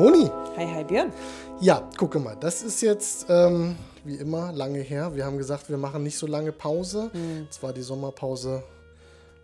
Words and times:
Moni. 0.00 0.30
Hi, 0.56 0.66
hi 0.66 0.82
Björn. 0.82 1.12
Ja, 1.60 1.86
gucke 1.98 2.18
mal, 2.18 2.34
das 2.34 2.62
ist 2.62 2.80
jetzt 2.80 3.26
ähm, 3.28 3.76
wie 4.02 4.14
immer 4.14 4.50
lange 4.50 4.78
her. 4.78 5.14
Wir 5.14 5.26
haben 5.26 5.36
gesagt, 5.36 5.68
wir 5.68 5.76
machen 5.76 6.02
nicht 6.02 6.16
so 6.16 6.26
lange 6.26 6.52
Pause. 6.52 7.10
Mhm. 7.12 7.48
Zwar 7.50 7.74
die 7.74 7.82
Sommerpause 7.82 8.62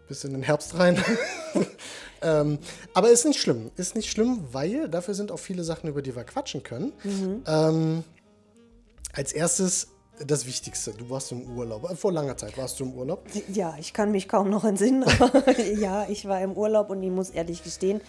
bis 0.08 0.24
in 0.24 0.32
den 0.32 0.42
Herbst 0.42 0.78
rein. 0.78 0.98
ähm, 2.22 2.58
aber 2.94 3.10
ist 3.10 3.26
nicht 3.26 3.38
schlimm. 3.38 3.70
Ist 3.76 3.96
nicht 3.96 4.10
schlimm, 4.10 4.44
weil 4.50 4.88
dafür 4.88 5.12
sind 5.12 5.30
auch 5.30 5.38
viele 5.38 5.62
Sachen, 5.62 5.90
über 5.90 6.00
die 6.00 6.16
wir 6.16 6.24
quatschen 6.24 6.62
können. 6.62 6.94
Mhm. 7.04 7.42
Ähm, 7.46 8.04
als 9.12 9.34
erstes 9.34 9.88
das 10.26 10.46
Wichtigste, 10.46 10.92
du 10.92 11.10
warst 11.10 11.32
im 11.32 11.54
Urlaub. 11.54 11.94
Vor 11.98 12.12
langer 12.12 12.38
Zeit 12.38 12.56
warst 12.56 12.80
du 12.80 12.84
im 12.84 12.94
Urlaub. 12.94 13.26
Ja, 13.52 13.76
ich 13.78 13.92
kann 13.92 14.10
mich 14.10 14.26
kaum 14.26 14.48
noch 14.48 14.64
entsinnen. 14.64 15.04
ja, 15.78 16.06
ich 16.08 16.26
war 16.26 16.40
im 16.40 16.52
Urlaub 16.52 16.88
und 16.88 17.02
ich 17.02 17.10
muss 17.10 17.28
ehrlich 17.28 17.62
gestehen, 17.62 18.00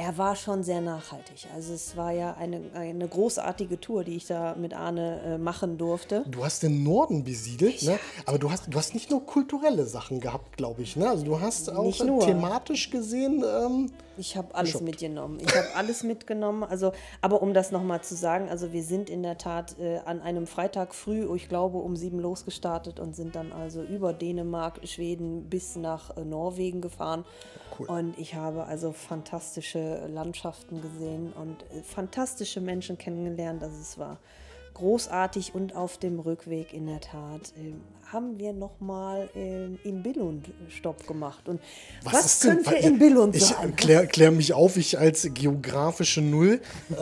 er 0.00 0.16
war 0.16 0.34
schon 0.34 0.62
sehr 0.62 0.80
nachhaltig. 0.80 1.46
Also 1.54 1.74
es 1.74 1.94
war 1.94 2.10
ja 2.10 2.34
eine, 2.34 2.62
eine 2.72 3.06
großartige 3.06 3.78
Tour, 3.80 4.02
die 4.02 4.16
ich 4.16 4.26
da 4.26 4.54
mit 4.54 4.72
Arne 4.72 5.20
äh, 5.20 5.38
machen 5.38 5.76
durfte. 5.76 6.24
Du 6.26 6.42
hast 6.42 6.62
den 6.62 6.82
Norden 6.82 7.22
besiedelt, 7.22 7.82
ne? 7.82 7.98
aber 8.24 8.38
du 8.38 8.50
hast, 8.50 8.72
du 8.72 8.78
hast 8.78 8.94
nicht 8.94 9.10
nur 9.10 9.26
kulturelle 9.26 9.84
Sachen 9.84 10.20
gehabt, 10.20 10.56
glaube 10.56 10.80
ich. 10.80 10.96
Ne? 10.96 11.06
Also 11.06 11.26
du 11.26 11.38
hast 11.38 11.70
auch 11.70 11.98
thematisch 11.98 12.88
gesehen. 12.88 13.44
Ähm, 13.44 13.90
ich 14.16 14.36
habe 14.36 14.54
alles 14.54 14.72
geshoppt. 14.72 14.84
mitgenommen. 14.84 15.38
Ich 15.40 15.54
habe 15.54 15.68
alles 15.74 16.02
mitgenommen. 16.02 16.62
Also, 16.64 16.92
aber 17.20 17.42
um 17.42 17.54
das 17.54 17.70
nochmal 17.70 18.02
zu 18.02 18.14
sagen, 18.14 18.48
also 18.48 18.72
wir 18.72 18.82
sind 18.82 19.08
in 19.08 19.22
der 19.22 19.38
Tat 19.38 19.78
äh, 19.78 19.98
an 20.04 20.20
einem 20.20 20.46
Freitag 20.46 20.94
früh, 20.94 21.26
ich 21.34 21.48
glaube 21.48 21.78
um 21.78 21.96
sieben 21.96 22.20
losgestartet 22.20 23.00
und 23.00 23.16
sind 23.16 23.34
dann 23.34 23.52
also 23.52 23.82
über 23.82 24.12
Dänemark, 24.12 24.80
Schweden 24.84 25.44
bis 25.48 25.76
nach 25.76 26.16
äh, 26.16 26.24
Norwegen 26.24 26.80
gefahren. 26.80 27.24
Cool. 27.78 27.86
Und 27.86 28.18
ich 28.18 28.34
habe 28.34 28.64
also 28.64 28.92
fantastische 28.92 29.89
Landschaften 30.08 30.80
gesehen 30.82 31.32
und 31.32 31.62
äh, 31.76 31.82
fantastische 31.82 32.60
Menschen 32.60 32.98
kennengelernt. 32.98 33.62
Also 33.62 33.76
es 33.80 33.98
war 33.98 34.18
großartig 34.74 35.54
und 35.54 35.74
auf 35.74 35.98
dem 35.98 36.20
Rückweg 36.20 36.72
in 36.72 36.86
der 36.86 37.00
Tat 37.00 37.52
äh, 37.56 37.74
haben 38.12 38.38
wir 38.38 38.52
nochmal 38.52 39.28
äh, 39.36 39.66
in 39.88 40.02
Billund 40.02 40.50
Stopp 40.68 41.06
gemacht. 41.06 41.48
Und 41.48 41.60
was, 42.02 42.12
was 42.12 42.40
könnte 42.40 42.74
in 42.74 42.98
Billund 42.98 43.36
ich, 43.36 43.44
sein? 43.44 43.70
Ich 43.70 43.76
klär, 43.76 44.06
klär, 44.06 44.30
mich 44.30 44.52
auf, 44.52 44.76
ich 44.76 44.98
als 44.98 45.28
geografische 45.32 46.20
Null. 46.20 46.60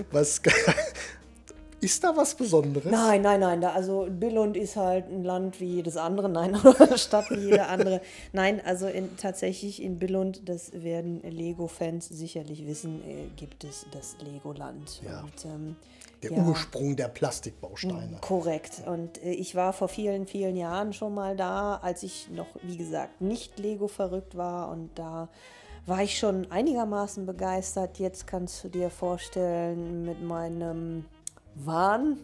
was 0.10 0.40
ist 1.80 2.04
da 2.04 2.16
was 2.16 2.34
Besonderes? 2.34 2.90
Nein, 2.90 3.22
nein, 3.22 3.40
nein. 3.40 3.60
Da, 3.60 3.72
also 3.72 4.06
Billund 4.10 4.56
ist 4.56 4.76
halt 4.76 5.08
ein 5.08 5.24
Land 5.24 5.60
wie 5.60 5.76
jedes 5.76 5.96
andere, 5.96 6.28
nein, 6.28 6.54
oder 6.64 6.80
eine 6.82 6.98
Stadt 6.98 7.30
wie 7.30 7.40
jede 7.40 7.66
andere. 7.66 8.00
Nein, 8.32 8.60
also 8.64 8.86
in, 8.86 9.16
tatsächlich 9.16 9.82
in 9.82 9.98
Billund, 9.98 10.48
das 10.48 10.72
werden 10.72 11.22
Lego-Fans 11.22 12.08
sicherlich 12.08 12.66
wissen, 12.66 13.02
äh, 13.08 13.26
gibt 13.36 13.64
es 13.64 13.86
das 13.92 14.16
Legoland. 14.20 15.02
Ja. 15.04 15.20
Und, 15.20 15.44
ähm, 15.44 15.76
der 16.22 16.32
ja, 16.32 16.42
Ursprung 16.44 16.96
der 16.96 17.08
Plastikbausteine. 17.08 18.18
Korrekt. 18.20 18.82
Und 18.86 19.22
äh, 19.22 19.30
ich 19.30 19.54
war 19.54 19.72
vor 19.72 19.88
vielen, 19.88 20.26
vielen 20.26 20.56
Jahren 20.56 20.92
schon 20.92 21.14
mal 21.14 21.36
da, 21.36 21.76
als 21.76 22.02
ich 22.02 22.28
noch, 22.30 22.48
wie 22.62 22.76
gesagt, 22.76 23.20
nicht 23.20 23.58
Lego 23.58 23.88
verrückt 23.88 24.36
war. 24.36 24.70
Und 24.70 24.90
da 24.96 25.28
war 25.86 26.02
ich 26.02 26.18
schon 26.18 26.50
einigermaßen 26.50 27.24
begeistert. 27.24 27.98
Jetzt 27.98 28.26
kannst 28.26 28.62
du 28.62 28.68
dir 28.68 28.90
vorstellen, 28.90 30.04
mit 30.04 30.22
meinem 30.22 31.06
waren. 31.54 32.18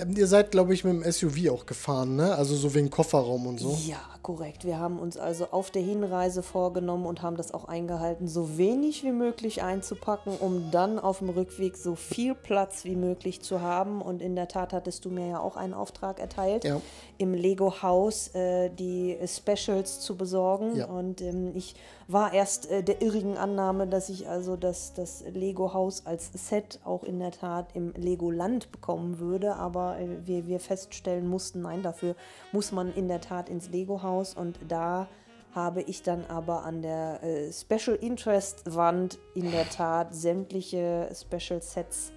Ähm, 0.00 0.16
ihr 0.16 0.26
seid, 0.26 0.50
glaube 0.52 0.74
ich, 0.74 0.84
mit 0.84 0.92
dem 0.92 1.12
SUV 1.12 1.50
auch 1.50 1.66
gefahren, 1.66 2.16
ne? 2.16 2.34
Also 2.34 2.54
so 2.54 2.74
wegen 2.74 2.90
Kofferraum 2.90 3.46
und 3.46 3.58
so. 3.58 3.76
Ja, 3.86 4.00
korrekt. 4.22 4.64
Wir 4.64 4.78
haben 4.78 4.98
uns 4.98 5.16
also 5.16 5.48
auf 5.50 5.70
der 5.70 5.82
Hinreise 5.82 6.42
vorgenommen 6.42 7.06
und 7.06 7.22
haben 7.22 7.36
das 7.36 7.52
auch 7.52 7.64
eingehalten, 7.64 8.28
so 8.28 8.58
wenig 8.58 9.04
wie 9.04 9.12
möglich 9.12 9.62
einzupacken, 9.62 10.36
um 10.38 10.70
dann 10.70 10.98
auf 10.98 11.18
dem 11.18 11.30
Rückweg 11.30 11.76
so 11.76 11.94
viel 11.94 12.34
Platz 12.34 12.84
wie 12.84 12.96
möglich 12.96 13.42
zu 13.42 13.60
haben. 13.60 14.02
Und 14.02 14.22
in 14.22 14.36
der 14.36 14.48
Tat 14.48 14.72
hattest 14.72 15.04
du 15.04 15.10
mir 15.10 15.28
ja 15.28 15.40
auch 15.40 15.56
einen 15.56 15.74
Auftrag 15.74 16.20
erteilt, 16.20 16.64
ja. 16.64 16.80
im 17.18 17.34
Lego-Haus 17.34 18.34
äh, 18.34 18.70
die 18.70 19.18
Specials 19.26 20.00
zu 20.00 20.16
besorgen. 20.16 20.76
Ja. 20.76 20.86
Und 20.86 21.20
ähm, 21.20 21.52
ich 21.54 21.74
war 22.08 22.32
erst 22.32 22.70
äh, 22.70 22.82
der 22.82 23.02
irrigen 23.02 23.36
Annahme, 23.36 23.86
dass 23.86 24.08
ich 24.08 24.28
also 24.28 24.56
das, 24.56 24.94
das 24.94 25.24
Lego-Haus 25.32 26.06
als 26.06 26.30
Set 26.34 26.80
auch 26.84 27.04
in 27.04 27.18
der 27.18 27.30
Tat 27.30 27.68
im 27.74 27.92
Lego-Land 27.94 28.72
bekommen 28.72 29.20
würde. 29.20 29.56
Aber 29.56 29.98
äh, 29.98 30.26
wir, 30.26 30.46
wir 30.46 30.60
feststellen 30.60 31.28
mussten, 31.28 31.62
nein, 31.62 31.82
dafür 31.82 32.16
muss 32.52 32.72
man 32.72 32.92
in 32.92 33.08
der 33.08 33.20
Tat 33.20 33.48
ins 33.48 33.68
Lego-Haus. 34.10 34.34
Und 34.34 34.58
da 34.68 35.08
habe 35.54 35.82
ich 35.82 36.02
dann 36.02 36.24
aber 36.26 36.64
an 36.64 36.82
der 36.82 37.22
äh, 37.22 37.52
Special 37.52 37.96
Interest 37.96 38.74
Wand 38.74 39.18
in 39.34 39.50
der 39.50 39.68
Tat 39.68 40.14
sämtliche 40.14 41.10
Special 41.14 41.60
Sets 41.60 42.12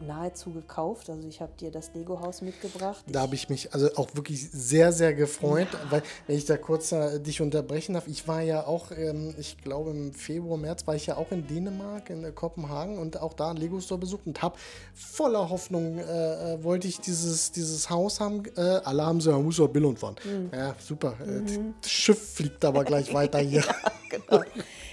nahezu 0.00 0.52
gekauft. 0.52 1.10
Also 1.10 1.26
ich 1.28 1.40
habe 1.40 1.52
dir 1.58 1.70
das 1.70 1.92
Lego-Haus 1.94 2.42
mitgebracht. 2.42 3.04
Da 3.06 3.20
habe 3.20 3.34
ich 3.34 3.48
mich 3.48 3.72
also 3.74 3.88
auch 3.96 4.14
wirklich 4.14 4.50
sehr, 4.50 4.92
sehr 4.92 5.14
gefreut, 5.14 5.68
ja. 5.72 5.78
weil, 5.90 6.02
wenn 6.26 6.36
ich 6.36 6.44
da 6.44 6.56
kurz 6.56 6.92
äh, 6.92 7.18
dich 7.20 7.40
unterbrechen 7.40 7.94
darf, 7.94 8.06
ich 8.06 8.28
war 8.28 8.40
ja 8.42 8.66
auch, 8.66 8.90
ähm, 8.90 9.34
ich 9.38 9.58
glaube 9.58 9.90
im 9.90 10.12
Februar, 10.12 10.58
März 10.58 10.86
war 10.86 10.94
ich 10.94 11.06
ja 11.06 11.16
auch 11.16 11.30
in 11.32 11.46
Dänemark, 11.46 12.10
in 12.10 12.24
äh, 12.24 12.32
Kopenhagen 12.32 12.98
und 12.98 13.20
auch 13.20 13.34
da 13.34 13.50
einen 13.50 13.58
Lego-Store 13.58 13.98
besucht 14.00 14.26
und 14.26 14.42
habe 14.42 14.56
voller 14.94 15.50
Hoffnung, 15.50 15.98
äh, 15.98 16.54
äh, 16.54 16.64
wollte 16.64 16.88
ich 16.88 17.00
dieses, 17.00 17.52
dieses 17.52 17.90
Haus 17.90 18.20
haben. 18.20 18.44
Äh, 18.56 18.60
alle 18.60 19.04
haben 19.04 19.20
so, 19.20 19.30
ja, 19.30 19.38
muss 19.38 19.56
doch 19.56 19.68
Billund 19.68 19.98
fahren. 19.98 20.16
Mhm. 20.24 20.50
Ja, 20.52 20.74
super. 20.78 21.14
Äh, 21.20 21.40
mhm. 21.40 21.74
Das 21.80 21.90
Schiff 21.90 22.34
fliegt 22.34 22.64
aber 22.64 22.84
gleich 22.84 23.12
weiter 23.12 23.38
hier. 23.38 23.60
ja, 23.62 23.92
genau. 24.08 24.42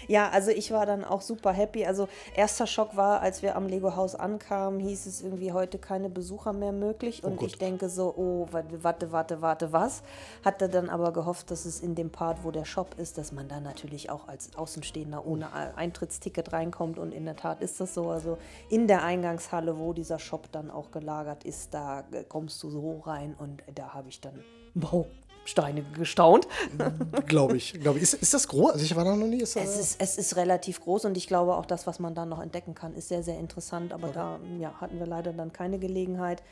Ja, 0.08 0.30
also 0.30 0.52
ich 0.52 0.72
war 0.72 0.86
dann 0.86 1.04
auch 1.04 1.22
super 1.22 1.52
happy. 1.52 1.86
Also 1.86 2.08
erster 2.36 2.68
Schock 2.68 2.96
war, 2.96 3.22
als 3.22 3.42
wir 3.42 3.56
am 3.56 3.68
Lego-Haus 3.68 4.16
ankamen, 4.16 4.80
hieß 4.80 4.95
es 5.04 5.22
irgendwie 5.22 5.52
heute 5.52 5.78
keine 5.78 6.10
Besucher 6.10 6.54
mehr 6.54 6.72
möglich. 6.72 7.22
Oh 7.24 7.28
und 7.28 7.42
oh 7.42 7.46
ich 7.46 7.58
denke 7.58 7.90
so, 7.90 8.14
oh, 8.16 8.48
warte, 8.52 9.12
warte, 9.12 9.42
warte, 9.42 9.74
was? 9.74 10.04
Hatte 10.44 10.70
dann 10.70 10.90
aber 10.90 11.12
gehofft, 11.12 11.52
dass 11.52 11.66
es 11.66 11.82
in 11.82 11.96
dem 11.96 12.10
Part, 12.10 12.44
wo 12.44 12.52
der 12.52 12.66
Shop 12.66 12.96
ist, 12.98 13.18
dass 13.18 13.32
man 13.32 13.48
da 13.48 13.60
natürlich 13.60 14.10
auch 14.10 14.28
als 14.28 14.56
Außenstehender 14.56 15.26
ohne 15.26 15.52
Eintrittsticket 15.76 16.54
reinkommt. 16.54 16.98
Und 16.98 17.14
in 17.14 17.26
der 17.26 17.36
Tat 17.36 17.62
ist 17.62 17.80
das 17.82 17.94
so. 17.94 18.10
Also 18.10 18.38
in 18.70 18.88
der 18.88 19.04
Eingangshalle, 19.04 19.78
wo 19.78 19.92
dieser 19.92 20.20
Shop 20.20 20.50
dann 20.54 20.72
auch 20.72 20.92
gelagert 20.92 21.44
ist, 21.44 21.74
da 21.74 22.04
kommst 22.30 22.64
du 22.64 22.70
so 22.70 23.00
rein 23.00 23.36
und 23.38 23.64
da 23.74 23.94
habe 23.94 24.08
ich 24.10 24.22
dann 24.22 24.40
Bau 24.76 25.08
Steine 25.46 25.84
gestaunt. 25.98 26.48
glaube 27.28 27.56
ich. 27.58 27.80
Glaub 27.80 27.96
ich. 27.96 28.02
Ist, 28.04 28.16
ist 28.16 28.34
das 28.34 28.48
groß? 28.48 28.74
Also 28.74 28.86
ich 28.86 28.96
war 28.96 29.06
da 29.06 29.16
noch 29.16 29.28
nie. 29.28 29.42
Ist, 29.42 29.56
es, 29.56 29.80
ist, 29.80 30.02
es 30.02 30.18
ist 30.18 30.36
relativ 30.36 30.82
groß 30.82 31.06
und 31.06 31.16
ich 31.16 31.28
glaube 31.28 31.56
auch 31.56 31.66
das, 31.66 31.88
was 31.88 32.00
man 32.00 32.14
da 32.16 32.26
noch 32.26 32.42
entdecken 32.42 32.76
kann, 32.76 32.94
ist 32.96 33.08
sehr, 33.08 33.24
sehr 33.24 33.40
interessant. 33.40 33.94
Aber 33.94 34.10
okay. 34.10 34.16
da 34.16 34.40
ja, 34.60 34.74
hatten 34.82 35.00
wir 35.00 35.08
leider 35.08 35.32
dann 35.32 35.54
keine 35.54 35.80
Gelegenheit. 35.80 36.44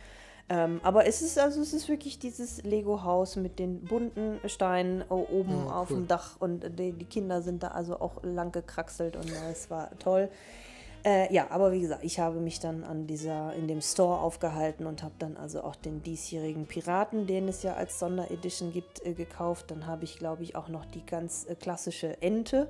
Ähm, 0.50 0.82
aber 0.84 1.08
es 1.08 1.22
ist 1.22 1.40
also 1.40 1.62
es 1.62 1.74
ist 1.74 1.88
wirklich 1.88 2.20
dieses 2.20 2.64
Lego-Haus 2.64 3.38
mit 3.38 3.60
den 3.60 3.86
bunten 3.86 4.42
Steinen 4.50 5.02
oben 5.04 5.66
ja, 5.68 5.72
auf 5.72 5.88
dem 5.88 6.08
Dach 6.08 6.36
und 6.40 6.64
die, 6.78 6.92
die, 6.92 7.06
Kinder 7.06 7.42
sind 7.42 7.64
da 7.64 7.70
also 7.70 8.02
auch 8.02 8.22
lang 8.24 8.52
gekraxelt 8.52 9.16
und 9.16 9.30
äh, 9.32 9.52
es 9.52 9.70
war 9.70 9.98
toll. 10.00 10.30
Äh, 11.06 11.34
ja, 11.34 11.52
aber 11.52 11.74
wie 11.74 11.82
gesagt, 11.82 12.06
ich 12.06 12.20
habe 12.20 12.40
mich 12.40 12.62
dann 12.62 12.86
an 12.86 13.08
dieser, 13.08 13.54
in 13.54 13.68
dem 13.68 13.82
Store 13.82 14.20
aufgehalten 14.20 14.86
und 14.86 15.04
habe 15.04 15.14
dann 15.20 15.36
also 15.36 15.62
auch 15.62 15.76
den 15.76 16.02
diesjährigen 16.02 16.66
Piraten, 16.66 17.28
den 17.28 17.50
es 17.50 17.62
ja 17.62 17.74
als 17.74 18.00
Sonderedition 18.00 18.72
gibt, 18.72 19.06
äh, 19.06 19.14
gekauft. 19.14 19.70
Dann 19.72 19.86
habe 19.86 20.06
ich, 20.06 20.18
glaube 20.18 20.44
ich, 20.44 20.56
auch 20.56 20.70
noch 20.70 20.86
die 20.86 21.06
ganz 21.06 21.46
äh, 21.46 21.56
klassische 21.56 22.22
Ente, 22.22 22.70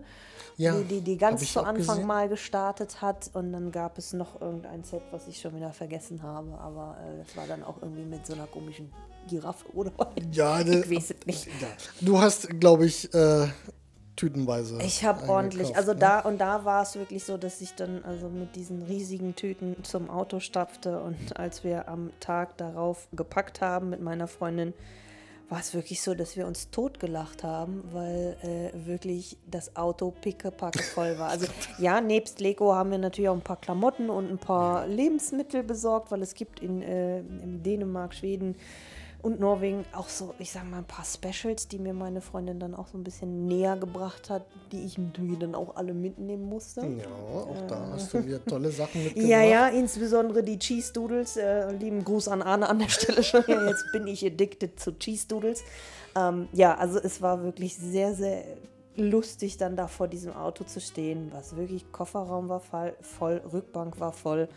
ja, 0.58 0.76
die, 0.80 0.84
die, 0.86 1.02
die 1.02 1.18
ganz 1.18 1.52
zu 1.52 1.60
Anfang 1.60 1.78
gesehen. 1.78 2.08
mal 2.08 2.28
gestartet 2.28 3.04
hat. 3.04 3.30
Und 3.34 3.54
dann 3.54 3.72
gab 3.72 4.00
es 4.00 4.14
noch 4.14 4.42
irgendein 4.42 4.84
Set, 4.84 5.04
was 5.12 5.28
ich 5.28 5.40
schon 5.40 5.56
wieder 5.56 5.72
vergessen 5.72 6.24
habe. 6.24 6.58
Aber 6.58 6.98
äh, 7.06 7.20
das 7.20 7.38
war 7.38 7.46
dann 7.46 7.64
auch 7.64 7.84
irgendwie 7.84 8.06
mit 8.06 8.26
so 8.26 8.34
einer 8.34 8.48
komischen 8.48 8.92
Giraffe 9.30 9.66
oder 9.74 9.92
ja, 10.31 10.60
ich 10.62 10.90
weiß 10.90 11.12
es 11.12 11.25
nicht. 11.28 11.46
Ja. 11.62 11.68
Du 12.02 12.19
hast, 12.19 12.60
glaube 12.60 12.88
ich, 12.88 13.13
äh, 13.13 13.48
tütenweise. 14.15 14.80
Ich 14.81 15.04
habe 15.04 15.27
ordentlich, 15.30 15.75
also 15.75 15.94
ne? 15.94 16.00
da 16.00 16.19
und 16.19 16.39
da 16.39 16.65
war 16.65 16.83
es 16.83 16.95
wirklich 16.95 17.24
so, 17.24 17.38
dass 17.38 17.62
ich 17.62 17.75
dann 17.75 18.04
also 18.04 18.30
mit 18.30 18.56
diesen 18.56 18.83
riesigen 18.83 19.36
Tüten 19.36 19.83
zum 19.83 20.10
Auto 20.10 20.39
stapfte 20.39 21.00
und 21.01 21.15
als 21.38 21.63
wir 21.63 21.88
am 21.88 22.12
Tag 22.19 22.57
darauf 22.57 23.07
gepackt 23.12 23.62
haben 23.62 23.89
mit 23.89 24.01
meiner 24.01 24.27
Freundin, 24.27 24.74
war 25.50 25.60
es 25.60 25.74
wirklich 25.74 26.01
so, 26.01 26.15
dass 26.15 26.36
wir 26.36 26.48
uns 26.48 26.71
totgelacht 26.71 27.44
haben, 27.44 27.83
weil 27.92 28.38
äh, 28.42 28.88
wirklich 28.88 29.38
das 29.45 29.75
Auto 29.75 30.12
pickepacke 30.12 30.81
voll 30.81 31.19
war. 31.19 31.30
Also 31.30 31.48
ja, 31.77 32.01
nebst 32.01 32.39
Lego 32.39 32.74
haben 32.74 32.92
wir 32.92 32.98
natürlich 32.98 33.30
auch 33.30 33.36
ein 33.36 33.42
paar 33.42 33.62
Klamotten 33.62 34.09
und 34.09 34.31
ein 34.31 34.39
paar 34.39 34.88
Lebensmittel 34.88 35.62
besorgt, 35.63 36.12
weil 36.12 36.21
es 36.21 36.33
gibt 36.33 36.59
in, 36.59 36.81
äh, 36.81 37.19
in 37.19 37.62
Dänemark, 37.62 38.16
Schweden, 38.16 38.56
und 39.24 39.40
Norwegen 39.40 39.86
auch 39.94 40.10
so, 40.10 40.36
ich 40.38 40.52
sag 40.52 40.70
mal, 40.70 40.80
ein 40.80 40.86
paar 40.86 41.06
Specials, 41.06 41.70
die 41.70 41.80
mir 41.80 41.94
meine 41.94 42.20
Freundin 42.20 42.60
dann 42.60 42.75
auch 42.75 42.88
so 42.90 42.98
ein 42.98 43.06
bisschen 43.06 43.48
näher 43.48 43.78
gebracht 43.78 44.30
hat, 44.30 44.46
die 44.74 44.84
ich 44.84 44.98
natürlich 44.98 45.40
dann 45.40 45.56
auch 45.56 45.78
alle 45.78 45.94
mitnehmen 45.94 46.44
musste. 46.44 46.81
Ja, 46.81 47.06
auch 47.34 47.56
äh. 47.56 47.68
da 47.68 47.88
hast 47.94 48.14
du 48.14 48.25
wieder 48.25 48.44
tolle 48.44 48.70
Sachen 48.70 49.02
mitgebracht. 49.02 49.30
Ja, 49.34 49.42
ja, 49.42 49.68
insbesondere 49.70 50.44
die 50.44 50.60
Cheese 50.60 50.92
Doodles. 50.92 51.38
Äh, 51.38 51.72
lieben 51.72 52.04
Gruß 52.04 52.28
an 52.28 52.42
Arne 52.42 52.68
an 52.68 52.80
der 52.80 52.90
Stelle 52.90 53.24
schon. 53.24 53.44
Jetzt 53.48 53.86
bin 53.94 54.08
ich 54.08 54.25
addicted 54.25 54.78
zu 54.78 54.92
Cheese 55.00 55.26
Doodles. 55.30 55.64
Ähm, 56.18 56.50
ja, 56.52 56.76
also 56.76 57.00
es 57.00 57.22
war 57.22 57.42
wirklich 57.44 57.78
sehr, 57.78 58.14
sehr 58.14 58.44
lustig, 58.98 59.56
dann 59.56 59.78
da 59.78 59.88
vor 59.88 60.10
diesem 60.10 60.34
Auto 60.34 60.66
zu 60.66 60.81
stehen, 60.81 61.31
was 61.34 61.56
wirklich 61.56 61.92
Kofferraum 61.94 62.50
war 62.50 62.60
voll, 62.60 62.94
voll 63.00 63.42
Rückbank 63.52 64.02
war 64.02 64.12
voll. 64.12 64.50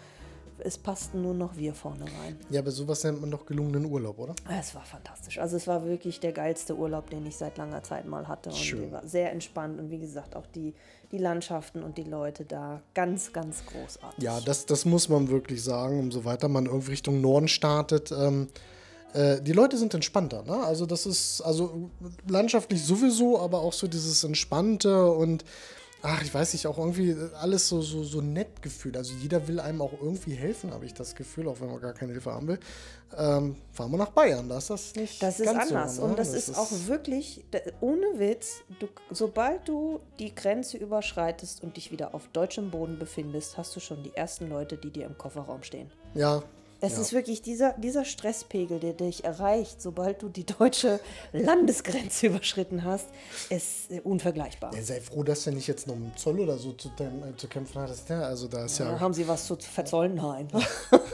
Es 0.58 0.78
passten 0.78 1.22
nur 1.22 1.34
noch 1.34 1.56
wir 1.56 1.74
vorne 1.74 2.04
rein. 2.04 2.38
Ja, 2.50 2.60
aber 2.60 2.70
sowas 2.70 3.04
nennt 3.04 3.20
man 3.20 3.30
doch 3.30 3.46
gelungenen 3.46 3.84
Urlaub, 3.86 4.18
oder? 4.18 4.34
Es 4.58 4.74
war 4.74 4.84
fantastisch. 4.84 5.38
Also 5.38 5.56
es 5.56 5.66
war 5.66 5.84
wirklich 5.84 6.20
der 6.20 6.32
geilste 6.32 6.76
Urlaub, 6.76 7.10
den 7.10 7.26
ich 7.26 7.36
seit 7.36 7.58
langer 7.58 7.82
Zeit 7.82 8.06
mal 8.06 8.26
hatte. 8.28 8.50
Und 8.50 8.56
Schön. 8.56 8.92
war 8.92 9.06
sehr 9.06 9.32
entspannt 9.32 9.78
und 9.78 9.90
wie 9.90 9.98
gesagt 9.98 10.36
auch 10.36 10.46
die, 10.46 10.74
die 11.12 11.18
Landschaften 11.18 11.82
und 11.82 11.98
die 11.98 12.04
Leute 12.04 12.44
da 12.44 12.80
ganz, 12.94 13.32
ganz 13.32 13.64
großartig. 13.66 14.22
Ja, 14.22 14.40
das, 14.40 14.66
das 14.66 14.84
muss 14.84 15.08
man 15.08 15.28
wirklich 15.28 15.62
sagen. 15.62 16.00
Umso 16.00 16.24
weiter 16.24 16.48
man 16.48 16.66
irgendwie 16.66 16.92
Richtung 16.92 17.20
Norden 17.20 17.48
startet, 17.48 18.12
ähm, 18.12 18.48
äh, 19.12 19.40
die 19.40 19.52
Leute 19.52 19.76
sind 19.78 19.94
entspannter. 19.94 20.42
Ne? 20.42 20.62
Also 20.64 20.86
das 20.86 21.06
ist 21.06 21.40
also 21.40 21.90
landschaftlich 22.28 22.84
sowieso, 22.84 23.40
aber 23.40 23.60
auch 23.60 23.72
so 23.72 23.86
dieses 23.86 24.24
entspannte 24.24 25.10
und 25.10 25.44
ach, 26.06 26.22
ich 26.22 26.32
weiß 26.32 26.52
nicht, 26.52 26.66
auch 26.66 26.78
irgendwie 26.78 27.16
alles 27.40 27.68
so, 27.68 27.82
so, 27.82 28.04
so 28.04 28.20
nett 28.20 28.62
gefühlt. 28.62 28.96
Also 28.96 29.12
jeder 29.14 29.48
will 29.48 29.58
einem 29.58 29.82
auch 29.82 29.92
irgendwie 30.00 30.34
helfen, 30.34 30.72
habe 30.72 30.86
ich 30.86 30.94
das 30.94 31.14
Gefühl, 31.14 31.48
auch 31.48 31.60
wenn 31.60 31.68
man 31.68 31.80
gar 31.80 31.92
keine 31.92 32.12
Hilfe 32.12 32.32
haben 32.32 32.46
will. 32.46 32.60
Ähm, 33.16 33.56
fahren 33.72 33.90
wir 33.90 33.98
nach 33.98 34.10
Bayern, 34.10 34.48
da 34.48 34.58
ist 34.58 34.70
das 34.70 34.94
nicht 34.94 35.22
Das 35.22 35.40
ist 35.40 35.48
anders. 35.48 35.96
so. 35.96 36.02
ne? 36.02 36.10
Und 36.10 36.18
das, 36.18 36.32
ist, 36.32 36.56
auch 36.56 36.70
wirklich, 36.86 37.44
ohne 37.80 38.18
Witz, 38.18 38.62
du, 38.78 38.88
sobald 39.10 39.68
du 39.68 40.00
die 40.18 40.34
Grenze 40.34 40.76
überschreitest 40.76 41.62
und 41.62 41.76
dich 41.76 41.90
wieder 41.90 42.14
auf 42.14 42.28
deutschem 42.32 42.70
Boden 42.70 42.98
befindest, 42.98 43.58
hast 43.58 43.74
du 43.74 43.80
schon 43.80 44.02
die 44.02 44.14
ersten 44.14 44.48
Leute, 44.48 44.76
die 44.76 44.90
dir 44.90 45.06
im 45.06 45.18
Kofferraum 45.18 45.62
stehen. 45.62 45.90
Ja, 46.14 46.42
Es 46.80 46.94
ja. 46.94 47.00
ist 47.00 47.12
wirklich 47.12 47.42
dieser, 47.42 47.72
dieser 47.74 48.04
Stresspegel, 48.04 48.78
der 48.78 48.92
dich 48.92 49.24
erreicht, 49.24 49.80
sobald 49.80 50.22
du 50.22 50.28
die 50.28 50.44
deutsche 50.44 51.00
Landesgrenze 51.32 52.26
überschritten 52.28 52.84
hast, 52.84 53.06
ist 53.48 53.90
äh, 53.90 54.00
unvergleichbar. 54.00 54.74
Ja, 54.74 54.82
sei 54.82 55.00
froh, 55.00 55.22
dass 55.22 55.44
du 55.44 55.52
nicht 55.52 55.66
jetzt 55.66 55.86
noch 55.86 55.94
im 55.94 56.14
Zoll 56.16 56.40
oder 56.40 56.58
so 56.58 56.72
zu, 56.72 56.88
äh, 56.88 57.36
zu 57.36 57.48
kämpfen 57.48 57.80
hattest. 57.80 58.10
Ne? 58.10 58.24
Also 58.24 58.46
da 58.46 58.66
ist 58.66 58.78
ja, 58.78 58.90
Da 58.90 59.00
haben 59.00 59.14
sie 59.14 59.26
was 59.26 59.46
zu 59.46 59.56
verzollen? 59.56 60.16
Nein. 60.16 60.48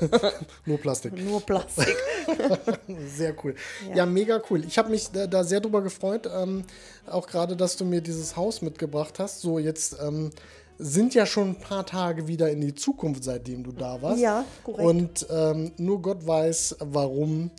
nur 0.67 0.79
Plastik. 0.79 1.17
Nur 1.23 1.41
Plastik. 1.41 1.97
Sehr 3.07 3.35
cool. 3.45 3.55
Ja, 3.95 4.05
mega 4.05 4.41
cool. 4.51 4.65
Ich 4.65 4.79
habe 4.79 4.91
mich 4.91 5.09
da, 5.11 5.27
da 5.27 5.45
sehr 5.45 5.61
drüber 5.61 5.83
gefreut. 5.83 6.29
Ähm, 6.33 6.65
auch 7.07 7.27
gerade, 7.27 7.57
dass 7.57 7.77
du 7.77 7.85
mir 7.85 8.01
dieses 8.01 8.37
Haus 8.37 8.63
mitgebracht 8.63 9.19
hast. 9.19 9.41
So, 9.41 9.59
jetzt 9.59 9.97
ähm, 10.01 10.31
sind 10.85 11.15
ja 11.15 11.25
schon 11.27 11.51
ein 11.51 11.59
paar 11.59 11.87
Tage 11.87 12.27
wieder 12.29 12.51
in 12.51 12.61
die 12.61 12.75
Zukunft, 12.75 13.25
seitdem 13.25 13.63
du 13.65 13.73
da 13.73 14.01
warst. 14.03 14.21
Ja, 14.21 14.45
korrekt. 14.65 14.83
Und 14.89 15.27
ähm, 15.31 15.73
nur 15.77 16.03
Gott 16.03 16.27
weiß, 16.27 16.77
warum 16.81 17.51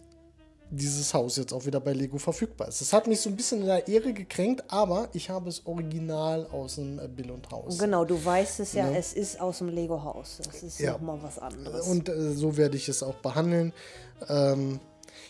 dieses 0.69 1.13
Haus 1.13 1.37
jetzt 1.37 1.53
auch 1.53 1.65
wieder 1.67 1.79
bei 1.79 1.93
Lego 1.93 2.17
verfügbar 2.17 2.67
ist. 2.67 2.81
Das 2.81 2.93
hat 2.93 3.05
mich 3.05 3.21
so 3.21 3.29
ein 3.29 3.35
bisschen 3.35 3.61
in 3.61 3.67
der 3.67 3.87
Ehre 3.87 4.11
gekränkt, 4.11 4.63
aber 4.69 5.07
ich 5.13 5.29
habe 5.29 5.47
es 5.49 5.63
original 5.67 6.47
aus 6.47 6.75
dem 6.75 6.97
äh, 6.97 7.07
Bill 7.07 7.29
und 7.29 7.49
Haus. 7.51 7.77
genau, 7.77 8.03
du 8.05 8.23
weißt 8.23 8.59
es 8.61 8.73
ja, 8.73 8.89
es 8.91 9.13
ist 9.13 9.39
aus 9.39 9.59
dem 9.59 9.69
Lego-Haus. 9.69 10.39
Das 10.43 10.63
ist 10.63 10.79
Ja. 10.79 10.93
nochmal 10.93 11.19
was 11.21 11.37
anderes. 11.37 11.87
Und 11.87 12.09
äh, 12.09 12.33
so 12.33 12.57
werde 12.57 12.75
ich 12.75 12.89
es 12.89 13.03
auch 13.03 13.13
behandeln. 13.15 13.71
Ähm, 14.27 14.79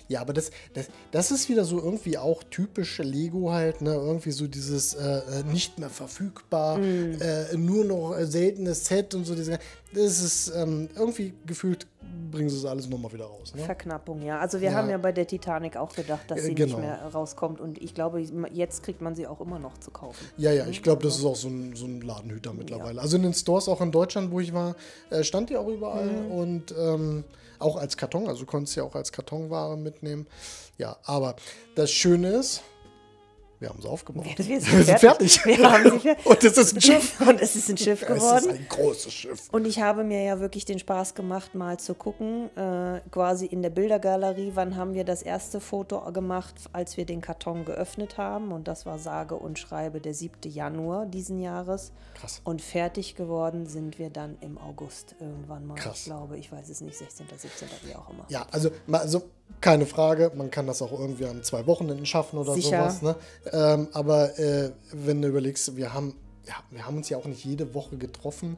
ja, 0.08 0.22
aber 0.22 0.34
das, 0.34 0.52
das, 0.74 0.88
das 1.12 1.32
ist 1.32 1.50
wieder 1.50 1.64
so 1.66 1.78
irgendwie 1.80 2.18
auch 2.18 2.44
typisch 2.44 2.98
Lego 3.00 3.52
halt, 3.52 3.82
ne? 3.82 3.94
Irgendwie 3.94 4.32
so 4.32 4.48
dieses 4.48 4.94
äh, 4.94 5.18
äh, 5.20 5.44
nicht 5.52 5.80
mehr 5.80 5.90
verfügbar, 5.90 6.78
Mm. 6.78 7.22
äh, 7.22 7.56
nur 7.58 7.86
noch 7.86 8.16
äh, 8.18 8.26
seltenes 8.26 8.86
Set 8.86 9.16
und 9.16 9.26
so. 9.26 9.34
Diese, 9.36 9.60
das 9.94 10.22
ist 10.22 10.52
ähm, 10.56 10.90
irgendwie 10.96 11.34
gefühlt, 11.46 11.88
bringen 12.32 12.50
sie 12.50 12.58
es 12.58 12.66
alles 12.66 12.88
nochmal 12.90 13.14
wieder 13.14 13.26
raus. 13.26 13.54
Ne? 13.56 13.62
Verknappung, 13.64 14.22
ja. 14.24 14.40
Also 14.40 14.60
wir 14.60 14.70
Ja. 14.72 14.76
haben 14.76 14.90
ja 14.90 14.98
bei 14.98 15.12
der 15.12 15.26
Titanic 15.28 15.78
auch 15.78 15.94
gedacht, 15.96 16.30
dass 16.30 16.40
Äh, 16.40 16.44
sie 16.44 16.56
genau. 16.56 16.78
nicht 16.78 16.86
mehr 16.86 17.02
rauskommt. 17.14 17.62
Und 17.62 17.82
ich 17.82 17.94
glaube, 17.94 18.22
jetzt 18.52 18.84
kriegt 18.84 19.02
man 19.02 19.16
sie 19.16 19.28
auch 19.28 19.40
immer 19.42 19.60
noch 19.60 19.78
zu 19.80 19.92
kaufen. 19.92 20.26
Ja, 20.38 20.52
ja, 20.52 20.66
ich 20.68 20.82
glaube, 20.84 21.04
das 21.04 21.18
ist 21.18 21.26
auch 21.26 21.36
so 21.36 21.48
ein, 21.48 21.76
so 21.76 21.86
ein 21.86 22.02
Ladenhüter 22.02 22.54
mittlerweile. 22.54 23.00
Also 23.02 23.18
in 23.18 23.24
den 23.24 23.34
Stores, 23.34 23.68
auch 23.70 23.82
in 23.82 23.92
Deutschland, 23.92 24.32
wo 24.32 24.40
ich 24.40 24.54
war, 24.54 24.76
stand 25.22 25.50
die 25.50 25.58
auch 25.58 25.68
überall 25.68 26.08
Mhm. 26.24 26.32
und 26.32 26.76
ähm, 26.78 27.24
auch 27.60 27.76
als 27.78 27.98
Karton, 27.98 28.28
also 28.28 28.42
du 28.42 28.46
konntest 28.46 28.76
ja 28.76 28.84
auch 28.84 28.96
als 28.96 29.12
Kartonware 29.12 29.78
mitnehmen. 29.78 30.28
Ja, 30.78 30.98
aber 31.06 31.36
das 31.76 31.92
Schöne 31.92 32.30
ist, 32.30 32.62
wir 33.64 33.70
haben 33.70 33.82
sie 33.82 33.88
aufgebaut. 33.88 34.26
Wir 34.26 34.44
sind 34.60 34.72
Wir 34.72 34.84
sind 34.84 35.00
fertig. 35.00 35.40
fertig. 35.42 36.04
Wir. 36.04 36.16
Und 36.26 36.44
es 36.44 36.58
ist 36.58 36.76
ein 36.76 36.82
Schiff. 36.82 37.20
Und 37.28 37.42
es 37.42 37.56
ist 37.56 37.70
ein 37.70 37.78
Schiff 37.78 38.02
Es 38.02 38.10
ist 38.10 38.16
geworden. 38.16 38.50
ein 38.50 38.66
großes 38.68 39.14
Schiff. 39.14 39.48
Und 39.54 39.66
ich 39.66 39.80
habe 39.82 40.04
mir 40.04 40.22
ja 40.22 40.40
wirklich 40.42 40.66
den 40.66 40.80
Spaß 40.80 41.16
gemacht, 41.16 41.56
mal 41.56 41.80
zu 41.80 41.96
gucken, 41.96 42.50
äh, 42.58 43.00
quasi 43.10 43.46
in 43.46 43.62
der 43.62 43.70
Bildergalerie, 43.70 44.52
wann 44.54 44.76
haben 44.76 44.94
wir 44.94 45.06
das 45.06 45.22
erste 45.24 45.62
Foto 45.62 46.00
gemacht, 46.12 46.56
als 46.74 46.98
wir 46.98 47.06
den 47.06 47.22
Karton 47.22 47.64
geöffnet 47.64 48.18
haben. 48.18 48.52
Und 48.52 48.68
das 48.68 48.86
war 48.86 49.00
sage 49.00 49.36
und 49.36 49.58
schreibe 49.58 50.02
der 50.02 50.14
7. 50.14 50.52
Januar 50.52 51.06
diesen 51.06 51.40
Jahres. 51.40 51.94
Krass. 52.16 52.42
Und 52.44 52.62
fertig 52.62 53.16
geworden 53.16 53.66
sind 53.66 53.98
wir 53.98 54.10
dann 54.10 54.38
im 54.42 54.58
August 54.58 55.16
irgendwann 55.22 55.66
mal. 55.66 55.76
Krass. 55.76 56.00
Ich 56.00 56.06
glaube, 56.06 56.38
ich 56.38 56.52
weiß 56.52 56.68
es 56.68 56.82
nicht, 56.82 56.98
16., 56.98 57.28
17., 57.36 57.70
wie 57.86 57.96
auch 57.96 58.10
immer. 58.10 58.26
Ja, 58.28 58.46
also, 58.52 58.70
ma- 58.88 58.98
also 59.00 59.24
keine 59.62 59.86
Frage, 59.86 60.32
man 60.36 60.52
kann 60.52 60.68
das 60.68 60.82
auch 60.82 60.92
irgendwie 60.92 61.26
an 61.26 61.44
zwei 61.44 61.66
Wochenenden 61.68 62.06
schaffen 62.06 62.38
oder 62.38 62.54
Sicher. 62.54 62.92
sowas. 62.92 63.02
Ne? 63.02 63.16
Ähm, 63.52 63.88
aber 63.94 64.38
äh, 64.38 64.72
wenn 64.92 65.22
du 65.22 65.28
überlegst, 65.28 65.76
wir 65.76 65.94
haben, 65.94 66.16
ja, 66.48 66.56
wir 66.72 66.86
haben 66.86 66.98
uns 66.98 67.10
ja 67.10 67.18
auch 67.18 67.26
nicht 67.26 67.44
jede 67.46 67.74
Woche 67.74 67.98
getroffen 67.98 68.58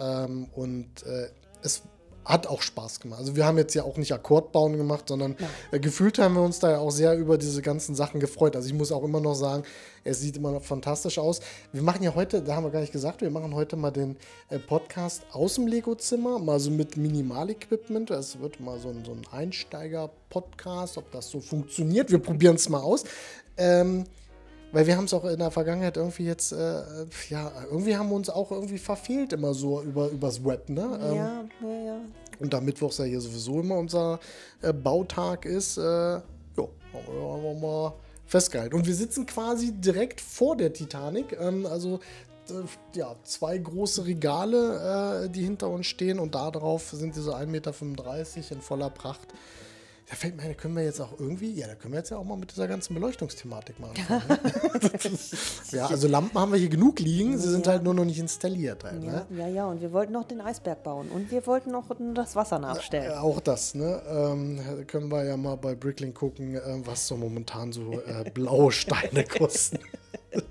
ähm, 0.00 0.48
und 0.54 1.04
äh, 1.06 1.28
es 1.62 1.82
hat 2.26 2.48
auch 2.48 2.60
Spaß 2.60 3.00
gemacht. 3.00 3.20
Also 3.20 3.36
wir 3.36 3.46
haben 3.46 3.56
jetzt 3.56 3.74
ja 3.74 3.84
auch 3.84 3.96
nicht 3.96 4.12
Akkordbauen 4.12 4.76
gemacht, 4.76 5.04
sondern 5.08 5.36
äh, 5.70 5.78
gefühlt 5.78 6.18
haben 6.18 6.34
wir 6.34 6.42
uns 6.42 6.58
da 6.58 6.72
ja 6.72 6.78
auch 6.78 6.90
sehr 6.90 7.16
über 7.16 7.38
diese 7.38 7.62
ganzen 7.62 7.94
Sachen 7.94 8.20
gefreut. 8.20 8.56
Also 8.56 8.68
ich 8.68 8.74
muss 8.74 8.90
auch 8.90 9.04
immer 9.04 9.20
noch 9.20 9.34
sagen, 9.34 9.62
es 10.02 10.20
sieht 10.20 10.36
immer 10.36 10.50
noch 10.50 10.62
fantastisch 10.62 11.18
aus. 11.18 11.40
Wir 11.72 11.82
machen 11.82 12.02
ja 12.02 12.14
heute, 12.14 12.42
da 12.42 12.56
haben 12.56 12.64
wir 12.64 12.70
gar 12.70 12.80
nicht 12.80 12.92
gesagt, 12.92 13.20
wir 13.20 13.30
machen 13.30 13.54
heute 13.54 13.76
mal 13.76 13.92
den 13.92 14.16
äh, 14.50 14.58
Podcast 14.58 15.22
aus 15.32 15.54
dem 15.54 15.68
Lego-Zimmer, 15.68 16.38
mal 16.40 16.58
so 16.58 16.70
mit 16.70 16.96
Minimal-Equipment. 16.96 18.10
Es 18.10 18.40
wird 18.40 18.60
mal 18.60 18.78
so 18.80 18.88
ein, 18.88 19.04
so 19.04 19.12
ein 19.12 19.22
Einsteiger-Podcast, 19.30 20.98
ob 20.98 21.10
das 21.12 21.30
so 21.30 21.40
funktioniert. 21.40 22.10
Wir 22.10 22.18
probieren 22.18 22.56
es 22.56 22.68
mal 22.68 22.80
aus. 22.80 23.04
Ähm, 23.56 24.04
weil 24.76 24.86
wir 24.86 24.98
haben 24.98 25.06
es 25.06 25.14
auch 25.14 25.24
in 25.24 25.38
der 25.38 25.50
Vergangenheit 25.50 25.96
irgendwie 25.96 26.26
jetzt, 26.26 26.52
äh, 26.52 26.82
ja, 27.30 27.50
irgendwie 27.70 27.96
haben 27.96 28.10
wir 28.10 28.14
uns 28.14 28.28
auch 28.28 28.50
irgendwie 28.52 28.76
verfehlt 28.76 29.32
immer 29.32 29.54
so 29.54 29.80
über, 29.80 30.10
übers 30.10 30.44
Web, 30.44 30.68
ne? 30.68 31.00
Ähm, 31.02 31.16
Ja, 31.16 31.44
ja, 31.62 31.84
ja. 31.86 32.00
und 32.40 32.52
da 32.52 32.60
Mittwochs 32.60 32.98
ja 32.98 33.06
hier 33.06 33.22
sowieso 33.22 33.60
immer 33.60 33.76
unser 33.76 34.20
äh, 34.60 34.74
Bautag 34.74 35.46
ist, 35.46 35.78
äh, 35.78 35.80
ja, 35.80 36.22
haben 36.92 37.42
wir 37.42 37.54
mal 37.54 37.94
festgehalten. 38.26 38.74
Und 38.74 38.86
wir 38.86 38.94
sitzen 38.94 39.24
quasi 39.24 39.72
direkt 39.72 40.20
vor 40.20 40.58
der 40.58 40.74
Titanic. 40.74 41.34
Ähm, 41.40 41.64
also 41.64 42.00
äh, 42.50 42.98
ja, 42.98 43.16
zwei 43.22 43.56
große 43.56 44.04
Regale, 44.04 45.24
äh, 45.24 45.30
die 45.30 45.42
hinter 45.42 45.70
uns 45.70 45.86
stehen 45.86 46.18
und 46.18 46.34
da 46.34 46.50
drauf 46.50 46.90
sind 46.92 47.16
diese 47.16 47.34
1,35 47.34 47.46
Meter 47.46 47.72
in 48.50 48.60
voller 48.60 48.90
Pracht. 48.90 49.28
Da 50.08 50.14
fällt 50.14 50.36
mir 50.36 50.44
ein, 50.44 50.56
können 50.56 50.76
wir 50.76 50.84
jetzt 50.84 51.00
auch 51.00 51.18
irgendwie, 51.18 51.52
ja, 51.52 51.66
da 51.66 51.74
können 51.74 51.92
wir 51.94 51.98
jetzt 51.98 52.10
ja 52.10 52.16
auch 52.16 52.24
mal 52.24 52.36
mit 52.36 52.52
dieser 52.52 52.68
ganzen 52.68 52.94
Beleuchtungsthematik 52.94 53.74
anfangen. 53.80 54.22
Ne? 54.76 55.18
ja, 55.72 55.86
also 55.86 56.06
Lampen 56.06 56.38
haben 56.38 56.52
wir 56.52 56.58
hier 56.58 56.68
genug 56.68 57.00
liegen, 57.00 57.36
sie 57.38 57.48
sind 57.50 57.66
Ja. 57.66 57.72
halt 57.72 57.82
nur 57.82 57.92
noch 57.94 58.04
nicht 58.04 58.18
installiert. 58.18 58.84
Halt, 58.84 59.02
Ja, 59.02 59.10
ne? 59.10 59.26
ja, 59.30 59.48
ja, 59.48 59.66
und 59.66 59.80
wir 59.80 59.92
wollten 59.92 60.12
noch 60.12 60.24
den 60.24 60.40
Eisberg 60.40 60.82
bauen 60.84 61.08
und 61.08 61.30
wir 61.32 61.44
wollten 61.46 61.72
noch 61.72 61.86
das 62.14 62.36
Wasser 62.36 62.58
nachstellen. 62.60 63.10
Äh, 63.10 63.14
Auch 63.14 63.40
das, 63.40 63.74
ne? 63.74 64.00
Ähm, 64.08 64.60
können 64.86 65.10
wir 65.10 65.24
ja 65.24 65.36
mal 65.36 65.56
bei 65.56 65.74
Bricklink 65.74 66.14
gucken, 66.14 66.54
äh, 66.54 66.60
was 66.84 67.08
so 67.08 67.16
momentan 67.16 67.72
so 67.72 68.00
äh, 68.00 68.30
blaue 68.34 68.70
Steine 68.70 69.24
kosten. 69.24 69.78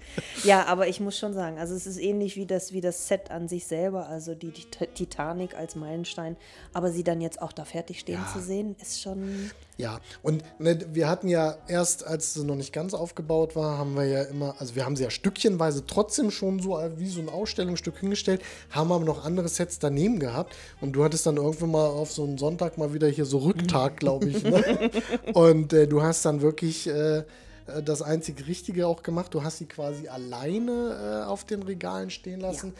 Ja, 0.43 0.65
aber 0.67 0.88
ich 0.88 1.00
muss 1.00 1.17
schon 1.17 1.34
sagen, 1.34 1.57
also 1.57 1.74
es 1.75 1.86
ist 1.88 1.98
ähnlich 1.98 2.36
wie 2.38 2.45
das, 2.45 2.72
wie 2.72 2.79
das 2.79 3.07
Set 3.07 3.31
an 3.31 3.48
sich 3.50 3.65
selber, 3.67 4.07
also 4.07 4.34
die, 4.36 4.51
die 4.51 4.63
Ti- 4.65 4.88
Titanic 4.93 5.55
als 5.55 5.75
Meilenstein, 5.75 6.38
aber 6.74 6.91
sie 6.91 7.03
dann 7.03 7.19
jetzt 7.19 7.41
auch 7.41 7.51
da 7.51 7.65
fertig 7.65 8.00
stehen 8.00 8.22
Ja. 8.25 8.31
zu 8.31 8.39
sehen, 8.39 8.75
ist 8.81 9.01
schon. 9.01 9.51
Ja, 9.77 10.00
und 10.24 10.43
ne, 10.60 10.79
wir 10.93 11.10
hatten 11.10 11.27
ja 11.27 11.57
erst, 11.67 12.05
als 12.05 12.34
sie 12.34 12.45
noch 12.45 12.55
nicht 12.55 12.72
ganz 12.72 12.93
aufgebaut 12.93 13.55
war, 13.55 13.77
haben 13.77 13.95
wir 13.95 14.05
ja 14.05 14.24
immer, 14.24 14.55
also 14.60 14.75
wir 14.75 14.86
haben 14.86 14.95
sie 14.95 15.03
ja 15.03 15.10
stückchenweise 15.10 15.86
trotzdem 15.86 16.31
schon 16.31 16.60
so 16.62 16.79
wie 16.98 17.10
so 17.10 17.19
ein 17.19 17.27
Ausstellungsstück 17.29 17.98
hingestellt, 18.00 18.41
haben 18.69 18.91
aber 18.91 19.03
noch 19.03 19.25
andere 19.25 19.50
Sets 19.50 19.79
daneben 19.79 20.19
gehabt 20.19 20.55
und 20.79 20.93
du 20.93 21.03
hattest 21.03 21.25
dann 21.25 21.38
irgendwann 21.38 21.72
mal 21.72 21.88
auf 21.88 22.12
so 22.12 22.24
einen 22.24 22.38
Sonntag 22.38 22.77
mal 22.77 22.93
wieder 22.93 23.07
hier 23.10 23.25
so 23.25 23.39
Rücktag, 23.39 23.98
glaube 24.00 24.29
ich, 24.29 24.43
ne? 24.43 24.91
Und 25.34 25.74
äh, 25.74 25.88
du 25.88 26.01
hast 26.03 26.24
dann 26.25 26.41
wirklich 26.41 26.88
äh, 26.88 27.24
äh, 27.67 27.81
das 27.84 28.01
einzig 28.01 28.48
Richtige 28.48 28.88
auch 28.88 29.03
gemacht. 29.03 29.34
Du 29.34 29.43
hast 29.43 29.57
sie 29.60 29.65
quasi 29.65 30.07
alleine 30.07 31.22
äh, 31.24 31.25
auf 31.25 31.43
den 31.45 31.63
Regalen 31.63 32.10
stehen 32.10 32.39
lassen. 32.39 32.74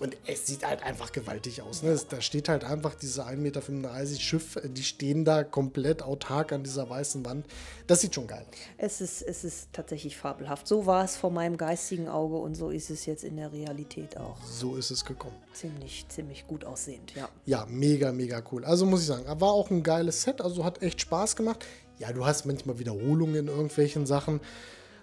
Und 0.00 0.16
es 0.26 0.46
sieht 0.46 0.66
halt 0.66 0.82
einfach 0.82 1.12
gewaltig 1.12 1.60
aus. 1.60 1.82
Ne? 1.82 1.94
Da 2.08 2.22
steht 2.22 2.48
halt 2.48 2.64
einfach 2.64 2.94
diese 2.94 3.26
1,35 3.26 3.36
Meter 3.36 4.06
Schiff, 4.18 4.56
äh, 4.56 4.70
die 4.70 4.82
stehen 4.82 5.26
da 5.26 5.44
komplett 5.44 6.02
autark 6.02 6.52
an 6.52 6.64
dieser 6.64 6.88
weißen 6.88 7.22
Wand. 7.26 7.44
Das 7.86 8.00
sieht 8.00 8.14
schon 8.14 8.26
geil 8.26 8.46
aus. 8.48 8.56
Es 8.78 9.00
ist, 9.02 9.20
es 9.20 9.44
ist 9.44 9.68
tatsächlich 9.74 10.16
fabelhaft. 10.16 10.66
So 10.66 10.86
war 10.86 11.04
es 11.04 11.16
vor 11.16 11.30
meinem 11.30 11.58
geistigen 11.58 12.08
Auge 12.08 12.36
und 12.36 12.54
so 12.54 12.70
ist 12.70 12.88
es 12.88 13.04
jetzt 13.04 13.24
in 13.24 13.36
der 13.36 13.52
Realität 13.52 14.16
auch 14.16 14.38
So 14.42 14.76
ist 14.76 14.90
es 14.90 15.04
gekommen. 15.04 15.36
ziemlich, 15.52 16.06
ziemlich 16.08 16.46
gut 16.46 16.64
aussehend, 16.64 17.14
ja. 17.14 17.28
Ja, 17.44 17.66
mega, 17.68 18.10
mega 18.10 18.42
cool. 18.50 18.64
Also 18.64 18.86
muss 18.86 19.02
ich 19.02 19.06
sagen, 19.06 19.26
war 19.26 19.50
auch 19.50 19.68
ein 19.68 19.82
geiles 19.82 20.22
Set, 20.22 20.40
also 20.40 20.64
hat 20.64 20.80
echt 20.82 21.02
Spaß 21.02 21.36
gemacht. 21.36 21.66
Ja, 22.00 22.14
du 22.14 22.24
hast 22.24 22.46
manchmal 22.46 22.78
Wiederholungen 22.78 23.34
in 23.36 23.48
irgendwelchen 23.48 24.06
Sachen. 24.06 24.40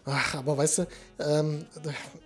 Ach, 0.09 0.35
aber 0.35 0.57
weißt 0.57 0.79
du, 0.79 0.87
ähm, 1.19 1.65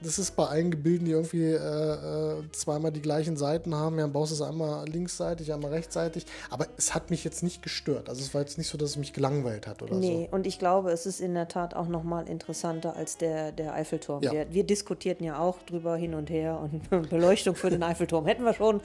das 0.01 0.19
ist 0.19 0.35
bei 0.35 0.45
allen 0.45 0.69
Gebilden, 0.69 1.05
die 1.05 1.11
irgendwie 1.11 1.45
äh, 1.45 1.55
äh, 1.55 2.43
zweimal 2.51 2.91
die 2.91 3.01
gleichen 3.01 3.37
Seiten 3.37 3.73
haben. 3.73 3.97
Ja, 3.97 4.03
dann 4.03 4.13
baust 4.13 4.31
du 4.31 4.35
es 4.35 4.41
einmal 4.41 4.87
linksseitig, 4.87 5.51
einmal 5.51 5.71
rechtsseitig. 5.71 6.27
Aber 6.51 6.67
es 6.77 6.93
hat 6.93 7.09
mich 7.09 7.23
jetzt 7.23 7.41
nicht 7.41 7.63
gestört. 7.63 8.07
Also 8.07 8.21
es 8.21 8.35
war 8.35 8.41
jetzt 8.41 8.59
nicht 8.59 8.67
so, 8.67 8.77
dass 8.77 8.91
es 8.91 8.97
mich 8.97 9.13
gelangweilt 9.13 9.65
hat 9.65 9.81
oder 9.81 9.95
nee, 9.95 10.27
so. 10.29 10.35
und 10.35 10.45
ich 10.45 10.59
glaube, 10.59 10.91
es 10.91 11.07
ist 11.07 11.19
in 11.21 11.33
der 11.33 11.47
Tat 11.47 11.73
auch 11.73 11.87
nochmal 11.87 12.29
interessanter 12.29 12.95
als 12.95 13.17
der, 13.17 13.51
der 13.51 13.73
Eiffelturm. 13.73 14.21
Ja. 14.21 14.31
Wir, 14.31 14.53
wir, 14.53 14.63
diskutierten 14.63 15.25
ja 15.25 15.39
auch 15.39 15.57
drüber 15.63 15.95
hin 15.95 16.13
und 16.13 16.29
her 16.29 16.59
und 16.59 16.89
Beleuchtung 17.09 17.55
für 17.55 17.71
den 17.71 17.81
Eiffelturm 17.81 18.27
hätten 18.27 18.43
wir 18.43 18.53
schon. 18.53 18.81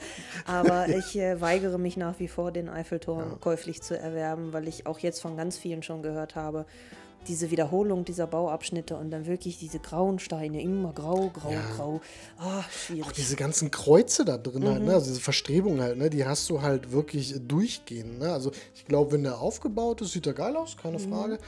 Aber 0.47 0.87
ich 0.89 1.15
äh, 1.17 1.39
weigere 1.39 1.77
mich 1.77 1.97
nach 1.97 2.19
wie 2.19 2.27
vor, 2.27 2.51
den 2.51 2.67
Eiffelturm 2.67 3.19
ja. 3.19 3.37
käuflich 3.39 3.83
zu 3.83 3.97
erwerben, 3.97 4.53
weil 4.53 4.67
ich 4.67 4.87
auch 4.87 4.97
jetzt 4.99 5.21
von 5.21 5.37
ganz 5.37 5.57
vielen 5.57 5.83
schon 5.83 6.01
gehört 6.01 6.35
habe, 6.35 6.65
diese 7.27 7.51
Wiederholung 7.51 8.05
dieser 8.05 8.27
Bauabschnitte 8.27 8.95
und 8.95 9.11
dann 9.11 9.25
wirklich 9.25 9.57
diese 9.57 9.79
grauen 9.79 10.19
Steine, 10.19 10.61
immer 10.61 10.93
grau, 10.93 11.29
grau, 11.29 11.51
ja. 11.51 11.61
grau. 11.75 12.01
Ah, 12.37 12.63
schwierig. 12.71 13.05
Auch 13.05 13.11
diese 13.11 13.35
ganzen 13.35 13.71
Kreuze 13.71 14.23
da 14.25 14.37
drin 14.37 14.63
mhm. 14.63 14.69
halt, 14.69 14.83
ne? 14.83 14.93
also 14.93 15.07
diese 15.07 15.21
Verstrebungen 15.21 15.81
halt, 15.81 15.97
ne? 15.97 16.09
die 16.09 16.25
hast 16.25 16.49
du 16.49 16.61
halt 16.61 16.91
wirklich 16.91 17.35
durchgehend. 17.47 18.19
Ne? 18.19 18.31
Also 18.31 18.51
ich 18.75 18.85
glaube, 18.85 19.13
wenn 19.13 19.23
der 19.23 19.39
aufgebaut 19.39 20.01
ist, 20.01 20.13
sieht 20.13 20.27
er 20.27 20.33
geil 20.33 20.55
aus, 20.55 20.77
keine 20.77 20.99
mhm. 20.99 21.09
Frage. 21.09 21.39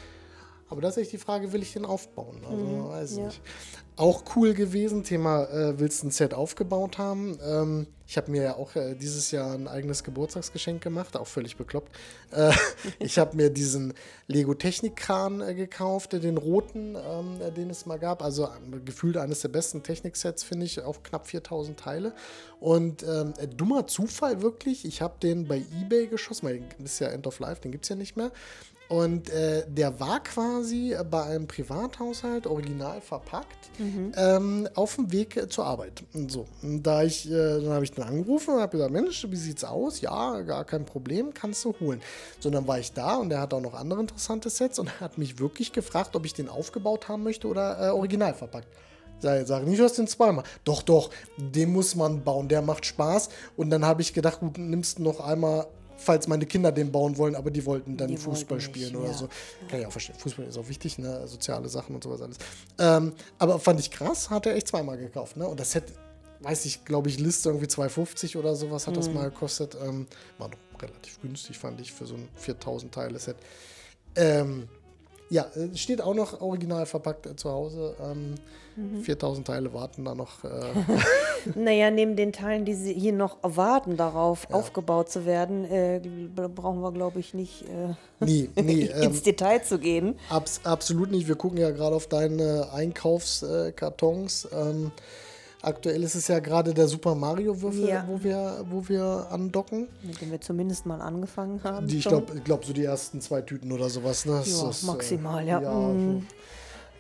Aber 0.70 0.82
das 0.82 0.98
ist 0.98 1.04
echt 1.04 1.12
die 1.14 1.18
Frage, 1.18 1.52
will 1.52 1.62
ich 1.62 1.74
den 1.74 1.86
aufbauen? 1.86 2.42
Also, 2.44 2.64
mhm, 2.64 2.90
weiß 2.90 3.18
ja. 3.18 3.26
nicht. 3.26 3.42
Auch 3.96 4.24
cool 4.36 4.54
gewesen, 4.54 5.04
Thema, 5.04 5.44
äh, 5.46 5.80
willst 5.80 6.04
du 6.04 6.08
ein 6.08 6.12
Set 6.12 6.34
aufgebaut 6.34 6.98
haben? 6.98 7.38
Ähm, 7.44 7.88
ich 8.10 8.18
habe 8.18 8.32
mir 8.32 8.42
ja 8.42 8.56
auch 8.56 8.76
äh, 8.76 8.96
dieses 8.96 9.30
Jahr 9.30 9.54
ein 9.54 9.68
eigenes 9.68 10.04
Geburtstagsgeschenk 10.04 10.82
gemacht, 10.82 11.16
auch 11.16 11.28
völlig 11.28 11.58
bekloppt. 11.58 11.96
Äh, 12.32 12.52
ich 13.00 13.20
habe 13.20 13.36
mir 13.36 13.52
diesen 13.52 13.94
Lego 14.26 14.56
Technikkran 14.56 15.42
äh, 15.42 15.54
gekauft, 15.54 16.14
den 16.14 16.38
roten, 16.38 16.96
ähm, 16.96 17.40
äh, 17.40 17.52
den 17.52 17.70
es 17.70 17.86
mal 17.86 18.00
gab. 18.00 18.24
Also 18.24 18.46
ähm, 18.48 18.84
gefühlt 18.84 19.16
eines 19.18 19.42
der 19.42 19.50
besten 19.50 19.84
Techniksets, 19.84 20.42
finde 20.42 20.66
ich, 20.66 20.82
auch 20.82 21.04
knapp 21.04 21.28
4000 21.28 21.80
Teile. 21.80 22.14
Und 22.60 23.04
ähm, 23.04 23.34
äh, 23.38 23.48
dummer 23.48 23.86
Zufall 23.86 24.42
wirklich, 24.42 24.86
ich 24.86 25.04
habe 25.04 25.14
den 25.22 25.48
bei 25.48 25.62
eBay 25.80 26.08
geschossen, 26.08 26.48
weil 26.48 26.64
das 26.80 26.94
ist 26.94 27.00
ja 27.00 27.10
End 27.10 27.28
of 27.28 27.38
Life, 27.40 27.62
den 27.62 27.72
gibt 27.72 27.84
es 27.84 27.90
ja 27.90 27.96
nicht 27.96 28.18
mehr. 28.18 28.32
Und 28.90 29.30
äh, 29.30 29.66
der 29.68 30.00
war 30.00 30.24
quasi 30.24 30.96
bei 31.12 31.24
einem 31.24 31.46
Privathaushalt 31.46 32.48
original 32.48 33.02
verpackt 33.02 33.70
mhm. 33.78 34.12
ähm, 34.18 34.70
auf 34.74 34.96
dem 34.96 35.12
Weg 35.12 35.40
zur 35.52 35.66
Arbeit. 35.66 36.04
Und 36.14 36.32
so. 36.32 36.48
Und 36.64 36.82
da 36.82 37.04
ich, 37.04 37.30
äh, 37.30 37.62
dann 37.62 37.70
habe 37.70 37.84
ich 37.84 37.92
dann 37.92 38.08
angerufen 38.08 38.56
und 38.56 38.62
habe 38.62 38.72
gesagt, 38.72 38.92
Mensch, 38.92 39.28
wie 39.30 39.36
sieht's 39.36 39.64
aus? 39.64 40.02
Ja, 40.02 40.42
gar 40.42 40.66
kein 40.66 40.86
Problem, 40.86 41.36
kannst 41.36 41.64
du 41.66 41.76
holen. 41.80 42.02
So, 42.40 42.50
dann 42.50 42.68
war 42.68 42.80
ich 42.80 42.92
da 42.92 43.18
und 43.18 43.32
er 43.32 43.42
hat 43.42 43.54
auch 43.54 43.62
noch 43.62 43.76
andere 43.76 44.00
interessante 44.00 44.50
Sets 44.50 44.80
und 44.80 44.88
er 44.88 45.02
hat 45.02 45.20
mich 45.20 45.38
wirklich 45.38 45.72
gefragt, 45.72 46.16
ob 46.16 46.26
ich 46.26 46.34
den 46.34 46.50
aufgebaut 46.50 47.08
haben 47.08 47.22
möchte 47.22 47.48
oder 47.48 47.80
äh, 47.80 47.90
original 47.92 48.34
verpackt. 48.34 48.70
Sag, 49.20 49.46
sag 49.46 49.68
nicht, 49.68 49.80
du 49.80 49.84
hast 49.84 49.98
den 49.98 50.08
zweimal. 50.08 50.46
Doch, 50.64 50.82
doch, 50.82 51.12
den 51.38 51.72
muss 51.72 51.94
man 51.94 52.24
bauen, 52.24 52.48
der 52.48 52.64
macht 52.64 52.86
Spaß. 52.86 53.30
Und 53.56 53.70
dann 53.70 53.86
habe 53.86 54.02
ich 54.02 54.14
gedacht, 54.14 54.40
gut, 54.40 54.58
nimmst 54.58 54.98
du 54.98 55.04
noch 55.04 55.20
einmal 55.20 55.68
falls 56.00 56.28
meine 56.28 56.46
Kinder 56.46 56.72
den 56.72 56.92
bauen 56.92 57.18
wollen, 57.18 57.36
aber 57.36 57.52
die 57.52 57.66
wollten 57.66 57.98
dann 57.98 58.08
die 58.08 58.18
Fußball 58.18 58.58
wollten 58.58 58.64
spielen 58.64 58.92
nicht, 58.92 58.98
oder 58.98 59.08
ja. 59.10 59.14
so. 59.14 59.30
Kann 59.70 59.82
ich 59.82 59.86
auch 59.86 59.92
verstehen. 59.92 60.16
Fußball 60.18 60.46
ist 60.46 60.58
auch 60.58 60.68
wichtig, 60.68 60.98
ne? 60.98 61.28
soziale 61.28 61.70
Sachen 61.70 61.96
und 61.96 62.04
sowas 62.04 62.22
alles. 62.22 62.38
Ähm, 62.78 63.14
aber 63.38 63.60
fand 63.60 63.80
ich 63.80 63.92
krass, 63.92 64.30
hat 64.30 64.46
er 64.46 64.56
echt 64.56 64.68
zweimal 64.68 64.98
gekauft. 64.98 65.38
Ne? 65.38 65.48
Und 65.48 65.60
das 65.60 65.76
hätte, 65.76 65.94
weiß 66.40 66.66
ich, 66.66 66.86
glaube 66.86 67.10
ich, 67.10 67.20
Liste 67.20 67.50
irgendwie 67.50 67.68
2,50 67.68 68.38
oder 68.38 68.56
sowas 68.56 68.88
hat 68.88 68.94
mhm. 68.94 69.00
das 69.00 69.10
mal 69.10 69.30
gekostet. 69.30 69.78
Ähm, 69.84 70.08
war 70.38 70.50
doch 70.50 70.82
relativ 70.82 71.22
günstig, 71.22 71.58
fand 71.58 71.82
ich, 71.82 71.92
für 71.92 72.06
so 72.06 72.16
ein 72.16 72.28
4000 72.36 72.94
Teile-Set. 72.94 73.36
Ähm, 74.16 74.68
ja, 75.30 75.46
äh, 75.56 75.76
steht 75.76 76.02
auch 76.02 76.16
noch 76.16 76.42
original 76.42 76.86
verpackt 76.86 77.26
äh, 77.26 77.36
zu 77.36 77.50
Hause. 77.50 77.96
Ähm, 78.02 78.36
mhm. 78.76 79.02
4000 79.02 79.48
Teile 79.48 79.74
warten 79.74 80.06
da 80.06 80.16
noch. 80.16 80.44
Äh 80.44 80.50
naja, 81.56 81.92
neben 81.92 82.16
den 82.16 82.34
Teilen, 82.34 82.66
die 82.66 82.74
sie 82.74 82.94
hier 82.94 83.14
noch 83.14 83.38
warten 83.42 83.96
darauf, 83.96 84.48
ja. 84.50 84.56
aufgebaut 84.56 85.10
zu 85.10 85.26
werden, 85.26 85.66
äh, 85.66 86.02
brauchen 86.34 86.82
wir, 86.82 86.92
glaube 86.92 87.20
ich, 87.20 87.34
nicht 87.34 87.64
äh, 87.64 87.94
nee, 88.26 88.50
nee, 88.56 88.86
ins 89.02 89.18
ähm, 89.18 89.24
Detail 89.24 89.64
zu 89.64 89.80
gehen. 89.80 90.16
Abs 90.30 90.62
absolut 90.64 91.12
nicht. 91.12 91.28
Wir 91.28 91.36
gucken 91.36 91.60
ja 91.60 91.70
gerade 91.72 91.96
auf 91.96 92.08
deine 92.08 92.70
Einkaufskartons. 92.74 94.48
Ähm, 94.52 94.92
Aktuell 95.62 96.04
ist 96.04 96.16
es 96.16 96.30
ja 96.30 96.40
gerade 96.40 96.74
der 96.74 96.88
Super 96.88 97.16
Mario 97.16 97.62
Würfel, 97.62 97.90
ja. 97.90 98.06
wo, 98.08 98.24
wir, 98.24 98.66
wo 98.70 98.88
wir 98.88 99.28
andocken. 99.30 99.90
Mit 100.04 100.22
dem 100.22 100.32
wir 100.32 100.40
zumindest 100.40 100.86
mal 100.86 101.02
angefangen 101.02 101.62
haben. 101.64 101.88
Die, 101.88 101.98
ich 101.98 102.06
glaube, 102.06 102.40
glaub, 102.42 102.64
so 102.64 102.72
die 102.72 102.86
ersten 102.86 103.20
zwei 103.20 103.42
Tüten 103.42 103.72
oder 103.72 103.90
sowas. 103.90 104.26
Ne? 104.26 104.42
Ja, 104.46 104.70
ist, 104.70 104.84
maximal, 104.84 105.44
äh, 105.44 105.48
ja. 105.48 105.62
Ja, 105.62 105.74
mhm. 105.74 106.28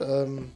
ähm, 0.02 0.52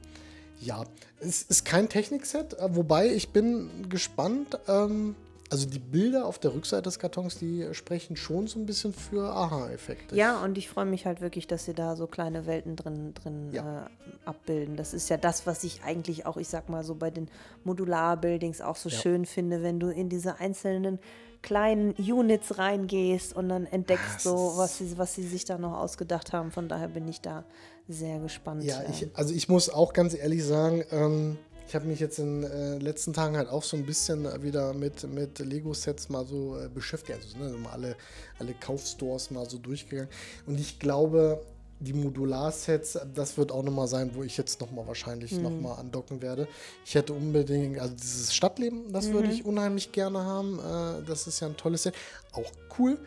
ja, 0.59 0.83
es 1.21 1.43
ist 1.43 1.63
kein 1.63 1.87
Technikset, 1.87 2.59
äh, 2.59 2.75
wobei 2.75 3.07
ich 3.07 3.29
bin 3.29 3.69
gespannt. 3.87 4.59
Ähm, 4.67 5.15
also 5.53 5.69
die 5.69 5.77
Bilder 5.77 6.25
auf 6.25 6.39
der 6.39 6.55
Rückseite 6.55 6.81
des 6.81 6.97
Kartons, 6.97 7.37
die 7.37 7.67
sprechen 7.73 8.15
schon 8.15 8.47
so 8.47 8.57
ein 8.57 8.65
bisschen 8.65 8.91
für 8.91 9.31
Aha-Effekte. 9.35 10.15
Ja, 10.15 10.43
und 10.43 10.57
ich 10.57 10.67
freue 10.67 10.85
mich 10.85 11.05
halt 11.05 11.21
wirklich, 11.21 11.45
dass 11.45 11.65
sie 11.65 11.75
da 11.75 11.95
so 11.95 12.07
kleine 12.07 12.47
Welten 12.47 12.75
drin, 12.75 13.13
drin 13.13 13.49
ja. 13.51 13.83
äh, 13.83 13.89
abbilden. 14.25 14.77
Das 14.77 14.95
ist 14.95 15.09
ja 15.09 15.17
das, 15.17 15.45
was 15.45 15.63
ich 15.63 15.83
eigentlich 15.83 16.25
auch, 16.25 16.37
ich 16.37 16.47
sag 16.47 16.69
mal 16.69 16.83
so 16.83 16.95
bei 16.95 17.11
den 17.11 17.29
Modular-Buildings 17.65 18.61
auch 18.61 18.75
so 18.75 18.89
ja. 18.89 18.97
schön 18.97 19.27
finde, 19.27 19.61
wenn 19.61 19.79
du 19.79 19.89
in 19.89 20.09
diese 20.09 20.39
einzelnen 20.39 20.97
kleinen 21.43 21.91
Units 21.91 22.57
reingehst 22.57 23.35
und 23.35 23.49
dann 23.49 23.67
entdeckst 23.67 24.15
das 24.15 24.23
so, 24.23 24.53
was 24.55 24.79
sie, 24.79 24.97
was 24.97 25.13
sie 25.13 25.27
sich 25.27 25.45
da 25.45 25.59
noch 25.59 25.77
ausgedacht 25.77 26.33
haben. 26.33 26.49
Von 26.49 26.67
daher 26.67 26.87
bin 26.87 27.07
ich 27.07 27.21
da 27.21 27.43
sehr 27.87 28.17
gespannt. 28.17 28.63
Ja, 28.63 28.81
ich, 28.89 29.07
also 29.13 29.35
ich 29.35 29.49
muss 29.49 29.69
auch 29.69 29.93
ganz 29.93 30.15
ehrlich 30.15 30.43
sagen, 30.43 30.83
ähm, 30.89 31.37
ich 31.67 31.75
habe 31.75 31.85
mich 31.85 31.99
jetzt 31.99 32.19
in 32.19 32.41
den 32.41 32.51
äh, 32.51 32.77
letzten 32.77 33.13
Tagen 33.13 33.37
halt 33.37 33.49
auch 33.49 33.63
so 33.63 33.77
ein 33.77 33.85
bisschen 33.85 34.27
wieder 34.43 34.73
mit, 34.73 35.03
mit 35.11 35.39
Lego-Sets 35.39 36.09
mal 36.09 36.25
so 36.25 36.57
äh, 36.59 36.69
beschäftigt. 36.69 37.19
Also 37.21 37.37
ne, 37.37 37.69
alle, 37.71 37.95
alle 38.39 38.53
Kaufstores 38.53 39.31
mal 39.31 39.49
so 39.49 39.57
durchgegangen. 39.57 40.09
Und 40.45 40.59
ich 40.59 40.79
glaube, 40.79 41.41
die 41.79 41.93
Modular-Sets, 41.93 42.99
das 43.13 43.37
wird 43.37 43.51
auch 43.51 43.63
nochmal 43.63 43.87
sein, 43.87 44.11
wo 44.13 44.23
ich 44.23 44.37
jetzt 44.37 44.61
nochmal 44.61 44.87
wahrscheinlich 44.87 45.31
mhm. 45.31 45.43
nochmal 45.43 45.79
andocken 45.79 46.21
werde. 46.21 46.47
Ich 46.85 46.95
hätte 46.95 47.13
unbedingt, 47.13 47.79
also 47.79 47.93
dieses 47.95 48.33
Stadtleben, 48.33 48.91
das 48.91 49.07
mhm. 49.07 49.13
würde 49.13 49.31
ich 49.31 49.45
unheimlich 49.45 49.91
gerne 49.91 50.23
haben. 50.23 50.59
Äh, 50.59 51.05
das 51.05 51.27
ist 51.27 51.39
ja 51.39 51.47
ein 51.47 51.57
tolles 51.57 51.83
Set. 51.83 51.95
Auch 52.31 52.51
cool. 52.79 52.97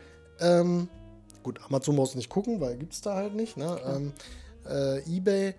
Ähm, 0.41 0.89
gut, 1.43 1.61
Amazon 1.67 1.97
muss 1.97 2.15
nicht 2.15 2.29
gucken, 2.29 2.61
weil 2.61 2.77
gibt 2.77 2.93
es 2.93 3.01
da 3.01 3.15
halt 3.15 3.35
nicht. 3.35 3.57
Ne? 3.57 3.79
Ähm, 3.87 4.13
äh, 4.69 5.17
eBay 5.17 5.55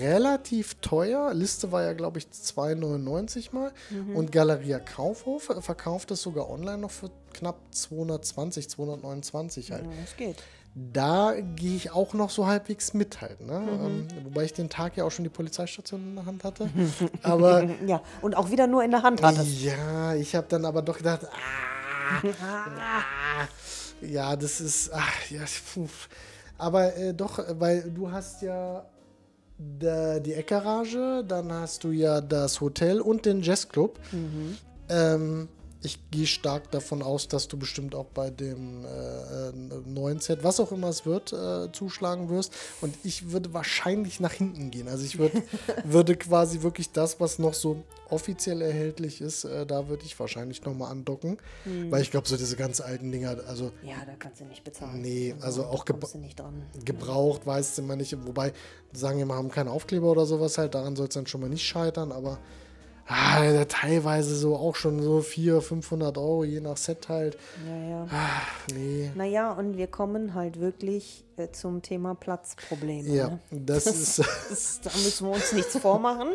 relativ 0.00 0.74
teuer. 0.76 1.32
Liste 1.34 1.72
war 1.72 1.82
ja, 1.82 1.92
glaube 1.92 2.18
ich, 2.18 2.26
2,99 2.26 3.54
mal. 3.54 3.72
Mhm. 3.90 4.16
Und 4.16 4.32
Galeria 4.32 4.78
Kaufhof 4.78 5.52
verkauft 5.60 6.10
es 6.10 6.22
sogar 6.22 6.50
online 6.50 6.78
noch 6.78 6.90
für 6.90 7.10
knapp 7.32 7.58
220, 7.70 8.68
229 8.70 9.72
halt. 9.72 9.84
Ja, 9.84 9.90
das 10.00 10.16
geht. 10.16 10.36
Da 10.74 11.34
gehe 11.56 11.76
ich 11.76 11.90
auch 11.90 12.14
noch 12.14 12.30
so 12.30 12.46
halbwegs 12.46 12.94
mit 12.94 13.20
halt. 13.20 13.42
Ne? 13.42 13.58
Mhm. 13.58 13.84
Ähm, 13.84 14.08
wobei 14.24 14.44
ich 14.44 14.54
den 14.54 14.70
Tag 14.70 14.96
ja 14.96 15.04
auch 15.04 15.10
schon 15.10 15.24
die 15.24 15.30
Polizeistation 15.30 16.00
in 16.02 16.14
der 16.14 16.24
Hand 16.24 16.44
hatte. 16.44 16.70
aber 17.22 17.64
ja, 17.86 18.00
und 18.22 18.36
auch 18.36 18.50
wieder 18.50 18.66
nur 18.66 18.82
in 18.82 18.90
der 18.90 19.02
Hand 19.02 19.22
hatte. 19.22 19.42
Ja, 19.42 20.14
ich 20.14 20.34
habe 20.34 20.46
dann 20.48 20.64
aber 20.64 20.80
doch 20.80 20.96
gedacht, 20.96 21.26
ah, 21.26 22.22
ah, 22.42 23.48
ja, 24.00 24.34
das 24.34 24.60
ist, 24.62 24.90
ach, 24.94 25.30
ja, 25.30 25.42
puh. 25.74 25.86
aber 26.56 26.96
äh, 26.96 27.12
doch, 27.12 27.38
weil 27.58 27.90
du 27.90 28.10
hast 28.10 28.40
ja 28.40 28.86
die 29.80 30.32
Eckgarage, 30.34 31.24
dann 31.26 31.52
hast 31.52 31.84
du 31.84 31.90
ja 31.90 32.20
das 32.20 32.60
Hotel 32.60 33.00
und 33.00 33.26
den 33.26 33.42
Jazzclub. 33.42 33.98
Mhm. 34.12 34.56
Ähm, 34.88 35.48
ich 35.82 35.98
gehe 36.10 36.26
stark 36.26 36.70
davon 36.70 37.02
aus, 37.02 37.28
dass 37.28 37.48
du 37.48 37.56
bestimmt 37.56 37.94
auch 37.94 38.06
bei 38.06 38.30
dem 38.30 38.84
äh, 38.84 39.48
äh, 39.48 39.52
neuen 39.86 40.20
Set, 40.20 40.44
was 40.44 40.60
auch 40.60 40.70
immer 40.70 40.88
es 40.88 41.04
wird, 41.04 41.32
äh, 41.32 41.72
zuschlagen 41.72 42.28
wirst. 42.28 42.54
Und 42.80 42.94
ich 43.02 43.32
würde 43.32 43.52
wahrscheinlich 43.52 44.20
nach 44.20 44.32
hinten 44.32 44.70
gehen. 44.70 44.88
Also 44.88 45.04
ich 45.04 45.18
würd, 45.18 45.32
würde 45.84 46.16
quasi 46.16 46.62
wirklich 46.62 46.92
das, 46.92 47.18
was 47.20 47.38
noch 47.38 47.54
so 47.54 47.82
offiziell 48.10 48.60
erhältlich 48.60 49.20
ist, 49.20 49.44
äh, 49.44 49.66
da 49.66 49.88
würde 49.88 50.04
ich 50.04 50.18
wahrscheinlich 50.20 50.62
nochmal 50.64 50.92
andocken. 50.92 51.38
Hm. 51.64 51.90
Weil 51.90 52.02
ich 52.02 52.10
glaube, 52.10 52.28
so 52.28 52.36
diese 52.36 52.56
ganz 52.56 52.80
alten 52.80 53.10
Dinger, 53.10 53.38
also. 53.48 53.72
Ja, 53.82 53.96
da 54.06 54.12
kannst 54.18 54.40
du 54.40 54.44
nicht 54.44 54.62
bezahlen. 54.62 55.00
Nee, 55.00 55.34
also, 55.40 55.62
also 55.62 55.64
auch 55.64 55.84
gebra 55.84 56.08
gebraucht, 56.84 57.46
weißt 57.46 57.78
du 57.78 57.82
immer 57.82 57.96
nicht. 57.96 58.16
Wobei, 58.26 58.52
sagen 58.92 59.18
wir 59.18 59.26
mal, 59.26 59.36
haben 59.36 59.50
keinen 59.50 59.68
Aufkleber 59.68 60.10
oder 60.10 60.26
sowas 60.26 60.58
halt, 60.58 60.74
daran 60.74 60.94
soll 60.94 61.08
es 61.08 61.14
dann 61.14 61.26
schon 61.26 61.40
mal 61.40 61.50
nicht 61.50 61.64
scheitern, 61.64 62.12
aber 62.12 62.38
ah, 63.06 63.64
teilweise 63.68 64.36
so 64.36 64.56
auch 64.56 64.76
schon 64.76 65.02
so 65.02 65.20
400, 65.20 65.64
500 65.64 66.18
Euro, 66.18 66.44
je 66.44 66.60
nach 66.60 66.76
Set 66.76 67.08
halt. 67.08 67.36
Ja, 67.66 67.88
ja. 67.88 68.06
Ah, 68.10 68.42
nee. 68.74 69.10
Naja, 69.14 69.52
und 69.52 69.76
wir 69.76 69.86
kommen 69.86 70.34
halt 70.34 70.60
wirklich 70.60 71.24
äh, 71.36 71.50
zum 71.50 71.82
Thema 71.82 72.14
Platzprobleme. 72.14 73.08
Ja, 73.08 73.28
ne? 73.28 73.40
das, 73.50 73.86
ist, 73.86 74.18
das, 74.18 74.80
Da 74.82 74.90
müssen 74.90 75.28
wir 75.28 75.34
uns 75.34 75.52
nichts 75.52 75.76
vormachen. 75.78 76.28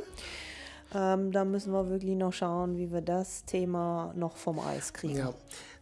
Ähm, 0.94 1.32
da 1.32 1.44
müssen 1.44 1.74
wir 1.74 1.90
wirklich 1.90 2.16
noch 2.16 2.32
schauen, 2.32 2.78
wie 2.78 2.92
wir 2.92 3.02
das 3.02 3.44
Thema 3.46 4.14
noch 4.16 4.38
vom 4.38 4.60
Eis 4.60 4.94
kriegen. 4.94 5.18
Ja, 5.18 5.34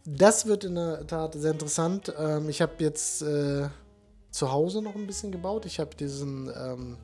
das 0.04 0.46
wird 0.46 0.64
in 0.64 0.74
der 0.74 1.06
Tat 1.06 1.34
sehr 1.34 1.52
interessant. 1.52 2.12
Ähm, 2.18 2.48
ich 2.48 2.60
habe 2.60 2.72
jetzt 2.78 3.22
äh, 3.22 3.68
zu 4.30 4.52
Hause 4.52 4.82
noch 4.82 4.94
ein 4.94 5.06
bisschen 5.06 5.32
gebaut. 5.32 5.64
Ich 5.64 5.78
habe 5.78 5.94
diesen 5.94 6.50
ähm, 6.60 6.96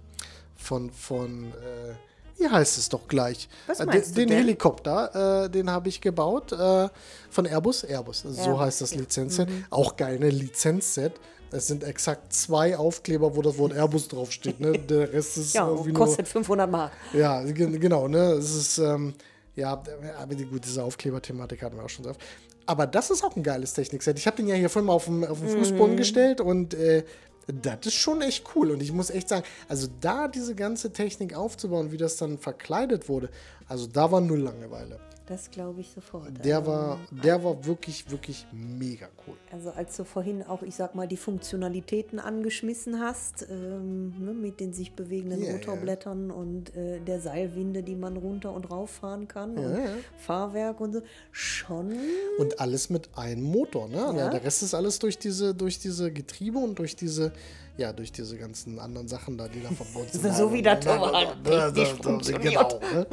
von, 0.56 0.90
von 0.90 1.44
äh, 1.44 1.94
wie 2.42 2.48
heißt 2.48 2.78
es 2.78 2.88
doch 2.88 3.06
gleich? 3.08 3.48
Was 3.66 3.80
Äh, 3.80 3.86
meinst 3.86 4.16
den 4.16 4.28
du 4.28 4.34
denn? 4.34 4.44
Helikopter, 4.44 5.44
äh, 5.44 5.50
den 5.50 5.70
habe 5.70 5.88
ich 5.88 6.00
gebaut 6.00 6.52
äh, 6.52 6.88
von 7.30 7.46
Airbus. 7.46 7.84
Airbus, 7.84 8.24
also 8.26 8.36
so 8.36 8.42
Airbus, 8.50 8.60
heißt 8.60 8.80
das 8.82 8.90
ja. 8.90 8.96
Mhm. 8.96 9.02
Lizenzset. 9.02 9.48
Auch 9.70 9.96
geil, 9.96 10.18
ne? 10.18 10.30
Lizenzset. 10.30 11.12
Es 11.54 11.66
sind 11.66 11.84
exakt 11.84 12.32
zwei 12.32 12.76
Aufkleber, 12.78 13.36
wo 13.36 13.42
das 13.42 13.58
Wort 13.58 13.74
Airbus 13.74 14.08
draufsteht. 14.08 14.58
Ne? 14.58 14.72
Der 14.88 15.12
Rest 15.12 15.36
ist 15.36 15.54
Ja, 15.54 15.66
irgendwie 15.68 15.90
und 15.90 15.98
nur. 15.98 16.06
kostet 16.06 16.26
500 16.26 16.70
Mark. 16.70 16.92
Ja, 17.12 17.42
ge- 17.42 17.78
genau, 17.78 18.08
ne? 18.08 18.32
Es 18.32 18.54
ist, 18.54 18.78
ähm, 18.78 19.14
ja, 19.54 19.82
aber 20.18 20.34
die, 20.34 20.46
gut, 20.46 20.64
diese 20.64 20.82
Aufkleberthematik 20.82 21.62
hatten 21.62 21.76
wir 21.76 21.84
auch 21.84 21.90
schon 21.90 22.06
oft. 22.06 22.20
Aber 22.64 22.86
das 22.86 23.10
ist 23.10 23.22
auch 23.22 23.36
ein 23.36 23.42
geiles 23.42 23.74
Technikset. 23.74 24.18
Ich 24.18 24.26
habe 24.26 24.36
den 24.38 24.46
ja 24.48 24.54
hier 24.54 24.70
vorhin 24.70 24.86
mal 24.86 24.94
auf 24.94 25.04
den, 25.04 25.26
auf 25.26 25.40
den 25.40 25.48
Fußboden 25.48 25.96
gestellt 25.96 26.40
und 26.40 26.72
äh, 26.74 27.04
das 27.46 27.86
ist 27.86 27.94
schon 27.94 28.22
echt 28.22 28.44
cool. 28.54 28.70
Und 28.70 28.82
ich 28.82 28.92
muss 28.92 29.10
echt 29.10 29.28
sagen, 29.28 29.44
also 29.68 29.88
da 30.00 30.28
diese 30.28 30.54
ganze 30.54 30.92
Technik 30.92 31.34
aufzubauen, 31.34 31.92
wie 31.92 31.96
das 31.96 32.16
dann 32.16 32.38
verkleidet 32.38 33.08
wurde, 33.08 33.30
also 33.68 33.86
da 33.86 34.10
war 34.10 34.20
null 34.20 34.40
Langeweile. 34.40 35.00
Das 35.26 35.50
glaube 35.50 35.80
ich 35.80 35.90
sofort. 35.90 36.44
Der 36.44 36.58
Also, 36.58 36.70
war, 36.70 36.98
der 37.10 37.44
war 37.44 37.64
wirklich, 37.64 38.10
wirklich 38.10 38.46
mega 38.52 39.06
cool. 39.26 39.34
Also 39.52 39.70
als 39.70 39.96
du 39.96 40.04
vorhin 40.04 40.42
auch, 40.42 40.62
ich 40.62 40.74
sag 40.74 40.94
mal, 40.94 41.06
die 41.06 41.16
Funktionalitäten 41.16 42.18
angeschmissen 42.18 43.00
hast, 43.00 43.46
ähm, 43.48 44.12
ne, 44.18 44.32
mit 44.32 44.58
den 44.58 44.72
sich 44.72 44.94
bewegenden 44.94 45.40
Ja, 45.40 45.46
ja. 45.48 45.52
Motorblättern 45.52 46.30
und 46.30 46.74
äh, 46.74 46.98
der 47.00 47.20
Seilwinde, 47.20 47.82
die 47.82 47.94
man 47.94 48.16
runter 48.16 48.52
und 48.52 48.70
rauf 48.70 48.90
fahren 48.90 49.28
kann 49.28 49.56
und 49.56 49.72
ja. 49.72 49.94
Fahrwerk 50.18 50.80
und 50.80 50.94
so, 50.94 51.02
schon 51.30 51.96
Und 52.38 52.58
alles 52.58 52.90
mit 52.90 53.08
einem 53.16 53.44
Motor, 53.44 53.88
ne? 53.88 53.96
Ja. 54.16 54.30
Der 54.30 54.42
Rest 54.42 54.62
ist 54.62 54.74
alles 54.74 54.98
durch 54.98 55.18
diese, 55.18 55.54
durch 55.54 55.78
diese 55.78 56.10
Getriebe 56.12 56.58
und 56.58 56.78
durch 56.78 56.96
diese, 56.96 57.32
ja, 57.76 57.92
durch 57.92 58.10
diese 58.10 58.36
ganzen 58.36 58.78
anderen 58.78 59.06
Sachen 59.08 59.38
da, 59.38 59.46
die 59.48 59.62
da 59.62 59.70
verbaut 59.70 60.12
sind. 60.12 60.34
So 60.34 60.52
wie 60.52 60.62
halt 60.62 60.82
technisch 60.82 62.32
Genau, 62.42 62.80
ne? 62.92 63.06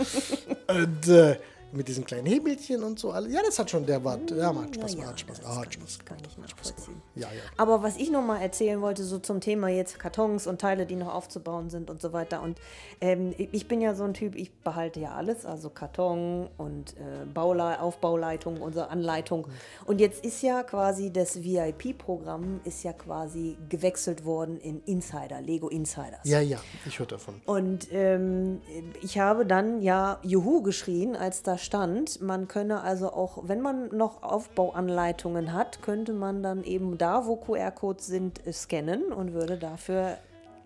Und 0.68 1.08
äh, 1.08 1.38
mit 1.72 1.88
diesen 1.88 2.04
kleinen 2.06 2.26
Hebelchen 2.26 2.84
und 2.84 3.00
so 3.00 3.12
alles. 3.12 3.32
Ja, 3.34 3.42
das 3.46 3.60
hat 3.60 3.70
schon, 3.70 3.86
der 3.86 4.04
war, 4.04 4.18
ja, 4.36 4.52
macht 4.52 4.76
Spaß, 4.76 4.96
Naja, 4.96 5.08
hat 5.10 5.20
Spaß, 5.20 5.38
das 5.42 5.46
ah, 5.46 5.50
kann 5.50 5.60
hat 5.62 5.68
ich- 5.68 5.74
Spaß 5.74 6.00
kann 6.06 6.18
ich 6.28 6.38
hat 6.38 6.50
Spaß. 6.50 6.74
Ja, 7.16 7.28
ja. 7.28 7.42
Aber 7.58 7.84
was 7.84 7.98
ich 7.98 8.10
noch 8.10 8.24
mal 8.24 8.42
erzählen 8.42 8.82
wollte, 8.82 9.04
so 9.04 9.20
zum 9.20 9.40
Thema 9.42 9.70
jetzt 9.70 10.00
Kartons 10.00 10.48
und 10.48 10.60
Teile, 10.62 10.86
die 10.86 10.96
noch 10.96 11.14
aufzubauen 11.14 11.70
sind 11.70 11.90
und 11.90 12.02
so 12.02 12.12
weiter. 12.14 12.42
Und 12.42 12.60
ähm, 13.02 13.34
ich 13.38 13.68
bin 13.68 13.82
ja 13.82 13.94
so 13.94 14.04
ein 14.04 14.14
Typ, 14.14 14.36
ich 14.36 14.52
behalte 14.62 15.00
ja 15.00 15.14
alles, 15.14 15.46
also 15.46 15.70
Karton 15.70 16.48
und 16.58 16.94
äh, 16.98 17.26
Baule 17.34 17.80
Aufbauleitung, 17.82 18.62
unsere 18.62 18.90
Anleitung. 18.90 19.48
Und 19.86 20.00
jetzt 20.02 20.24
ist 20.26 20.42
ja 20.42 20.64
quasi 20.64 21.12
das 21.14 21.44
VIP-Programm 21.44 22.62
ist 22.64 22.84
ja 22.84 22.94
quasi 22.94 23.58
gewechselt 23.70 24.26
worden 24.26 24.58
in 24.60 24.82
Insider, 24.86 25.42
Lego 25.42 25.68
Insiders. 25.70 26.20
Ja, 26.24 26.40
ja, 26.40 26.58
ich 26.86 26.98
höre 27.00 27.06
davon. 27.08 27.36
Und 27.46 27.88
ähm, 27.92 28.62
ich 29.02 29.20
habe 29.20 29.46
dann 29.46 29.82
ja 29.82 30.20
Juhu 30.24 30.62
geschrien, 30.64 31.16
als 31.16 31.44
da 31.44 31.58
stand, 31.60 32.22
man 32.22 32.48
könne 32.48 32.82
also 32.82 33.12
auch, 33.12 33.48
wenn 33.48 33.62
man 33.62 33.96
noch 33.96 34.24
Aufbauanleitungen 34.24 35.54
hat, 35.54 35.82
könnte 35.82 36.14
man 36.14 36.44
dann 36.44 36.64
eben 36.64 36.98
da, 36.98 37.26
wo 37.26 37.36
QR-Codes 37.36 38.08
sind, 38.08 38.42
scannen 38.52 39.12
und 39.12 39.34
würde 39.34 39.58
dafür 39.58 40.18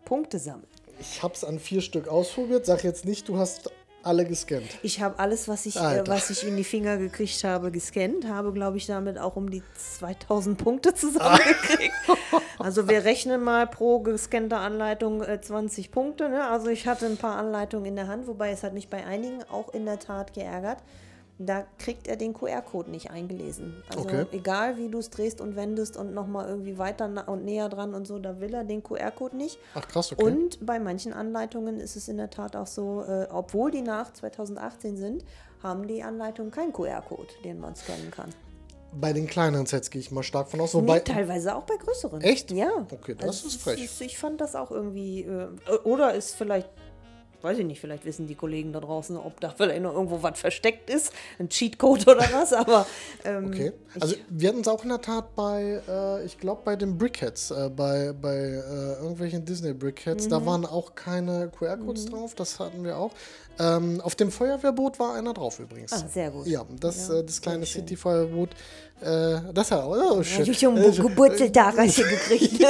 Punkte 0.05 0.39
sammeln. 0.39 0.67
Ich 0.99 1.23
hab's 1.23 1.43
an 1.43 1.59
vier 1.59 1.81
Stück 1.81 2.07
ausprobiert. 2.07 2.65
Sag 2.65 2.83
jetzt 2.83 3.05
nicht, 3.05 3.27
du 3.27 3.37
hast 3.37 3.71
alle 4.03 4.25
gescannt. 4.25 4.67
Ich 4.83 5.01
habe 5.01 5.17
alles, 5.19 5.47
was 5.47 5.65
ich, 5.65 5.75
äh, 5.75 6.03
was 6.07 6.29
ich 6.29 6.45
in 6.45 6.55
die 6.57 6.63
Finger 6.63 6.97
gekriegt 6.97 7.43
habe, 7.43 7.71
gescannt, 7.71 8.27
habe, 8.27 8.53
glaube 8.53 8.77
ich, 8.77 8.85
damit 8.85 9.17
auch 9.17 9.35
um 9.35 9.49
die 9.49 9.63
2000 9.75 10.57
Punkte 10.57 10.93
zusammengekriegt. 10.95 11.95
also 12.59 12.87
wir 12.87 13.05
rechnen 13.05 13.43
mal 13.43 13.67
pro 13.67 13.99
gescannte 13.99 14.57
Anleitung 14.57 15.23
äh, 15.23 15.39
20 15.41 15.91
Punkte. 15.91 16.29
Ne? 16.29 16.47
Also 16.47 16.67
ich 16.67 16.87
hatte 16.87 17.05
ein 17.05 17.17
paar 17.17 17.37
Anleitungen 17.37 17.85
in 17.85 17.95
der 17.95 18.07
Hand, 18.07 18.27
wobei 18.27 18.51
es 18.51 18.63
hat 18.63 18.73
mich 18.73 18.89
bei 18.89 19.05
einigen 19.05 19.43
auch 19.43 19.73
in 19.73 19.85
der 19.85 19.99
Tat 19.99 20.33
geärgert. 20.33 20.79
Da 21.39 21.65
kriegt 21.79 22.07
er 22.07 22.15
den 22.15 22.33
QR-Code 22.33 22.91
nicht 22.91 23.09
eingelesen. 23.09 23.83
Also 23.89 24.01
Okay. 24.01 24.25
egal 24.31 24.77
wie 24.77 24.87
du 24.89 24.99
es 24.99 25.09
drehst 25.09 25.41
und 25.41 25.55
wendest 25.55 25.97
und 25.97 26.13
nochmal 26.13 26.47
irgendwie 26.47 26.77
weiter 26.77 27.09
und 27.27 27.43
näher 27.43 27.69
dran 27.69 27.95
und 27.95 28.05
so, 28.05 28.19
da 28.19 28.39
will 28.39 28.53
er 28.53 28.63
den 28.63 28.83
QR-Code 28.83 29.35
nicht. 29.35 29.57
Ach 29.73 29.87
krass, 29.87 30.11
okay. 30.11 30.23
Und 30.23 30.63
bei 30.65 30.79
manchen 30.79 31.11
Anleitungen 31.11 31.79
ist 31.79 31.95
es 31.95 32.07
in 32.07 32.17
der 32.17 32.29
Tat 32.29 32.55
auch 32.55 32.67
so, 32.67 33.01
äh, 33.03 33.27
obwohl 33.31 33.71
die 33.71 33.81
nach 33.81 34.13
2018 34.13 34.95
sind, 34.95 35.25
haben 35.63 35.87
die 35.87 36.03
Anleitungen 36.03 36.51
keinen 36.51 36.71
QR-Code, 36.71 37.27
den 37.43 37.59
man 37.59 37.75
scannen 37.75 38.11
kann. 38.11 38.29
Bei 38.95 39.11
den 39.11 39.25
kleineren 39.25 39.65
Sets 39.65 39.89
gehe 39.89 40.01
ich 40.01 40.11
mal 40.11 40.21
stark 40.21 40.49
von 40.51 40.61
aus. 40.61 40.75
Nee, 40.75 40.81
Wobei, 40.81 40.99
teilweise 40.99 41.55
auch 41.55 41.63
bei 41.63 41.77
größeren. 41.77 42.21
Echt? 42.21 42.51
Ja. 42.51 42.85
Okay, 42.91 43.15
das 43.17 43.43
ist 43.43 43.59
frech. 43.59 43.83
ist- 43.83 43.99
ich 44.01 44.19
fand 44.19 44.39
das 44.39 44.55
auch 44.55 44.69
irgendwie. 44.69 45.23
Äh, 45.23 45.47
oder 45.83 46.13
ist 46.13 46.35
vielleicht. 46.35 46.69
Weiß 47.43 47.57
ich 47.59 47.65
nicht, 47.65 47.79
vielleicht 47.81 48.05
wissen 48.05 48.25
die 48.25 48.35
Kollegen 48.35 48.71
da 48.73 48.79
draußen, 48.79 49.17
ob 49.17 49.39
da 49.41 49.49
vielleicht 49.55 49.81
noch 49.81 49.93
irgendwo 49.93 50.23
was 50.23 50.39
versteckt 50.39 50.89
ist, 50.89 51.11
ein 51.39 51.49
Cheatcode 51.49 52.07
oder 52.07 52.25
was, 52.31 52.53
aber 52.53 52.87
ähm, 53.25 53.47
Okay. 53.47 53.73
Also 53.99 54.15
wir 54.29 54.49
hatten 54.49 54.61
es 54.61 54.67
auch 54.67 54.81
in 54.83 54.89
der 54.89 55.01
Tat 55.01 55.35
bei, 55.35 55.81
äh, 55.87 56.25
ich 56.25 56.39
glaube 56.39 56.61
bei 56.63 56.75
den 56.75 56.97
Brickheads, 56.97 57.51
äh, 57.51 57.69
bei, 57.69 58.13
bei 58.13 58.35
äh, 58.37 58.93
irgendwelchen 59.01 59.43
Disney 59.45 59.73
Brickheads, 59.73 60.25
Mhm. 60.25 60.29
da 60.29 60.45
waren 60.45 60.65
auch 60.65 60.95
keine 60.95 61.49
QR-Codes 61.49 62.05
drauf, 62.05 62.33
das 62.33 62.59
hatten 62.59 62.83
wir 62.83 62.97
auch. 62.97 63.11
Ähm, 63.59 64.01
auf 64.01 64.15
dem 64.15 64.31
Feuerwehrboot 64.31 64.97
war 64.97 65.13
einer 65.13 65.33
drauf 65.33 65.59
übrigens. 65.59 65.93
Ah, 65.93 66.07
sehr 66.11 66.31
gut. 66.31 66.47
Ja, 66.47 66.65
das, 66.79 67.07
Ja, 67.09 67.15
äh, 67.19 67.23
das 67.23 67.39
kleine. 67.41 67.65
City-Feuerwehrboot, 67.67 68.49
äh, 69.01 69.53
das 69.53 69.69
hat 69.71 69.81
auch, 69.83 69.95
oh, 69.95 70.23
schön. 70.23 70.49
ich 70.49 70.59
schon 70.59 70.77
Äh, 70.77 70.91
Geburtstag 70.91 71.75
du 71.75 72.03
gekriegt. 72.03 72.63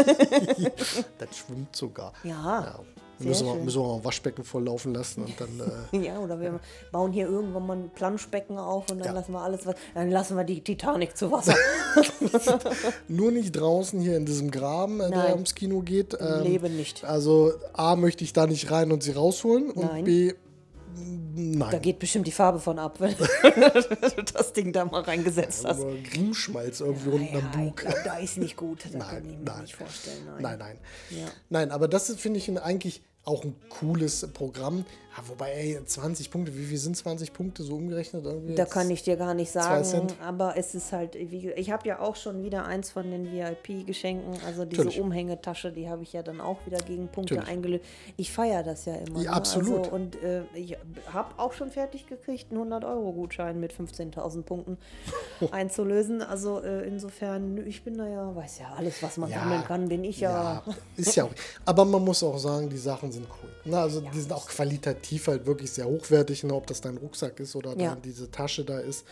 das 1.18 1.38
schwimmt 1.38 1.76
sogar. 1.76 2.12
ja. 2.24 2.32
Ja. 2.34 2.80
Müssen 3.24 3.48
wir, 3.48 3.56
müssen 3.56 3.82
wir 3.82 3.88
mal 3.88 3.96
ein 3.98 4.06
Waschbecken 4.06 4.44
volllaufen 4.44 4.94
lassen 4.94 5.24
und 5.24 5.34
dann. 5.40 5.60
Äh, 5.92 5.98
Ja, 6.06 6.20
oder 6.20 6.40
wir 6.40 6.60
bauen 6.92 7.12
hier 7.12 7.28
irgendwann 7.28 7.66
mal 7.68 7.78
ein 7.78 7.90
Planschbecken 7.90 8.58
auf 8.58 8.90
und 8.92 9.00
dann 9.00 9.08
Ja. 9.08 9.14
lassen 9.14 9.32
wir 9.34 9.42
alles, 9.42 9.66
was, 9.66 9.76
dann 9.94 10.10
lassen 10.10 10.36
wir 10.38 10.44
die 10.44 10.62
Titanic 10.62 11.16
zu 11.18 11.32
Wasser. 11.32 11.56
nur 13.08 13.32
nicht 13.32 13.52
draußen 13.54 14.00
hier 14.00 14.18
in 14.18 14.26
diesem 14.26 14.52
Graben, 14.52 15.00
äh, 15.00 15.10
der 15.10 15.18
Nein. 15.18 15.34
ums 15.34 15.56
Kino 15.56 15.82
geht. 15.82 16.18
Ähm, 16.20 16.44
Leben 16.44 16.76
nicht. 16.78 17.04
Also 17.04 17.54
A 17.74 17.96
möchte 17.96 18.24
ich 18.24 18.34
da 18.34 18.48
nicht 18.48 18.72
rein 18.72 18.92
und 18.92 19.04
sie 19.04 19.12
rausholen 19.12 19.72
und 19.72 19.86
Nein. 19.86 20.04
B 20.04 20.34
Da 20.96 21.66
nein. 21.72 21.82
geht 21.82 22.00
bestimmt 22.00 22.28
die 22.28 22.32
Farbe 22.32 22.60
von 22.60 22.78
ab, 22.80 23.00
wenn 23.00 23.16
du 23.18 24.24
das 24.34 24.54
Ding 24.54 24.72
da 24.74 24.86
mal 24.86 25.02
reingesetzt 25.02 25.66
hast. 25.66 25.80
Nur 25.80 25.96
Grimmschmalz 26.04 26.82
irgendwie 26.82 27.10
unten 27.10 27.36
am 27.36 27.42
Ja, 27.42 27.50
ich 27.62 27.66
Bug. 27.70 27.76
glaub, 27.78 27.96
da 28.04 28.18
ist 28.20 28.38
nicht 28.38 28.56
gut. 28.56 28.86
Da 28.92 28.98
Nein, 29.00 29.08
kann 29.10 29.26
ich 29.30 29.38
mir 29.38 29.44
nein. 29.44 29.62
nicht 29.62 29.76
vorstellen. 29.76 30.18
Nein. 30.26 30.42
Nein, 30.42 30.60
nein. 30.60 30.78
Ja. 31.10 31.26
Nein, 31.50 31.72
aber 31.72 31.88
das 31.88 32.14
finde 32.16 32.40
ich 32.40 32.62
eigentlich 32.62 33.02
auch 33.26 33.44
ein 33.44 33.56
cooles 33.70 34.28
Programm. 34.34 34.86
Ja, 35.16 35.24
wobei, 35.28 35.52
ey, 35.52 35.80
20 35.86 36.32
Punkte, 36.32 36.58
wie 36.58 36.66
viel 36.66 36.78
sind 36.78 36.98
20 36.98 37.34
Punkte 37.34 37.62
so 37.62 37.76
umgerechnet? 37.76 38.26
Irgendwie 38.26 38.56
Da 38.56 38.66
kann 38.66 38.90
ich 38.90 39.04
dir 39.04 39.16
gar 39.16 39.36
nicht 39.36 39.52
sagen, 39.52 40.08
aber 40.26 40.58
es 40.58 40.74
ist 40.74 40.92
halt, 40.92 41.14
wie, 41.14 41.52
ich 41.52 41.70
habe 41.70 41.88
ja 41.88 42.00
auch 42.00 42.16
schon 42.16 42.42
wieder 42.44 42.66
eins 42.66 42.90
von 42.90 43.12
den 43.12 43.32
VIP-Geschenken, 43.32 44.34
also 44.44 44.66
diese 44.66 44.86
Natürlich. 44.86 45.00
Umhängetasche, 45.00 45.72
die 45.72 45.88
habe 45.88 46.02
ich 46.02 46.14
ja 46.14 46.24
dann 46.24 46.42
auch 46.42 46.66
wieder 46.66 46.80
gegen 46.80 47.10
Punkte 47.10 47.36
Natürlich. 47.36 47.56
eingelöst. 47.56 47.86
Ich 48.18 48.32
feiere 48.32 48.64
das 48.64 48.86
ja 48.86 48.96
immer. 48.96 49.22
Ja, 49.22 49.32
ne? 49.32 49.38
absolut. 49.38 49.86
Also, 49.86 49.92
und 49.92 50.22
äh, 50.24 50.42
ich 50.56 50.76
habe 51.14 51.38
auch 51.38 51.54
schon 51.54 51.70
fertig 51.70 52.08
gekriegt, 52.08 52.52
einen 52.52 52.74
100-Euro-Gutschein 52.74 53.60
mit 53.60 53.72
15.000 53.72 54.42
Punkten 54.42 54.80
einzulösen. 55.52 56.24
Also 56.24 56.60
äh, 56.60 56.88
insofern, 56.88 57.66
ich 57.68 57.84
bin 57.84 58.00
da 58.00 58.08
ja, 58.08 58.36
weiß 58.36 58.60
ja, 58.60 58.74
alles, 58.76 59.04
was 59.04 59.18
man 59.18 59.30
sammeln 59.30 59.64
kann, 59.64 59.90
bin 59.90 60.04
ich 60.04 60.22
ja. 60.22 60.64
Ja, 60.66 60.74
ist 60.98 61.16
ja 61.16 61.26
auch. 61.26 61.34
Aber 61.66 61.86
man 61.86 62.04
muss 62.04 62.24
auch 62.24 62.40
sagen, 62.40 62.68
die 62.68 62.78
Sachen 62.78 63.13
sind 63.14 63.28
cool. 63.42 63.50
Na, 63.66 63.82
also 63.84 64.02
die 64.02 64.20
sind 64.20 64.34
auch 64.34 64.48
qualitativ 64.48 65.28
halt 65.28 65.46
wirklich 65.46 65.72
sehr 65.72 65.86
hochwertig, 65.86 66.44
ne, 66.44 66.54
ob 66.54 66.68
das 66.68 66.82
dein 66.82 66.98
Rucksack 66.98 67.40
ist 67.40 67.56
oder 67.56 67.70
Ja. 67.78 67.92
dann 67.92 68.02
diese 68.02 68.30
Tasche 68.30 68.66
da 68.66 68.80
ist. 68.80 69.06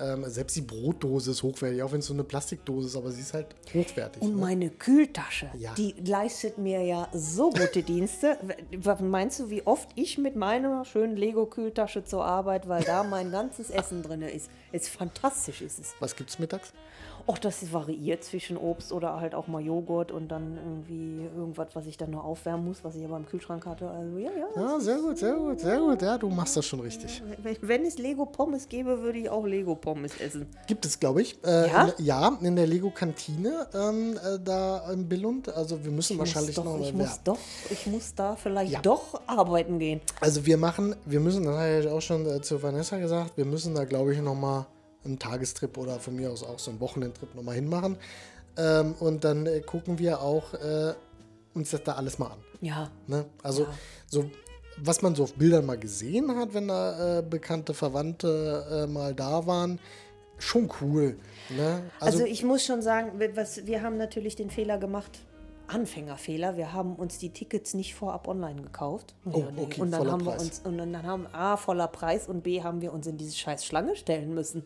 Ähm, 0.00 0.24
selbst 0.28 0.56
die 0.56 0.60
Brotdose 0.62 1.30
ist 1.30 1.42
hochwertig, 1.42 1.82
auch 1.82 1.92
wenn 1.92 2.00
es 2.00 2.06
so 2.06 2.14
eine 2.14 2.24
Plastikdose 2.24 2.88
ist, 2.88 2.96
aber 2.96 3.10
sie 3.10 3.20
ist 3.20 3.34
halt 3.34 3.46
hochwertig. 3.72 4.22
Und 4.22 4.36
ne? 4.36 4.40
meine 4.40 4.70
Kühltasche, 4.70 5.50
Ja. 5.58 5.72
die 5.74 5.94
leistet 6.04 6.58
mir 6.58 6.82
ja 6.82 7.08
so 7.12 7.50
gute 7.50 7.82
Dienste. 7.82 8.38
Was 8.78 9.00
meinst 9.00 9.40
du, 9.40 9.50
wie 9.50 9.66
oft 9.66 9.88
ich 9.94 10.18
mit 10.18 10.36
meiner 10.36 10.84
schönen 10.84 11.16
Lego-Kühltasche 11.16 12.04
zur 12.04 12.24
Arbeit, 12.24 12.68
weil 12.68 12.82
da 12.84 13.02
mein 13.02 13.30
ganzes 13.30 13.70
Essen 13.70 14.02
drin 14.02 14.22
ist. 14.22 14.50
Ist 14.72 14.88
fantastisch, 14.88 15.62
ist 15.62 15.78
es. 15.78 15.94
Was 16.00 16.14
gibt's 16.16 16.38
mittags? 16.38 16.72
Och, 17.28 17.38
das 17.40 17.72
variiert 17.72 18.22
zwischen 18.22 18.56
Obst 18.56 18.92
oder 18.92 19.18
halt 19.18 19.34
auch 19.34 19.48
mal 19.48 19.60
Joghurt 19.60 20.12
und 20.12 20.28
dann 20.28 20.56
irgendwie 20.58 21.26
irgendwas, 21.36 21.68
was 21.74 21.86
ich 21.86 21.96
dann 21.96 22.10
nur 22.12 22.24
aufwärmen 22.24 22.64
muss, 22.66 22.84
was 22.84 22.94
ich 22.94 23.04
aber 23.04 23.16
im 23.16 23.26
Kühlschrank 23.26 23.66
hatte. 23.66 23.90
Also 23.90 24.16
ja, 24.18 24.30
ja. 24.30 24.46
Ja, 24.62 24.78
sehr 24.78 24.98
gut, 24.98 25.18
sehr 25.18 25.34
gut, 25.34 25.58
sehr 25.58 25.80
gut. 25.80 26.02
Ja, 26.02 26.18
du 26.18 26.28
machst 26.28 26.56
das 26.56 26.64
schon 26.66 26.78
richtig. 26.78 27.20
Wenn, 27.42 27.56
wenn 27.62 27.84
es 27.84 27.98
Lego-Pommes 27.98 28.68
gäbe, 28.68 29.02
würde 29.02 29.18
ich 29.18 29.28
auch 29.28 29.44
Lego-Pommes 29.86 30.20
essen. 30.20 30.46
Gibt 30.66 30.84
es, 30.84 30.98
glaube 30.98 31.22
ich. 31.22 31.42
Äh, 31.44 31.68
Ja? 31.68 31.84
In, 31.98 32.04
ja, 32.04 32.38
in 32.42 32.56
der 32.56 32.66
Lego-Kantine 32.66 33.66
ähm, 33.74 34.16
äh, 34.18 34.38
da 34.42 34.90
in 34.90 35.08
Billund. 35.08 35.48
Also 35.48 35.82
wir 35.84 35.90
müssen 35.92 36.18
wahrscheinlich 36.18 36.56
muss 36.56 36.64
doch, 36.64 36.78
noch. 36.78 36.80
ich 36.80 36.88
ja. 36.90 36.94
muss 36.94 37.20
doch, 37.22 37.38
ich 37.70 37.86
muss 37.86 38.14
da 38.14 38.36
vielleicht 38.36 38.72
Ja. 38.72 38.80
doch 38.82 39.20
arbeiten 39.26 39.78
gehen. 39.78 40.00
Also 40.20 40.44
wir 40.44 40.56
machen, 40.56 40.96
wir 41.04 41.20
müssen, 41.20 41.44
das 41.44 41.56
habe 41.56 41.80
ich 41.80 41.88
auch 41.88 42.00
schon 42.00 42.26
äh, 42.26 42.40
zu 42.40 42.62
Vanessa 42.62 42.98
gesagt, 42.98 43.36
wir 43.36 43.44
müssen 43.44 43.74
da 43.74 43.84
glaube 43.84 44.12
ich 44.14 44.20
nochmal 44.20 44.66
einen 45.04 45.18
Tagestrip 45.18 45.78
oder 45.78 46.00
von 46.00 46.16
mir 46.16 46.30
aus 46.32 46.42
auch 46.42 46.58
so 46.58 46.70
einen 46.70 46.80
Wochenendtrip 46.80 47.34
nochmal 47.34 47.54
hinmachen. 47.54 47.96
Ähm, 48.58 48.94
und 48.98 49.22
dann 49.24 49.46
äh, 49.46 49.60
gucken 49.60 49.98
wir 49.98 50.20
auch 50.20 50.54
äh, 50.54 50.94
uns 51.54 51.70
das 51.70 51.82
da 51.84 51.92
alles 51.92 52.18
mal 52.18 52.26
an. 52.28 52.38
Ja, 52.60 52.90
Ne? 53.06 53.26
Also 53.42 53.66
so 54.08 54.30
was 54.78 55.02
man 55.02 55.14
so 55.14 55.24
auf 55.24 55.34
Bildern 55.34 55.66
mal 55.66 55.78
gesehen 55.78 56.36
hat, 56.36 56.54
wenn 56.54 56.68
da 56.68 57.18
äh, 57.18 57.22
bekannte 57.22 57.74
Verwandte 57.74 58.66
äh, 58.70 58.86
mal 58.86 59.14
da 59.14 59.46
waren, 59.46 59.78
schon 60.38 60.70
cool. 60.80 61.16
Ne? 61.50 61.82
Also, 62.00 62.20
also, 62.20 62.24
ich 62.24 62.44
muss 62.44 62.64
schon 62.64 62.82
sagen, 62.82 63.18
wir, 63.18 63.36
was, 63.36 63.66
wir 63.66 63.82
haben 63.82 63.96
natürlich 63.96 64.36
den 64.36 64.50
Fehler 64.50 64.78
gemacht, 64.78 65.20
Anfängerfehler. 65.68 66.56
Wir 66.56 66.72
haben 66.72 66.94
uns 66.94 67.18
die 67.18 67.30
Tickets 67.30 67.74
nicht 67.74 67.94
vorab 67.94 68.28
online 68.28 68.62
gekauft. 68.62 69.14
Oh, 69.24 69.44
okay, 69.56 69.80
und 69.80 69.90
dann 69.90 70.00
voller 70.00 70.12
haben 70.12 70.24
wir 70.24 70.32
Preis. 70.32 70.42
uns 70.42 70.60
und 70.60 70.78
dann 70.78 71.02
haben 71.02 71.26
A 71.32 71.56
voller 71.56 71.88
Preis 71.88 72.28
und 72.28 72.42
B 72.42 72.62
haben 72.62 72.80
wir 72.80 72.92
uns 72.92 73.06
in 73.06 73.16
diese 73.16 73.36
scheiß 73.36 73.64
Schlange 73.64 73.96
stellen 73.96 74.32
müssen. 74.34 74.64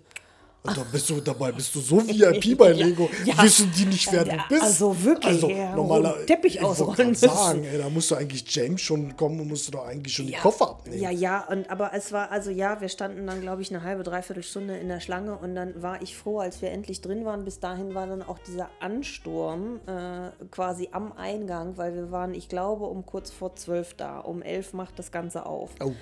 Und 0.63 0.77
da 0.77 0.83
bist 0.93 1.09
du 1.09 1.21
dabei, 1.23 1.53
bist 1.53 1.75
du 1.75 1.81
so 1.81 2.07
VIP 2.07 2.55
bei 2.59 2.73
Lego. 2.73 3.09
Ja. 3.25 3.43
Wissen 3.43 3.73
die 3.75 3.87
nicht, 3.87 4.13
wer 4.13 4.27
Ja, 4.27 4.35
du 4.37 4.49
bist? 4.51 4.63
also 4.63 5.03
wirklich, 5.05 5.27
Also 5.27 5.49
ja, 5.49 5.75
normaler 5.75 6.27
Teppich 6.27 6.63
ausrollen 6.63 7.09
müssen. 7.11 7.29
sagen, 7.31 7.65
ey, 7.65 7.79
da 7.79 7.89
musst 7.89 8.11
du 8.11 8.15
eigentlich 8.17 8.45
James 8.55 8.79
schon 8.83 9.17
kommen 9.17 9.41
und 9.41 9.49
musst 9.49 9.69
du 9.69 9.73
doch 9.73 9.87
eigentlich 9.87 10.15
schon 10.15 10.27
die 10.27 10.33
Ja. 10.35 10.41
Koffer 10.41 10.69
abnehmen. 10.73 11.01
Ja, 11.01 11.11
ja, 11.11 11.47
und 11.49 11.71
aber 11.71 11.93
es 11.95 12.13
war, 12.13 12.31
also 12.31 12.51
ja, 12.51 12.79
wir 12.83 12.91
standen 12.91 13.27
dann, 13.27 13.41
glaube 13.41 13.63
ich, 13.63 13.71
eine 13.71 13.83
halbe, 13.83 14.03
dreiviertel 14.03 14.43
Stunde 14.43 14.77
in 14.77 14.89
der 14.89 15.01
Schlange 15.01 15.35
und 15.39 15.55
dann 15.55 15.81
war 15.83 16.03
ich 16.03 16.15
froh, 16.15 16.41
als 16.41 16.61
wir 16.61 16.71
endlich 16.73 17.01
drin 17.01 17.25
waren. 17.25 17.47
Bis 17.47 17.59
dahin 17.59 17.95
war 17.95 18.07
dann 18.07 18.23
auch 18.23 18.39
dieser 18.39 18.69
Ansturm 18.81 19.81
äh, 19.87 20.31
quasi 20.51 20.91
am 20.93 21.13
Eingang, 21.13 21.79
weil 21.79 21.95
wir 21.95 22.11
waren, 22.11 22.35
ich 22.35 22.51
glaube, 22.51 22.85
um 22.85 23.07
kurz 23.07 23.31
vor 23.31 23.57
zwölf 23.57 23.95
da. 23.95 24.19
Um 24.21 24.43
elf 24.43 24.75
macht 24.75 24.99
das 24.99 25.11
Ganze 25.11 25.47
auf. 25.47 25.71
Oh. 25.83 25.93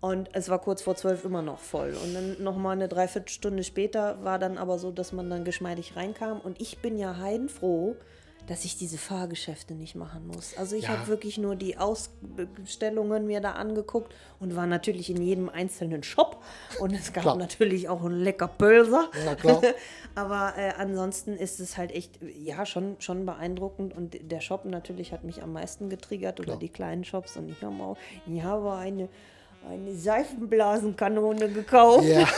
Und 0.00 0.28
es 0.34 0.48
war 0.48 0.58
kurz 0.60 0.82
vor 0.82 0.94
zwölf 0.94 1.24
immer 1.24 1.42
noch 1.42 1.58
voll. 1.58 1.94
Und 2.02 2.14
dann 2.14 2.42
nochmal 2.42 2.72
eine 2.74 2.86
Dreiviertelstunde 2.88 3.64
später 3.64 4.22
war 4.22 4.38
dann 4.38 4.58
aber 4.58 4.78
so, 4.78 4.90
dass 4.92 5.12
man 5.12 5.30
dann 5.30 5.44
geschmeidig 5.44 5.96
reinkam. 5.96 6.40
Und 6.40 6.60
ich 6.60 6.78
bin 6.78 6.98
ja 6.98 7.16
heidenfroh, 7.18 7.96
dass 8.46 8.64
ich 8.64 8.76
diese 8.76 8.98
Fahrgeschäfte 8.98 9.74
nicht 9.74 9.96
machen 9.96 10.26
muss. 10.28 10.56
Also 10.56 10.76
ich 10.76 10.84
Ja. 10.84 10.90
habe 10.90 11.08
wirklich 11.08 11.36
nur 11.38 11.56
die 11.56 11.78
Ausstellungen 11.78 13.26
mir 13.26 13.40
da 13.40 13.52
angeguckt 13.52 14.14
und 14.38 14.54
war 14.54 14.66
natürlich 14.66 15.10
in 15.10 15.20
jedem 15.20 15.48
einzelnen 15.48 16.02
Shop. 16.02 16.42
Und 16.80 16.92
es 16.94 17.12
gab 17.12 17.22
Klar. 17.24 17.36
natürlich 17.36 17.88
auch 17.88 18.04
einen 18.04 18.20
lecker 18.20 18.48
Pölser. 18.48 19.10
Ja, 19.24 19.34
klar. 19.34 19.62
Aber 20.14 20.54
äh, 20.56 20.72
ansonsten 20.78 21.32
ist 21.36 21.58
es 21.58 21.76
halt 21.76 21.90
echt, 21.92 22.20
ja, 22.22 22.64
schon, 22.66 22.96
schon 23.00 23.26
beeindruckend. 23.26 23.94
Und 23.96 24.16
der 24.30 24.40
Shop 24.40 24.64
natürlich 24.64 25.12
hat 25.12 25.24
mich 25.24 25.42
am 25.42 25.52
meisten 25.52 25.88
getriggert 25.88 26.38
oder 26.38 26.50
Klar. 26.50 26.58
die 26.58 26.68
kleinen 26.68 27.04
Shops. 27.04 27.36
Und 27.36 27.48
ich 27.48 27.62
habe 27.62 27.82
auch, 27.82 27.96
ich 28.26 28.42
habe 28.42 28.72
eine, 28.74 29.08
eine 29.68 29.94
Seifenblasenkanone 29.94 31.48
gekauft. 31.48 32.04
Ja. 32.04 32.28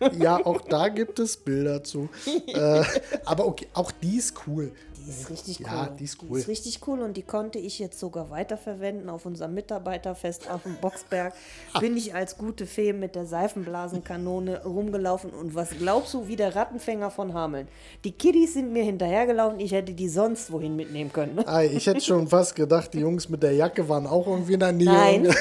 ja, 0.18 0.44
auch 0.44 0.60
da 0.62 0.88
gibt 0.88 1.18
es 1.18 1.36
Bilder 1.36 1.82
zu. 1.84 2.08
äh, 2.46 2.82
aber 3.24 3.46
okay, 3.46 3.68
auch 3.74 3.90
die 3.92 4.16
ist 4.16 4.34
cool. 4.46 4.72
Die 5.06 5.10
ist 5.10 5.30
richtig 5.30 5.60
cool. 5.60 5.66
Ja, 5.66 5.86
die 5.88 6.04
ist 6.04 6.20
Die 6.22 6.26
cool. 6.28 6.38
ist 6.38 6.48
richtig 6.48 6.80
cool 6.86 7.00
und 7.00 7.16
die 7.16 7.22
konnte 7.22 7.58
ich 7.58 7.78
jetzt 7.78 7.98
sogar 7.98 8.30
weiterverwenden 8.30 9.08
auf 9.08 9.26
unserem 9.26 9.54
Mitarbeiterfest 9.54 10.50
auf 10.50 10.62
dem 10.64 10.76
Boxberg. 10.76 11.32
Bin 11.80 11.96
ich 11.96 12.14
als 12.14 12.36
gute 12.36 12.66
Fee 12.66 12.92
mit 12.92 13.14
der 13.14 13.26
Seifenblasenkanone 13.26 14.64
rumgelaufen 14.64 15.30
und 15.30 15.54
was 15.54 15.70
glaubst 15.70 16.14
du, 16.14 16.28
wie 16.28 16.36
der 16.36 16.54
Rattenfänger 16.54 17.10
von 17.10 17.34
Hameln? 17.34 17.68
Die 18.04 18.12
Kiddies 18.12 18.54
sind 18.54 18.72
mir 18.72 18.84
hinterhergelaufen, 18.84 19.60
ich 19.60 19.72
hätte 19.72 19.92
die 19.92 20.08
sonst 20.08 20.50
wohin 20.52 20.76
mitnehmen 20.76 21.12
können. 21.12 21.34
ne? 21.46 21.66
Ich 21.66 21.86
hätte 21.86 22.00
schon 22.00 22.28
fast 22.28 22.54
gedacht, 22.54 22.92
die 22.94 23.00
Jungs 23.00 23.28
mit 23.28 23.42
der 23.42 23.52
Jacke 23.52 23.88
waren 23.88 24.06
auch 24.06 24.26
irgendwie 24.26 24.54
in 24.54 24.60
der 24.60 24.72
Nähe. 24.72 24.86
Nein. 24.86 25.34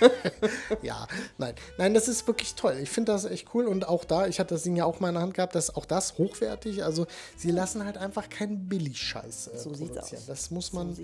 ja, 0.82 1.06
nein. 1.38 1.54
Nein, 1.78 1.94
das 1.94 2.08
ist 2.08 2.26
wirklich 2.26 2.54
toll. 2.54 2.76
Ich 2.82 2.90
finde 2.90 3.12
das 3.12 3.24
echt 3.24 3.48
cool. 3.54 3.66
Und 3.66 3.88
auch 3.88 4.04
da, 4.04 4.26
ich 4.26 4.38
hatte 4.38 4.54
das 4.54 4.62
Ding 4.62 4.76
ja 4.76 4.84
auch 4.84 5.00
mal 5.00 5.08
in 5.08 5.14
der 5.14 5.22
Hand 5.22 5.34
gehabt, 5.34 5.54
dass 5.54 5.74
auch 5.74 5.84
das 5.84 6.18
hochwertig. 6.18 6.84
Also 6.84 7.06
sie 7.36 7.50
lassen 7.50 7.84
halt 7.84 7.96
einfach 7.98 8.28
keinen 8.28 8.68
Billigscheiß 9.12 9.48
äh, 9.48 9.58
So 9.58 9.74
sieht's 9.74 9.92
produzieren. 9.92 10.20
aus. 10.20 10.26
Das 10.26 10.50
muss 10.50 10.66
So 10.68 10.76
man, 10.78 10.90
aus. 10.90 10.98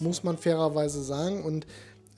muss 0.00 0.22
man 0.24 0.38
fairerweise 0.38 1.02
sagen. 1.02 1.44
Und 1.44 1.66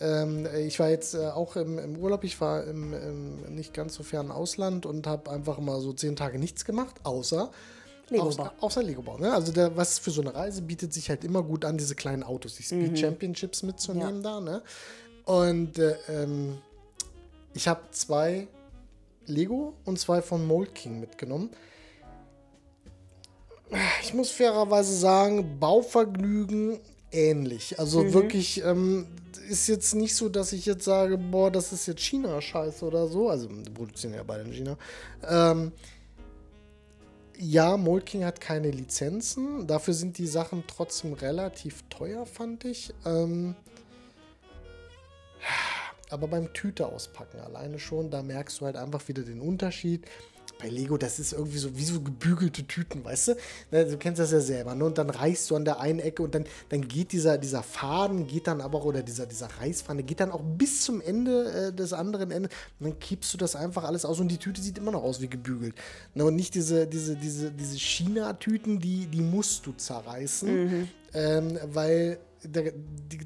ähm, 0.01 0.47
ich 0.67 0.79
war 0.79 0.89
jetzt 0.89 1.15
äh, 1.15 1.29
auch 1.29 1.57
im, 1.57 1.79
im 1.79 1.97
Urlaub, 1.99 2.25
ich 2.25 2.41
war 2.41 2.65
im, 2.65 2.93
im 2.95 3.55
nicht 3.55 3.75
ganz 3.75 3.95
so 3.95 4.03
fernen 4.03 4.31
Ausland 4.31 4.87
und 4.87 5.07
habe 5.07 5.31
einfach 5.31 5.59
mal 5.59 5.81
so 5.81 5.93
zehn 5.93 6.17
Tage 6.17 6.39
nichts 6.39 6.65
gemacht, 6.65 6.97
außer 7.05 7.51
Lego 8.09 8.25
Außer, 8.25 8.53
außer 8.61 8.83
Lego 8.83 9.03
Bau. 9.03 9.19
Ne? 9.19 9.33
Also 9.33 9.53
der, 9.53 9.77
was 9.77 10.01
für 10.01 10.11
so 10.11 10.21
eine 10.21 10.35
Reise 10.35 10.63
bietet 10.63 10.93
sich 10.93 11.09
halt 11.11 11.23
immer 11.23 11.45
gut 11.45 11.65
an, 11.65 11.79
diese 11.79 11.95
kleinen 11.95 12.25
Autos, 12.25 12.57
die 12.57 12.65
Speed 12.65 12.99
Championships 12.99 13.63
mitzunehmen 13.63 14.23
da. 14.25 14.41
Ne? 14.41 14.63
Und 15.27 15.79
äh, 15.79 15.95
ähm, 16.09 16.59
ich 17.55 17.69
habe 17.69 17.83
zwei 17.93 18.49
Lego 19.27 19.75
und 19.85 20.01
zwei 20.01 20.23
von 20.23 20.45
Mold 20.45 20.75
King 20.75 20.99
mitgenommen. 20.99 21.51
Ich 24.03 24.15
muss 24.15 24.31
fairerweise 24.31 24.97
sagen, 24.97 25.59
Bauvergnügen 25.59 26.81
ähnlich. 27.13 27.79
Also 27.79 28.13
wirklich 28.13 28.63
ähm, 28.65 29.07
ist 29.49 29.69
jetzt 29.69 29.95
nicht 29.95 30.15
so, 30.15 30.29
dass 30.29 30.53
ich 30.53 30.67
jetzt 30.67 30.85
sage, 30.85 31.19
boah, 31.19 31.51
das 31.51 31.73
ist 31.73 31.87
jetzt 31.87 32.01
China-Scheiße 32.01 32.85
oder 32.85 33.07
so. 33.07 33.29
Also 33.29 33.49
produzieren 33.75 34.15
ja 34.15 34.23
beide 34.23 34.45
in 34.45 34.53
China. 34.53 34.79
Ähm, 35.29 35.73
ja, 37.39 37.77
Mold 37.77 38.07
King 38.07 38.25
hat 38.25 38.41
keine 38.41 38.71
Lizenzen. 38.71 39.67
Dafür 39.67 39.95
sind 39.95 40.19
die 40.19 40.27
Sachen 40.27 40.65
trotzdem 40.67 41.15
relativ 41.15 41.83
teuer, 41.89 42.27
fand 42.27 42.65
ich. 42.65 42.93
Ähm, 43.07 43.57
aber 46.11 46.29
beim 46.29 46.53
Tüte 46.53 46.87
auspacken 46.87 47.41
alleine 47.41 47.79
schon, 47.79 48.11
da 48.11 48.23
merkst 48.23 48.61
du 48.61 48.67
halt 48.67 48.77
einfach 48.77 49.09
wieder 49.09 49.23
den 49.23 49.41
Unterschied. 49.41 50.07
Bei 50.61 50.69
Lego, 50.69 50.99
das 50.99 51.19
ist 51.19 51.33
irgendwie 51.33 51.59
so 51.59 51.77
wie 51.77 51.85
so 51.85 52.01
gebügelte 52.01 52.67
Tüten, 52.67 53.05
weißt 53.05 53.29
du? 53.29 53.37
Ne, 53.71 53.87
Du 53.87 53.97
kennst 53.97 54.21
das 54.21 54.33
ja 54.33 54.41
selber. 54.41 54.75
Ne? 54.75 54.85
Und 54.85 54.99
dann 54.99 55.11
reißt 55.11 55.51
du 55.51 55.57
an 55.57 55.65
der 55.65 55.81
einen 55.81 56.01
Ecke 56.01 56.23
und 56.23 56.35
dann, 56.35 56.45
dann 56.69 56.87
geht 56.87 57.13
dieser, 57.13 57.39
dieser 57.39 57.63
Faden, 57.63 58.27
geht 58.27 58.47
dann 58.47 58.61
aber 58.61 58.79
auch, 58.79 58.85
oder 58.85 59.03
dieser, 59.03 59.27
dieser 59.27 59.49
Reißfaden, 59.61 60.05
geht 60.05 60.21
dann 60.21 60.31
auch 60.31 60.43
bis 60.43 60.83
zum 60.83 61.01
Ende 61.01 61.69
äh, 61.69 61.73
des 61.73 61.93
anderen 61.93 62.31
Endes. 62.31 62.53
Und 62.79 62.87
dann 62.91 62.99
kippst 62.99 63.33
du 63.33 63.39
das 63.39 63.57
einfach 63.57 63.85
alles 63.85 64.05
aus 64.05 64.21
und 64.21 64.29
die 64.29 64.39
Tüte 64.39 64.61
sieht 64.61 64.79
immer 64.79 64.93
noch 64.93 65.03
aus 65.03 65.21
wie 65.21 65.29
gebügelt. 65.29 65.75
Ne? 66.15 66.25
Und 66.25 66.37
nicht 66.37 66.55
diese, 66.55 66.87
diese, 66.87 67.17
diese, 67.17 67.51
diese 67.51 67.79
China-Tüten, 67.79 68.81
die, 68.81 69.07
die 69.07 69.23
musst 69.23 69.67
du 69.67 69.73
zerreißen, 69.73 70.89
ähm, 71.15 71.59
weil 71.73 72.19
da, 72.43 72.63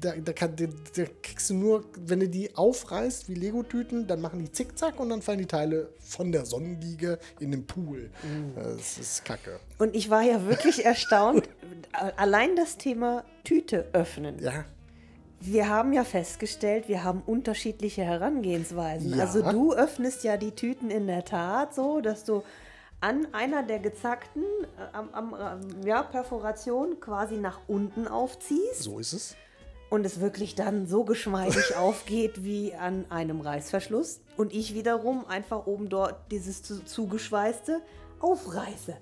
da, 0.01 0.11
da, 0.17 0.33
kann, 0.33 0.55
da, 0.55 1.03
kriegst 1.21 1.49
du 1.49 1.53
nur, 1.53 1.85
wenn 1.97 2.19
du 2.19 2.27
die 2.27 2.55
aufreißt 2.55 3.29
wie 3.29 3.35
Lego-Tüten, 3.35 4.07
dann 4.07 4.19
machen 4.21 4.39
die 4.39 4.51
zickzack 4.51 4.99
und 4.99 5.09
dann 5.09 5.21
fallen 5.21 5.39
die 5.39 5.45
Teile 5.45 5.89
von 5.99 6.31
der 6.31 6.45
Sonnenliege 6.45 7.19
in 7.39 7.51
den 7.51 7.65
Pool. 7.65 8.09
Das 8.55 8.97
ist 8.97 9.23
kacke. 9.23 9.59
Und 9.77 9.95
ich 9.95 10.09
war 10.09 10.21
ja 10.21 10.45
wirklich 10.45 10.83
erstaunt, 10.85 11.47
allein 12.17 12.55
das 12.55 12.77
Thema 12.77 13.23
Tüte 13.43 13.87
öffnen. 13.93 14.39
Ja. 14.41 14.65
Wir 15.39 15.69
haben 15.69 15.93
ja 15.93 16.03
festgestellt, 16.03 16.87
wir 16.87 17.03
haben 17.03 17.21
unterschiedliche 17.25 18.03
Herangehensweisen. 18.03 19.15
Ja. 19.15 19.25
Also 19.25 19.43
du 19.43 19.73
öffnest 19.73 20.23
ja 20.23 20.37
die 20.37 20.51
Tüten 20.51 20.89
in 20.89 21.07
der 21.07 21.23
Tat 21.23 21.75
so, 21.75 22.01
dass 22.01 22.23
du 22.23 22.43
an 23.05 23.27
einer 23.33 23.61
der 23.61 23.77
gezackten 23.77 24.41
äh, 24.41 24.97
am, 24.97 25.09
am, 25.13 25.35
ähm, 25.39 25.85
ja, 25.85 26.01
Perforation 26.01 26.99
quasi 26.99 27.37
nach 27.37 27.59
unten 27.67 28.07
aufziehst 28.07 28.81
So 28.81 28.97
ist 28.97 29.13
es. 29.13 29.35
und 29.91 30.07
es 30.07 30.21
wirklich 30.21 30.55
dann 30.55 30.87
so 30.87 31.03
geschmeidig 31.03 31.75
aufgeht 31.77 32.43
wie 32.43 32.73
an 32.73 33.05
einem 33.11 33.41
Reißverschluss 33.41 34.21
und 34.37 34.53
ich 34.53 34.73
wiederum 34.73 35.23
einfach 35.27 35.67
oben 35.67 35.87
dort 35.87 36.15
dieses 36.31 36.63
zu, 36.63 36.83
zugeschweißte 36.83 37.79
aufreiße. 38.19 38.97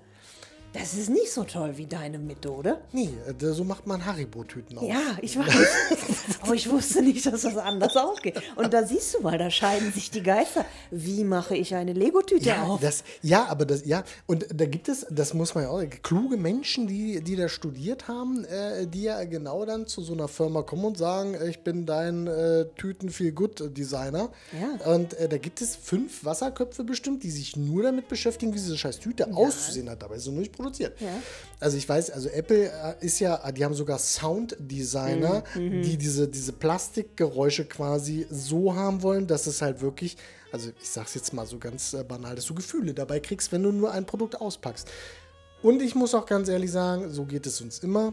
Das 0.74 0.94
ist 0.94 1.08
nicht 1.08 1.30
so 1.30 1.44
toll 1.44 1.76
wie 1.76 1.86
deine 1.86 2.18
Methode. 2.18 2.80
Nee, 2.92 3.10
äh, 3.28 3.52
so 3.52 3.62
macht 3.62 3.86
man 3.86 4.04
Haribo-Tüten 4.04 4.76
auf. 4.76 4.88
Ja, 4.88 5.16
ich 5.22 5.38
weiß. 5.38 5.46
Aber 6.40 6.54
ich 6.54 6.68
wusste 6.68 7.00
nicht, 7.00 7.24
dass 7.26 7.42
das 7.42 7.56
anders 7.56 7.96
auch 7.96 8.20
geht. 8.20 8.42
Und 8.56 8.74
da 8.74 8.84
siehst 8.84 9.14
du 9.14 9.20
mal, 9.20 9.38
da 9.38 9.50
scheiden 9.50 9.92
sich 9.92 10.10
die 10.10 10.22
Geister. 10.22 10.64
Wie 10.90 11.22
mache 11.22 11.56
ich 11.56 11.76
eine 11.76 11.92
Lego-Tüte 11.92 12.48
Ja, 12.48 12.64
auf? 12.64 12.80
das, 12.80 13.04
ja, 13.22 13.46
aber 13.46 13.66
das, 13.66 13.86
ja, 13.86 14.02
und 14.26 14.46
da 14.52 14.66
gibt 14.66 14.88
es, 14.88 15.06
das 15.10 15.32
muss 15.32 15.54
man 15.54 15.64
ja 15.64 15.70
auch, 15.70 15.82
kluge 16.02 16.36
Menschen, 16.36 16.88
die, 16.88 17.22
die 17.22 17.36
da 17.36 17.48
studiert 17.48 18.08
haben, 18.08 18.44
äh, 18.44 18.86
die 18.88 19.02
ja 19.02 19.22
genau 19.24 19.64
dann 19.64 19.86
zu 19.86 20.02
so 20.02 20.12
einer 20.12 20.26
Firma 20.26 20.62
kommen 20.62 20.84
und 20.86 20.98
sagen, 20.98 21.36
ich 21.48 21.60
bin 21.60 21.86
dein 21.86 22.26
äh, 22.26 22.66
Tüten 22.76 23.10
viel 23.10 23.30
good 23.30 23.76
Designer. 23.76 24.30
Ja. 24.60 24.92
Und 24.92 25.14
äh, 25.14 25.28
da 25.28 25.38
gibt 25.38 25.60
es 25.62 25.76
fünf 25.76 26.24
Wasserköpfe 26.24 26.82
bestimmt, 26.82 27.22
die 27.22 27.30
sich 27.30 27.56
nur 27.56 27.84
damit 27.84 28.08
beschäftigen, 28.08 28.52
wie 28.52 28.58
diese 28.58 28.76
scheiß 28.76 28.98
Tüte 28.98 29.32
auszusehen 29.32 29.88
hat. 29.88 30.02
Dabei 30.02 30.16
ist 30.16 30.24
sie 30.24 30.30
nur 30.30 30.40
nicht 30.40 30.63
produziert. 30.64 31.00
Ja. 31.00 31.08
Also 31.60 31.76
ich 31.76 31.88
weiß, 31.88 32.10
also 32.10 32.28
Apple 32.28 32.66
äh, 32.66 33.04
ist 33.04 33.20
ja, 33.20 33.50
die 33.52 33.64
haben 33.64 33.74
sogar 33.74 33.98
Sounddesigner, 33.98 35.44
Mhm, 35.54 35.82
die 35.82 35.96
diese, 35.96 36.28
diese 36.28 36.52
Plastikgeräusche 36.52 37.64
quasi 37.66 38.26
so 38.30 38.74
haben 38.74 39.02
wollen, 39.02 39.26
dass 39.26 39.46
es 39.46 39.62
halt 39.62 39.80
wirklich, 39.80 40.16
also 40.52 40.70
ich 40.80 40.88
sag's 40.88 41.14
jetzt 41.14 41.32
mal 41.32 41.46
so 41.46 41.58
ganz 41.58 41.94
äh, 41.94 42.02
banal, 42.02 42.34
dass 42.34 42.46
du 42.46 42.54
Gefühle 42.54 42.94
dabei 42.94 43.20
kriegst, 43.20 43.52
wenn 43.52 43.62
du 43.62 43.72
nur 43.72 43.92
ein 43.92 44.04
Produkt 44.04 44.40
auspackst. 44.40 44.88
Und 45.62 45.80
ich 45.80 45.94
muss 45.94 46.14
auch 46.14 46.26
ganz 46.26 46.48
ehrlich 46.48 46.70
sagen, 46.70 47.10
so 47.10 47.24
geht 47.24 47.46
es 47.46 47.60
uns 47.60 47.78
immer. 47.78 48.12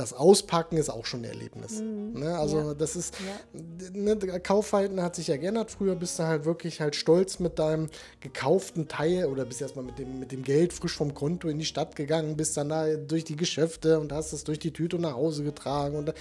Das 0.00 0.12
Auspacken 0.12 0.76
ist 0.76 0.88
auch 0.90 1.04
schon 1.06 1.20
ein 1.20 1.24
Erlebnis. 1.24 1.80
Ne? 1.80 2.36
Also 2.38 2.58
Ja. 2.58 2.74
das 2.74 2.96
ist, 2.96 3.14
Ja. 3.20 3.60
ne, 3.92 4.16
Kaufverhalten 4.16 5.02
hat 5.02 5.14
sich 5.16 5.28
ja 5.28 5.36
geändert. 5.36 5.70
Früher 5.70 5.94
bist 5.94 6.18
du 6.18 6.22
halt 6.24 6.44
wirklich 6.44 6.80
halt 6.80 6.96
stolz 6.96 7.38
mit 7.38 7.58
deinem 7.58 7.88
gekauften 8.20 8.88
Teil 8.88 9.26
oder 9.26 9.44
bist 9.44 9.60
erstmal 9.60 9.84
mit 9.84 9.98
dem, 9.98 10.18
mit 10.18 10.32
dem 10.32 10.42
Geld 10.42 10.72
frisch 10.72 10.96
vom 10.96 11.14
Konto 11.14 11.48
in 11.48 11.58
die 11.58 11.64
Stadt 11.64 11.96
gegangen, 11.96 12.36
bist 12.36 12.56
dann 12.56 12.70
da 12.70 12.96
durch 12.96 13.24
die 13.24 13.36
Geschäfte 13.36 14.00
und 14.00 14.12
hast 14.12 14.32
es 14.32 14.44
durch 14.44 14.58
die 14.58 14.72
Tüte 14.72 14.98
nach 14.98 15.14
Hause 15.14 15.44
getragen. 15.44 15.96
Und, 15.96 16.12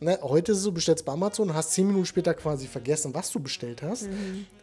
ne, 0.00 0.18
heute 0.22 0.52
ist 0.52 0.58
es 0.58 0.64
so, 0.64 0.72
bestellst 0.72 1.04
bei 1.04 1.12
Amazon 1.12 1.50
und 1.50 1.54
hast 1.56 1.72
zehn 1.72 1.86
Minuten 1.86 2.06
später 2.06 2.34
quasi 2.34 2.66
vergessen, 2.66 3.14
was 3.14 3.30
du 3.30 3.40
bestellt 3.40 3.82
hast. 3.82 4.08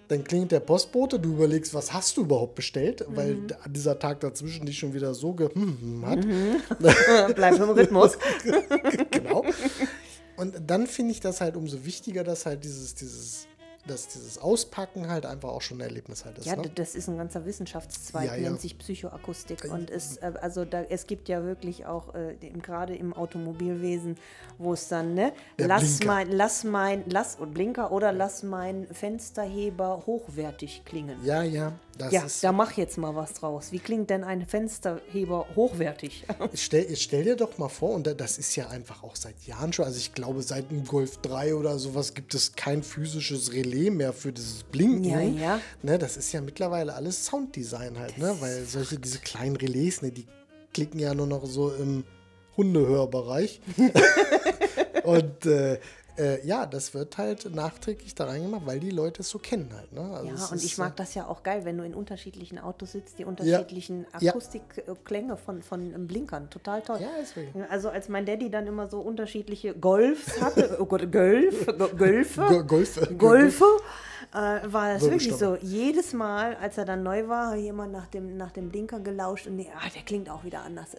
Dann 0.09 0.23
klingt 0.23 0.51
der 0.51 0.59
Postbote, 0.59 1.19
du 1.19 1.29
überlegst, 1.33 1.73
was 1.73 1.93
hast 1.93 2.17
du 2.17 2.21
überhaupt 2.21 2.55
bestellt, 2.55 3.05
weil 3.07 3.35
Mhm. 3.35 3.47
d- 3.47 3.55
dieser 3.69 3.97
Tag 3.97 4.19
dazwischen 4.19 4.65
dich 4.65 4.77
schon 4.77 4.93
wieder 4.93 5.13
so 5.13 5.33
ge 5.33 5.49
hm, 5.53 5.77
hm, 5.81 6.05
hat. 6.05 6.19
Bleib 7.35 7.55
im 7.55 7.69
Rhythmus. 7.69 8.17
genau. 9.11 9.45
Und 10.35 10.55
dann 10.67 10.87
finde 10.87 11.11
ich 11.11 11.19
das 11.19 11.41
halt 11.41 11.55
umso 11.55 11.85
wichtiger, 11.85 12.23
dass 12.23 12.45
halt 12.45 12.63
dieses, 12.63 12.95
dieses, 12.95 13.47
dass 13.85 14.07
dieses 14.07 14.37
Auspacken 14.37 15.09
halt 15.09 15.25
einfach 15.25 15.49
auch 15.49 15.61
schon 15.61 15.77
ein 15.79 15.81
Erlebnis 15.81 16.23
halt 16.23 16.37
ist. 16.37 16.45
Ja, 16.45 16.55
ne? 16.55 16.69
das 16.73 16.95
ist 16.95 17.09
ein 17.09 17.17
ganzer 17.17 17.45
Wissenschaftszweig, 17.45 18.27
Ja, 18.27 18.35
ja. 18.35 18.49
nennt 18.49 18.61
sich 18.61 18.77
Psychoakustik. 18.77 19.65
Und 19.71 19.89
es, 19.89 20.17
äh, 20.17 20.31
also 20.41 20.63
da, 20.63 20.83
es 20.83 21.05
gibt 21.05 21.27
ja 21.27 21.43
wirklich 21.43 21.85
auch, 21.85 22.15
äh, 22.15 22.35
gerade 22.61 22.95
im 22.95 23.13
Automobilwesen, 23.13 24.17
wo 24.57 24.73
es 24.73 24.87
dann, 24.87 25.13
ne, 25.13 25.33
Der 25.59 25.67
lass 25.67 25.97
Blinker. 25.97 26.13
mein, 26.13 26.31
lass 26.31 26.63
mein, 26.63 27.03
lass, 27.09 27.35
und 27.35 27.53
Blinker 27.53 27.91
oder 27.91 28.13
lass 28.13 28.43
mein 28.43 28.87
Fensterheber 28.87 30.03
hochwertig 30.05 30.83
klingen. 30.85 31.17
Ja, 31.25 31.43
ja, 31.43 31.73
das 31.97 32.11
Ja, 32.11 32.25
da 32.41 32.51
mach 32.51 32.71
jetzt 32.73 32.97
mal 32.97 33.15
was 33.15 33.33
draus. 33.33 33.71
Wie 33.71 33.79
klingt 33.79 34.09
denn 34.09 34.23
ein 34.23 34.45
Fensterheber 34.45 35.45
hochwertig? 35.55 36.25
Stell, 36.53 36.95
stell 36.95 37.23
dir 37.23 37.35
doch 37.35 37.57
mal 37.57 37.69
vor, 37.69 37.91
und 37.91 38.07
da- 38.07 38.13
das 38.13 38.37
ist 38.37 38.55
ja 38.55 38.67
einfach 38.69 39.03
auch 39.03 39.15
seit 39.15 39.41
Jahren 39.45 39.71
schon, 39.73 39.85
also 39.85 39.97
ich 39.97 40.13
glaube, 40.13 40.41
seit 40.41 40.71
dem 40.71 40.85
Golf 40.85 41.17
3 41.17 41.55
oder 41.55 41.77
sowas 41.79 42.13
gibt 42.13 42.33
es 42.35 42.53
kein 42.55 42.83
physisches 42.83 43.53
Relais 43.53 43.89
mehr 43.91 44.13
für 44.13 44.31
dieses 44.33 44.63
Blinken. 44.63 45.03
Ja, 45.03 45.19
ja. 45.21 45.59
Ne, 45.81 45.97
das 45.99 46.17
ist 46.17 46.31
ja 46.31 46.41
mittlerweile 46.41 46.93
alles 46.93 47.25
Sounddesign 47.25 47.99
halt, 47.99 48.17
ne? 48.17 48.35
Weil 48.39 48.65
solche, 48.65 48.97
diese 48.99 49.19
kleinen 49.19 49.55
Relais, 49.55 50.01
ne, 50.01 50.11
die 50.11 50.25
klicken 50.73 50.99
ja 50.99 51.13
nur 51.13 51.27
noch 51.27 51.45
so 51.45 51.71
im 51.73 52.03
Hundehörbereich. 52.57 53.61
und 55.03 55.45
äh, 55.45 55.79
äh, 56.17 56.45
ja, 56.45 56.65
das 56.65 56.93
wird 56.93 57.17
halt 57.17 57.53
nachträglich 57.53 58.13
da 58.15 58.25
reingemacht, 58.25 58.65
weil 58.65 58.79
die 58.79 58.89
Leute 58.91 59.21
es 59.21 59.29
so 59.29 59.39
kennen 59.39 59.69
halt. 59.75 59.91
Ne? 59.93 60.01
Also 60.01 60.27
Ja, 60.27 60.45
und 60.51 60.63
ich 60.63 60.77
mag 60.77 60.95
das 60.95 61.13
ja 61.15 61.27
auch 61.27 61.43
geil, 61.43 61.65
wenn 61.65 61.77
du 61.77 61.83
in 61.83 61.93
unterschiedlichen 61.93 62.59
Autos 62.59 62.91
sitzt, 62.93 63.17
die 63.17 63.23
Ja. 63.23 63.27
unterschiedlichen 63.27 64.05
Ja. 64.19 64.31
Akustikklänge 64.31 65.37
von, 65.37 65.61
von 65.63 66.07
Blinkern. 66.07 66.49
Total 66.49 66.81
toll. 66.81 66.99
Ja. 67.01 67.07
Ja, 67.59 67.65
Also 67.69 67.89
als 67.89 68.09
mein 68.09 68.25
Daddy 68.25 68.49
dann 68.49 68.67
immer 68.67 68.87
so 68.89 68.99
unterschiedliche 69.01 69.73
Golfs 69.73 70.39
hatte, 70.41 70.77
oh 70.79 70.85
Gott, 70.85 71.11
Golf, 71.11 71.65
Go- 71.65 71.87
Golfe, 71.97 72.41
Go- 72.47 72.63
Golf. 72.63 72.99
Golfe, 73.17 73.65
äh, 74.33 74.71
war 74.71 74.93
das 74.93 75.03
wirklich 75.03 75.35
so. 75.35 75.57
Jedes 75.61 76.13
Mal, 76.13 76.55
als 76.55 76.77
er 76.77 76.85
dann 76.85 77.03
neu 77.03 77.27
war, 77.27 77.47
habe 77.47 77.59
ich 77.59 77.67
immer 77.67 77.85
nach 77.85 78.07
dem, 78.07 78.35
nach 78.35 78.51
dem 78.51 78.69
Blinker 78.69 78.99
gelauscht 78.99 79.45
und 79.45 79.57
nee, 79.57 79.69
ah, 79.75 79.87
der 79.93 80.01
klingt 80.01 80.29
auch 80.29 80.43
wieder 80.43 80.61
anders. 80.61 80.89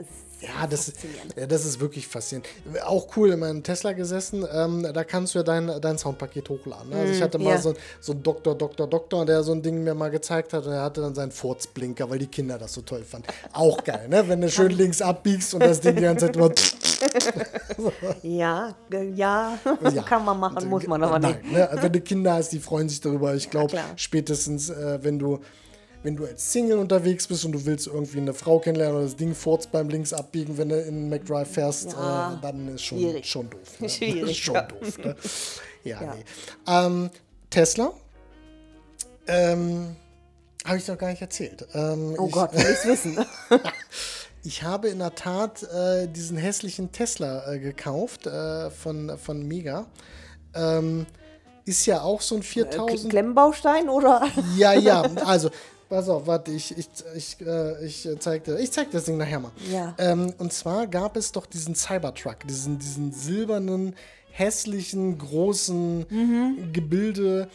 Ja, 0.41 0.67
das, 0.69 0.93
ja, 1.37 1.47
das 1.47 1.65
ist 1.65 1.81
wirklich 1.81 2.07
faszinierend. 2.07 2.49
Auch 2.85 3.17
cool, 3.17 3.31
in 3.31 3.41
meinem 3.41 3.63
Tesla 3.63 3.93
gesessen, 3.93 4.47
ähm, 4.53 4.87
da 4.93 5.05
kannst 5.05 5.35
du 5.35 5.41
ja 5.41 5.43
dein, 5.43 5.81
dein 5.81 5.99
Soundpaket 5.99 6.49
hochladen. 6.49 6.91
ne? 6.91 6.97
Also 6.97 7.13
ich 7.13 7.23
hatte 7.23 7.39
mal 7.39 7.51
ja. 7.51 7.59
so, 7.59 7.75
so 8.01 8.13
einen 8.13 8.23
Doktor, 8.23 8.55
Doktor, 8.55 8.87
Doktor, 8.87 9.27
der 9.27 9.43
so 9.43 9.53
ein 9.53 9.63
Ding 9.63 9.83
mir 9.83 9.95
mal 9.95 10.11
gezeigt 10.11 10.53
hat 10.53 10.67
und 10.67 10.73
er 10.73 10.83
hatte 10.83 11.01
dann 11.01 11.15
seinen 11.15 11.33
Furzblinker, 11.33 12.09
weil 12.09 12.19
die 12.19 12.29
Kinder 12.29 12.59
das 12.59 12.73
so 12.73 12.83
toll 12.83 13.03
fanden. 13.03 13.27
Auch 13.53 13.83
geil, 13.83 14.09
ne? 14.09 14.29
Wenn 14.29 14.41
du 14.41 14.49
schön 14.49 14.71
links 14.71 15.03
abbiegst 15.03 15.55
und 15.55 15.61
das 15.61 15.81
Ding 15.81 15.97
die 15.97 16.03
ganze 16.03 16.27
Zeit 16.27 16.37
immer... 16.37 16.53
Ja, 18.23 18.75
ge- 18.91 19.13
ja, 19.15 19.59
Ja. 19.93 20.03
kann 20.09 20.25
man 20.25 20.39
machen, 20.41 20.69
muss 20.69 20.87
man 20.87 21.03
aber 21.03 21.19
Nein, 21.19 21.39
nicht. 21.43 21.53
Ne? 21.53 21.69
Also 21.69 21.83
Wenn 21.83 21.93
du 21.93 22.01
Kinder 22.01 22.35
hast, 22.35 22.51
die 22.51 22.61
freuen 22.61 22.89
sich 22.89 23.01
darüber. 23.01 23.35
Ich 23.35 23.51
glaube, 23.51 23.69
klar. 23.69 23.85
spätestens, 23.97 24.71
äh, 24.71 24.99
wenn 25.03 25.19
du 25.19 25.41
wenn 26.03 26.17
du 26.17 26.27
als 26.27 26.53
Single 26.53 26.79
unterwegs 26.79 27.27
bist 27.27 27.47
und 27.47 27.53
du 27.53 27.65
willst 27.65 27.87
irgendwie 27.87 28.19
eine 28.19 28.35
Frau 28.35 28.59
kennenlernen 28.59 28.97
oder 28.97 29.05
das 29.07 29.17
Ding 29.17 29.35
furzt 29.35 29.73
beim 29.73 29.89
links 29.89 30.13
abbiegen, 30.13 30.59
wenn 30.59 30.69
du 30.69 30.79
in 30.79 31.09
McDrive 31.09 31.49
fährst, 31.51 31.93
Ja, 31.93 32.35
äh, 32.35 32.43
dann 32.43 32.75
ist 32.75 32.83
schon, 32.85 32.99
schwierig. 32.99 33.25
schon 33.27 33.49
doof. 33.49 33.81
Ne? 33.81 33.89
Schwierig, 33.89 34.45
schon 34.45 34.55
ja. 34.55 34.63
doof. 34.63 34.99
Ne? 34.99 35.17
Ja, 35.85 36.03
Ja. 36.03 36.15
nee. 36.15 36.25
Ähm, 36.67 37.11
Tesla. 37.49 37.93
Ähm, 39.27 39.97
habe 40.67 40.77
ich 40.77 40.87
noch 40.89 40.99
gar 40.99 41.09
nicht 41.09 41.23
erzählt. 41.23 41.67
Ähm, 41.73 42.15
Oh 42.19 42.27
ich, 42.27 42.33
Gott, 42.33 42.53
will 42.53 42.67
ich's 42.71 42.85
wissen. 42.85 43.17
ich 44.45 44.63
habe 44.63 44.89
in 44.89 44.99
der 44.99 45.15
Tat 45.15 45.63
äh, 45.63 46.07
diesen 46.07 46.37
hässlichen 46.37 46.93
Tesla 46.93 47.51
äh, 47.53 47.59
gekauft 47.59 48.27
äh, 48.27 48.71
von, 48.71 49.17
von 49.19 49.47
Mega. 49.47 49.87
Ähm, 50.55 51.07
ist 51.65 51.87
ja 51.87 52.03
auch 52.03 52.21
so 52.21 52.37
ein 52.37 52.43
4000. 52.43 53.11
Klemmbaustein 53.11 53.89
oder? 53.89 54.29
Ja, 54.57 54.75
ja, 54.75 55.01
also, 55.25 55.49
pass 55.89 56.09
auf, 56.11 56.27
warte, 56.27 56.51
ich, 56.53 56.77
ich, 56.77 56.89
ich, 57.17 57.41
äh, 57.41 57.85
ich 57.87 58.07
zeig 58.19 58.45
dir, 58.45 58.59
ich 58.59 58.71
zeig 58.71 58.91
dir 58.91 58.99
das 58.99 59.05
Ding 59.07 59.17
nachher 59.17 59.41
mal. 59.41 59.53
Ja. 59.73 59.95
Ähm, 59.97 60.35
und 60.39 60.53
zwar 60.53 60.87
gab 60.87 61.17
es 61.17 61.33
doch 61.33 61.47
diesen 61.47 61.75
Cybertruck, 61.75 62.41
diesen, 62.47 62.79
diesen 62.79 63.13
silbernen, 63.13 63.97
hässlichen, 64.31 65.17
großen 65.17 66.07
Mhm. 66.11 66.73
Gebilde. 66.73 67.49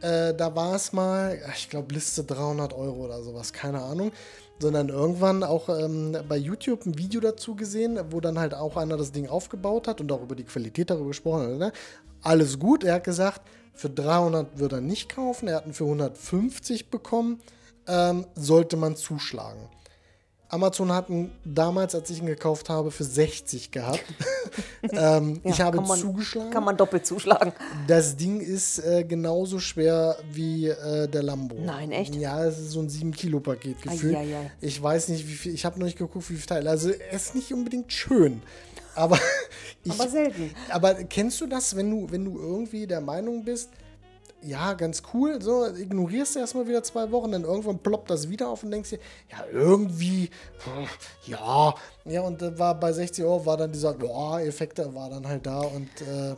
Äh, 0.00 0.32
da 0.34 0.54
war 0.54 0.74
es 0.76 0.94
mal, 0.94 1.38
ich 1.54 1.68
glaube, 1.68 1.92
Liste 1.92 2.24
300 2.24 2.72
Euro 2.72 3.04
oder 3.04 3.22
sowas, 3.22 3.52
keine 3.52 3.82
Ahnung. 3.82 4.12
Sondern 4.60 4.90
irgendwann 4.90 5.42
auch 5.42 5.68
ähm, 5.68 6.16
bei 6.28 6.36
YouTube 6.36 6.84
ein 6.86 6.98
Video 6.98 7.20
dazu 7.20 7.54
gesehen, 7.54 7.98
wo 8.10 8.20
dann 8.20 8.38
halt 8.38 8.54
auch 8.54 8.76
einer 8.76 8.96
das 8.96 9.10
Ding 9.10 9.28
aufgebaut 9.28 9.88
hat 9.88 10.00
und 10.00 10.12
auch 10.12 10.22
über 10.22 10.36
die 10.36 10.44
Qualität 10.44 10.90
darüber 10.90 11.08
gesprochen 11.08 11.42
hat. 11.42 11.58
Ne? 11.58 11.72
Alles 12.22 12.58
gut, 12.58 12.84
er 12.84 12.94
hat 12.94 13.04
gesagt, 13.04 13.40
für 13.72 13.88
300 13.88 14.58
würde 14.58 14.76
er 14.76 14.82
nicht 14.82 15.08
kaufen, 15.08 15.48
er 15.48 15.56
hat 15.56 15.66
ihn 15.66 15.72
für 15.72 15.84
150 15.84 16.90
bekommen, 16.90 17.40
ähm, 17.86 18.26
sollte 18.34 18.76
man 18.76 18.96
zuschlagen. 18.96 19.68
Amazon 20.50 20.92
hat 20.92 21.08
ihn 21.08 21.30
damals, 21.44 21.94
als 21.94 22.10
ich 22.10 22.18
ihn 22.18 22.26
gekauft 22.26 22.68
habe, 22.68 22.90
für 22.90 23.04
60 23.04 23.70
gehabt. 23.70 24.04
ähm, 24.92 25.40
ich 25.44 25.58
Ja, 25.58 25.66
habe 25.66 25.78
kann 25.78 25.86
man- 25.86 25.98
zugeschlagen. 25.98 26.50
Kann 26.50 26.64
man 26.64 26.76
doppelt 26.76 27.06
zuschlagen. 27.06 27.52
Das 27.86 28.16
Ding 28.16 28.40
ist 28.40 28.78
äh, 28.80 29.04
genauso 29.04 29.58
schwer 29.60 30.16
wie 30.32 30.66
äh, 30.68 31.06
der 31.08 31.22
Lambo. 31.22 31.56
Nein, 31.60 31.92
echt? 31.92 32.14
Ja, 32.16 32.44
es 32.44 32.58
ist 32.58 32.70
so 32.72 32.80
ein 32.80 32.88
7-Kilo-Paket 32.88 33.82
gefühlt. 33.82 34.16
Eieiei. 34.16 34.50
Ich 34.60 34.82
weiß 34.82 35.08
nicht, 35.08 35.26
wie 35.28 35.34
viel. 35.34 35.54
Ich 35.54 35.64
habe 35.64 35.78
noch 35.78 35.86
nicht 35.86 35.98
geguckt, 35.98 36.28
wie 36.30 36.34
viel 36.36 36.46
Teile. 36.46 36.68
Also, 36.70 36.90
er 36.90 37.12
ist 37.12 37.34
nicht 37.34 37.52
unbedingt 37.52 37.92
schön. 37.92 38.42
Aber, 38.96 39.18
ich, 39.84 39.92
Aber 39.92 40.08
selten. 40.08 40.50
aber 40.70 40.94
kennst 41.04 41.40
du 41.40 41.46
das, 41.46 41.76
wenn 41.76 41.90
du, 41.90 42.10
wenn 42.10 42.24
du 42.24 42.38
irgendwie 42.38 42.86
der 42.88 43.00
Meinung 43.00 43.44
bist, 43.44 43.68
ja, 44.42 44.72
ganz 44.74 45.02
cool, 45.12 45.40
so, 45.40 45.66
ignorierst 45.66 46.34
du 46.34 46.38
erstmal 46.40 46.66
wieder 46.66 46.82
zwei 46.82 47.10
Wochen, 47.10 47.32
dann 47.32 47.44
irgendwann 47.44 47.78
ploppt 47.78 48.10
das 48.10 48.28
wieder 48.28 48.48
auf 48.48 48.62
und 48.62 48.70
denkst 48.70 48.90
dir, 48.90 48.98
ja, 49.30 49.44
irgendwie, 49.52 50.30
ja, 51.26 51.74
ja, 52.04 52.22
und 52.22 52.40
äh, 52.40 52.58
war 52.58 52.78
bei 52.78 52.92
60 52.92 53.24
Euro 53.24 53.44
war 53.44 53.56
dann 53.56 53.72
dieser, 53.72 53.92
boah, 53.94 54.40
Effekte 54.40 54.94
war 54.94 55.10
dann 55.10 55.26
halt 55.26 55.46
da 55.46 55.60
und 55.60 55.88
äh, 56.00 56.34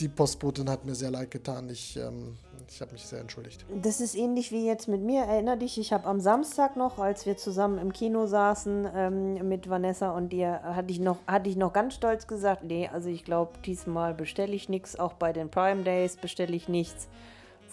die 0.00 0.08
Postbotin 0.08 0.68
hat 0.68 0.84
mir 0.84 0.94
sehr 0.94 1.10
leid 1.10 1.30
getan. 1.30 1.68
Ich, 1.70 1.96
ähm, 1.96 2.36
ich 2.68 2.80
habe 2.80 2.92
mich 2.92 3.06
sehr 3.06 3.20
entschuldigt. 3.20 3.64
Das 3.82 4.00
ist 4.00 4.16
ähnlich 4.16 4.50
wie 4.50 4.66
jetzt 4.66 4.88
mit 4.88 5.00
mir. 5.00 5.22
Erinner 5.22 5.56
dich, 5.56 5.78
ich 5.78 5.92
habe 5.92 6.06
am 6.06 6.20
Samstag 6.20 6.76
noch, 6.76 6.98
als 6.98 7.26
wir 7.26 7.36
zusammen 7.36 7.78
im 7.78 7.92
Kino 7.92 8.26
saßen 8.26 8.88
ähm, 8.94 9.48
mit 9.48 9.68
Vanessa 9.70 10.10
und 10.10 10.30
dir, 10.30 10.60
hatte 10.62 10.90
ich, 10.90 10.98
noch, 10.98 11.18
hatte 11.26 11.48
ich 11.48 11.56
noch 11.56 11.72
ganz 11.72 11.94
stolz 11.94 12.26
gesagt, 12.26 12.64
nee, 12.64 12.88
also 12.92 13.08
ich 13.08 13.24
glaube, 13.24 13.52
diesmal 13.64 14.14
bestelle 14.14 14.54
ich 14.54 14.68
nichts. 14.68 14.98
Auch 14.98 15.12
bei 15.12 15.32
den 15.32 15.50
Prime 15.50 15.84
Days 15.84 16.16
bestelle 16.16 16.54
ich 16.56 16.68
nichts. 16.68 17.06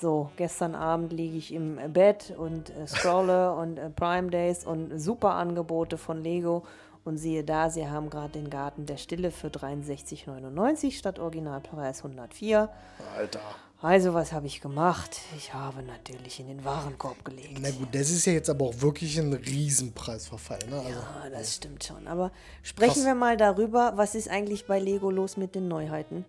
So, 0.02 0.32
gestern 0.36 0.74
Abend 0.74 1.14
liege 1.14 1.38
ich 1.38 1.54
im 1.54 1.78
Bett 1.94 2.34
und 2.36 2.72
äh, 2.72 2.88
scrolle 2.88 3.54
und 3.56 3.78
äh, 3.78 3.92
Prime 3.92 4.32
Days 4.32 4.66
und 4.66 5.00
super 5.00 5.36
Angebote 5.36 5.98
von 6.00 6.24
Lego. 6.24 6.64
Und 7.04 7.18
siehe 7.18 7.44
da, 7.44 7.70
sie 7.70 7.88
haben 7.88 8.10
gerade 8.10 8.34
den 8.34 8.50
Garten 8.50 8.86
der 8.86 8.98
Stille 8.98 9.32
für 9.32 9.48
63,99 9.48 10.92
statt 10.92 11.20
Originalpreis 11.20 12.00
104. 12.00 12.70
Alter. 13.18 13.40
Also, 13.82 14.14
was 14.14 14.32
habe 14.32 14.46
ich 14.46 14.62
gemacht? 14.62 15.18
Ich 15.36 15.54
habe 15.56 15.82
natürlich 15.82 16.40
in 16.40 16.48
den 16.48 16.64
Warenkorb 16.64 17.26
gelegt. 17.26 17.58
Na 17.60 17.72
gut, 17.72 17.88
das 17.94 18.12
ist 18.12 18.26
ja 18.28 18.34
jetzt 18.34 18.50
aber 18.52 18.66
auch 18.66 18.82
wirklich 18.82 19.18
ein 19.20 19.34
Riesenpreisverfall. 19.34 20.60
Ne? 20.70 20.76
Also, 20.78 21.00
Ah, 21.00 21.30
das 21.32 21.56
stimmt 21.56 21.84
schon. 21.84 22.08
Aber 22.08 22.32
sprechen 22.62 22.94
Krass. 22.94 23.06
wir 23.06 23.16
mal 23.16 23.38
darüber, 23.38 23.94
was 23.96 24.14
ist 24.14 24.30
eigentlich 24.30 24.68
bei 24.68 24.78
Lego 24.80 25.10
los 25.10 25.38
mit 25.38 25.56
den 25.56 25.68
Neuheiten? 25.68 26.26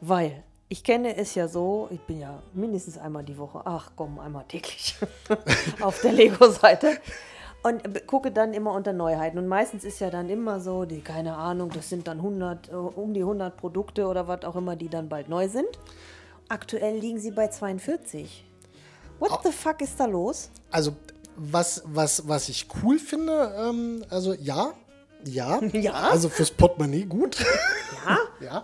Weil 0.00 0.42
ich 0.68 0.82
kenne 0.82 1.16
es 1.16 1.34
ja 1.34 1.48
so, 1.48 1.88
ich 1.90 2.00
bin 2.00 2.20
ja 2.20 2.42
mindestens 2.52 2.98
einmal 2.98 3.24
die 3.24 3.36
Woche, 3.38 3.62
ach 3.64 3.92
komm, 3.96 4.18
einmal 4.18 4.44
täglich 4.48 4.96
auf 5.80 6.00
der 6.00 6.12
Lego-Seite 6.12 6.98
und 7.62 8.06
gucke 8.06 8.30
dann 8.30 8.52
immer 8.52 8.72
unter 8.72 8.92
Neuheiten. 8.92 9.38
Und 9.38 9.48
meistens 9.48 9.84
ist 9.84 9.98
ja 10.00 10.10
dann 10.10 10.28
immer 10.28 10.60
so, 10.60 10.84
die, 10.84 11.00
keine 11.00 11.36
Ahnung, 11.36 11.70
das 11.72 11.88
sind 11.88 12.06
dann 12.06 12.18
100, 12.18 12.68
äh, 12.68 12.72
um 12.74 13.14
die 13.14 13.20
100 13.20 13.56
Produkte 13.56 14.06
oder 14.06 14.28
was 14.28 14.44
auch 14.44 14.56
immer, 14.56 14.76
die 14.76 14.88
dann 14.88 15.08
bald 15.08 15.28
neu 15.28 15.48
sind. 15.48 15.68
Aktuell 16.48 16.98
liegen 16.98 17.18
sie 17.18 17.30
bei 17.30 17.48
42. 17.48 18.44
What 19.18 19.40
the 19.44 19.50
fuck 19.52 19.80
ist 19.80 19.98
da 19.98 20.04
los? 20.04 20.50
Also, 20.70 20.94
was, 21.36 21.82
was, 21.86 22.28
was 22.28 22.48
ich 22.48 22.66
cool 22.82 22.98
finde, 22.98 23.54
ähm, 23.58 24.04
also 24.10 24.34
ja, 24.34 24.74
Ja, 25.24 25.60
Ja? 25.72 25.92
also 26.10 26.28
fürs 26.28 26.50
Portemonnaie 26.50 27.04
gut. 27.04 27.36
Ja? 28.06 28.18
ja. 28.40 28.62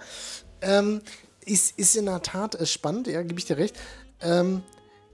Ähm, 0.61 1.01
ist, 1.44 1.79
ist 1.79 1.96
in 1.96 2.07
der 2.07 2.22
Tat 2.22 2.55
äh, 2.55 2.66
spannend, 2.66 3.07
ja, 3.07 3.22
gebe 3.22 3.38
ich 3.38 3.44
dir 3.46 3.57
recht. 3.57 3.76
Ähm, 4.20 4.62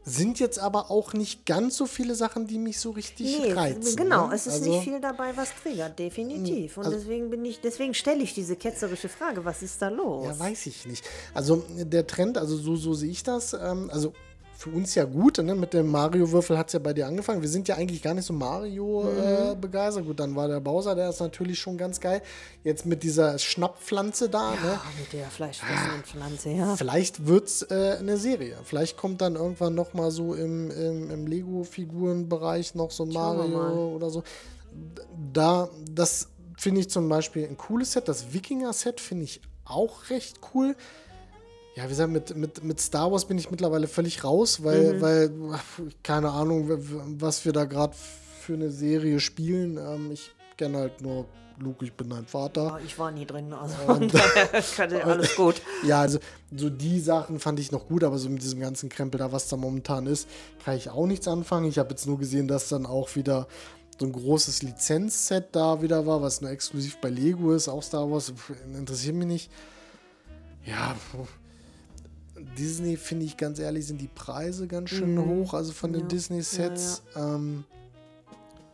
sind 0.09 0.39
jetzt 0.39 0.61
aber 0.61 0.93
auch 0.93 1.15
nicht 1.15 1.47
ganz 1.47 1.77
so 1.77 1.87
viele 1.87 2.15
Sachen, 2.15 2.47
die 2.47 2.59
mich 2.59 2.79
so 2.79 2.91
richtig 2.93 3.41
Nee, 3.41 3.53
reizen. 3.53 3.97
genau, 3.97 4.29
ne? 4.29 4.35
es 4.37 4.47
ist 4.47 4.55
Also, 4.55 4.71
nicht 4.71 4.85
viel 4.85 5.01
dabei, 5.01 5.37
was 5.37 5.49
triggert, 5.61 5.99
definitiv. 5.99 6.77
Und 6.77 6.87
also- 6.87 6.97
deswegen 6.99 7.29
bin 7.29 7.45
ich, 7.45 7.61
deswegen 7.61 7.93
stelle 7.93 8.23
ich 8.23 8.33
diese 8.33 8.55
ketzerische 8.55 9.09
Frage, 9.09 9.45
was 9.45 9.63
ist 9.63 9.83
da 9.83 9.89
los? 9.89 10.27
Ja, 10.27 10.39
weiß 10.39 10.67
ich 10.67 10.87
nicht. 10.87 11.05
Also 11.35 11.65
der 11.77 12.07
Trend, 12.07 12.39
also 12.39 12.57
so, 12.57 12.77
so 12.77 12.95
sehe 12.95 13.11
ich 13.11 13.25
das. 13.25 13.53
Ähm, 13.53 13.91
also 13.93 14.13
für 14.57 14.71
uns 14.71 14.95
ja 14.95 15.05
gut, 15.05 15.39
ne? 15.39 15.55
mit 15.55 15.75
dem 15.75 15.91
Mario-Würfel 15.91 16.57
hat 16.57 16.69
es 16.69 16.73
ja 16.73 16.79
bei 16.79 16.95
dir 16.95 17.07
angefangen. 17.07 17.43
Wir 17.43 17.49
sind 17.49 17.69
ja 17.69 17.77
eigentlich 17.77 18.03
gar 18.03 18.15
nicht 18.15 18.25
so 18.25 18.33
Mario 18.33 19.09
äh, 19.09 19.55
Mhm. 19.55 20.07
Gut, 20.07 20.21
dann 20.21 20.35
war 20.35 20.49
der 20.49 20.61
Bowser, 20.61 20.95
der 20.95 21.11
ist 21.11 21.21
natürlich 21.21 21.59
schon 21.59 21.77
ganz 21.77 22.01
geil. 22.01 22.23
Jetzt 22.65 22.87
mit 22.87 23.03
dieser 23.03 23.39
Schnapppflanze 23.39 24.29
da, 24.29 24.53
ne? 24.53 24.81
Ah, 24.83 24.83
mit 24.99 25.13
der 25.13 25.27
fleischfressenden 25.27 26.03
Pflanze, 26.05 26.51
ja. 26.51 26.77
Vielleicht 26.77 27.27
wird 27.27 27.49
es 27.49 27.63
äh, 27.63 27.97
eine 27.99 28.17
Serie. 28.17 28.57
Vielleicht 28.65 28.97
kommt 28.97 29.21
dann 29.21 29.37
irgendwann 29.37 29.75
noch 29.75 29.93
mal 29.95 30.11
so 30.11 30.35
im, 30.35 30.71
im, 30.71 31.11
im 31.11 31.27
Lego-Figurenbereich 31.27 32.75
noch 32.75 32.91
so. 32.91 33.05
Mario 33.05 33.95
oder 33.95 34.11
so. 34.11 34.23
Da, 35.33 35.69
das 35.91 36.29
finde 36.57 36.81
ich 36.81 36.91
zum 36.91 37.09
Beispiel 37.09 37.47
ein 37.47 37.57
cooles 37.57 37.93
Set. 37.93 38.09
Das 38.09 38.33
Wikinger-Set 38.33 39.01
finde 39.01 39.25
ich 39.25 39.41
auch 39.65 40.11
recht 40.11 40.41
cool. 40.55 40.77
Ja, 41.77 41.85
wie 41.85 41.89
gesagt, 41.91 42.11
mit, 42.11 42.35
mit, 42.37 42.65
mit 42.65 42.81
Star 42.81 43.13
Wars 43.13 43.27
bin 43.27 43.37
ich 43.37 43.51
mittlerweile 43.51 43.87
völlig 43.87 44.25
raus, 44.25 44.65
weil, 44.65 44.95
Mhm. 44.95 45.01
weil 45.03 45.31
keine 46.03 46.31
Ahnung, 46.31 46.71
was 47.21 47.45
wir 47.45 47.53
da 47.53 47.67
gerade 47.67 47.95
für 48.41 48.55
eine 48.55 48.71
Serie 48.71 49.21
spielen. 49.21 49.77
Ähm, 49.77 50.11
ich 50.11 50.31
kenne 50.57 50.79
halt 50.79 51.03
nur 51.03 51.27
Luke, 51.59 51.85
ich 51.85 51.93
bin 51.93 52.09
dein 52.09 52.27
Vater. 52.27 52.69
Aber 52.69 52.81
ich 52.81 52.99
war 52.99 53.11
nie 53.11 53.27
drin, 53.27 53.53
also 53.53 53.77
ja 54.89 54.99
alles 55.05 55.37
gut. 55.37 55.61
Ja, 55.85 56.01
also 56.01 56.19
so 56.55 56.71
die 56.71 56.99
Sachen 57.01 57.41
fand 57.41 57.61
ich 57.61 57.73
noch 57.73 57.89
gut, 57.89 58.05
aber 58.05 58.19
so 58.19 58.29
mit 58.31 58.43
diesem 58.43 58.61
ganzen 58.61 58.89
Krempel 58.89 59.19
da, 59.19 59.33
was 59.33 59.49
da 59.49 59.57
momentan 59.57 60.07
ist, 60.07 60.29
kann 60.65 60.77
ich 60.77 60.89
auch 60.91 61.07
nichts 61.07 61.29
anfangen. 61.29 61.67
Ich 61.67 61.79
habe 61.79 61.91
jetzt 61.91 62.07
nur 62.07 62.19
gesehen, 62.19 62.49
dass 62.49 62.69
dann 62.71 62.87
auch 62.87 63.17
wieder 63.17 63.49
so 63.99 64.07
ein 64.07 64.13
großes 64.13 64.63
Lizenzset 64.63 65.49
da 65.53 65.81
wieder 65.83 66.07
war, 66.07 66.21
was 66.23 66.41
nur 66.41 66.51
exklusiv 66.51 66.99
bei 67.01 67.09
Lego 67.11 67.53
ist, 67.53 67.69
auch 67.69 67.83
Star 67.83 68.11
Wars, 68.11 68.33
interessiert 68.75 69.15
mich 69.15 69.27
nicht. 69.27 69.51
Ja. 70.65 70.95
Disney, 72.59 72.97
finde 72.97 73.25
ich 73.27 73.37
ganz 73.37 73.59
ehrlich, 73.59 73.87
sind 73.87 74.01
die 74.01 74.09
Preise 74.09 74.67
ganz 74.67 74.91
schön 74.91 75.19
hoch, 75.25 75.55
also 75.55 75.73
von 75.73 75.93
den 75.93 76.03
Ja. 76.03 76.09
Disney-Sets. 76.09 77.03
Ähm, 77.17 77.65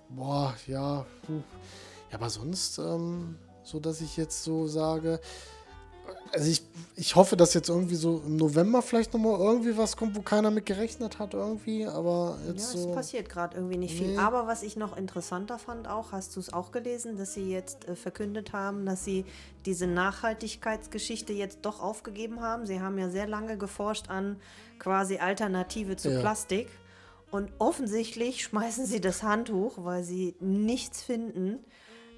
boah, 0.09 0.55
ja. 0.67 1.07
puh. 1.27 1.41
Ja, 2.11 2.19
aber 2.19 2.29
sonst, 2.31 2.79
ähm, 2.79 3.37
so 3.63 3.81
dass 3.81 4.01
ich 4.01 4.17
jetzt 4.17 4.43
so 4.45 4.67
sage, 4.67 5.21
also 6.33 6.51
ich, 6.51 6.63
ich 6.97 7.15
hoffe, 7.17 7.37
dass 7.37 7.55
jetzt 7.55 7.69
irgendwie 7.69 7.95
so 7.95 8.23
im 8.27 8.37
November 8.37 8.83
vielleicht 8.83 9.13
nochmal 9.13 9.39
irgendwie 9.39 9.77
was 9.77 9.97
kommt, 9.97 10.17
wo 10.17 10.23
keiner 10.23 10.51
mit 10.51 10.67
gerechnet 10.67 11.19
hat 11.19 11.35
irgendwie, 11.35 11.87
aber 11.87 12.39
Ja, 12.45 12.53
jetzt 12.53 12.75
es 12.75 12.83
so. 12.83 12.93
passiert 12.93 13.29
gerade 13.29 13.57
irgendwie 13.57 13.77
nicht 13.79 13.95
viel. 13.97 14.09
Nee. 14.13 14.19
Aber 14.19 14.47
was 14.47 14.63
ich 14.63 14.77
noch 14.77 14.97
interessanter 14.97 15.59
fand 15.59 15.89
auch, 15.89 16.13
hast 16.13 16.35
du 16.37 16.41
es 16.41 16.53
auch 16.53 16.73
gelesen, 16.73 17.17
dass 17.17 17.35
sie 17.35 17.51
jetzt 17.51 17.87
äh, 17.89 17.97
verkündet 17.97 18.53
haben, 18.53 18.87
dass 18.87 19.05
sie 19.05 19.25
diese 19.67 19.87
Nachhaltigkeitsgeschichte 19.87 21.33
jetzt 21.33 21.59
doch 21.63 21.81
aufgegeben 21.81 22.41
haben. 22.41 22.67
Sie 22.67 22.81
haben 22.81 22.99
ja 22.99 23.09
sehr 23.09 23.27
lange 23.27 23.57
geforscht 23.59 24.09
an 24.11 24.37
quasi 24.79 25.19
Alternative 25.19 25.97
zu 25.97 26.11
Ja. 26.11 26.21
Plastik. 26.21 26.69
Und 27.31 27.51
offensichtlich 27.59 28.43
schmeißen 28.45 28.87
sie 28.87 29.01
das 29.01 29.23
Handtuch, 29.23 29.85
weil 29.85 30.03
sie 30.05 30.35
nichts 30.41 31.03
finden, 31.03 31.59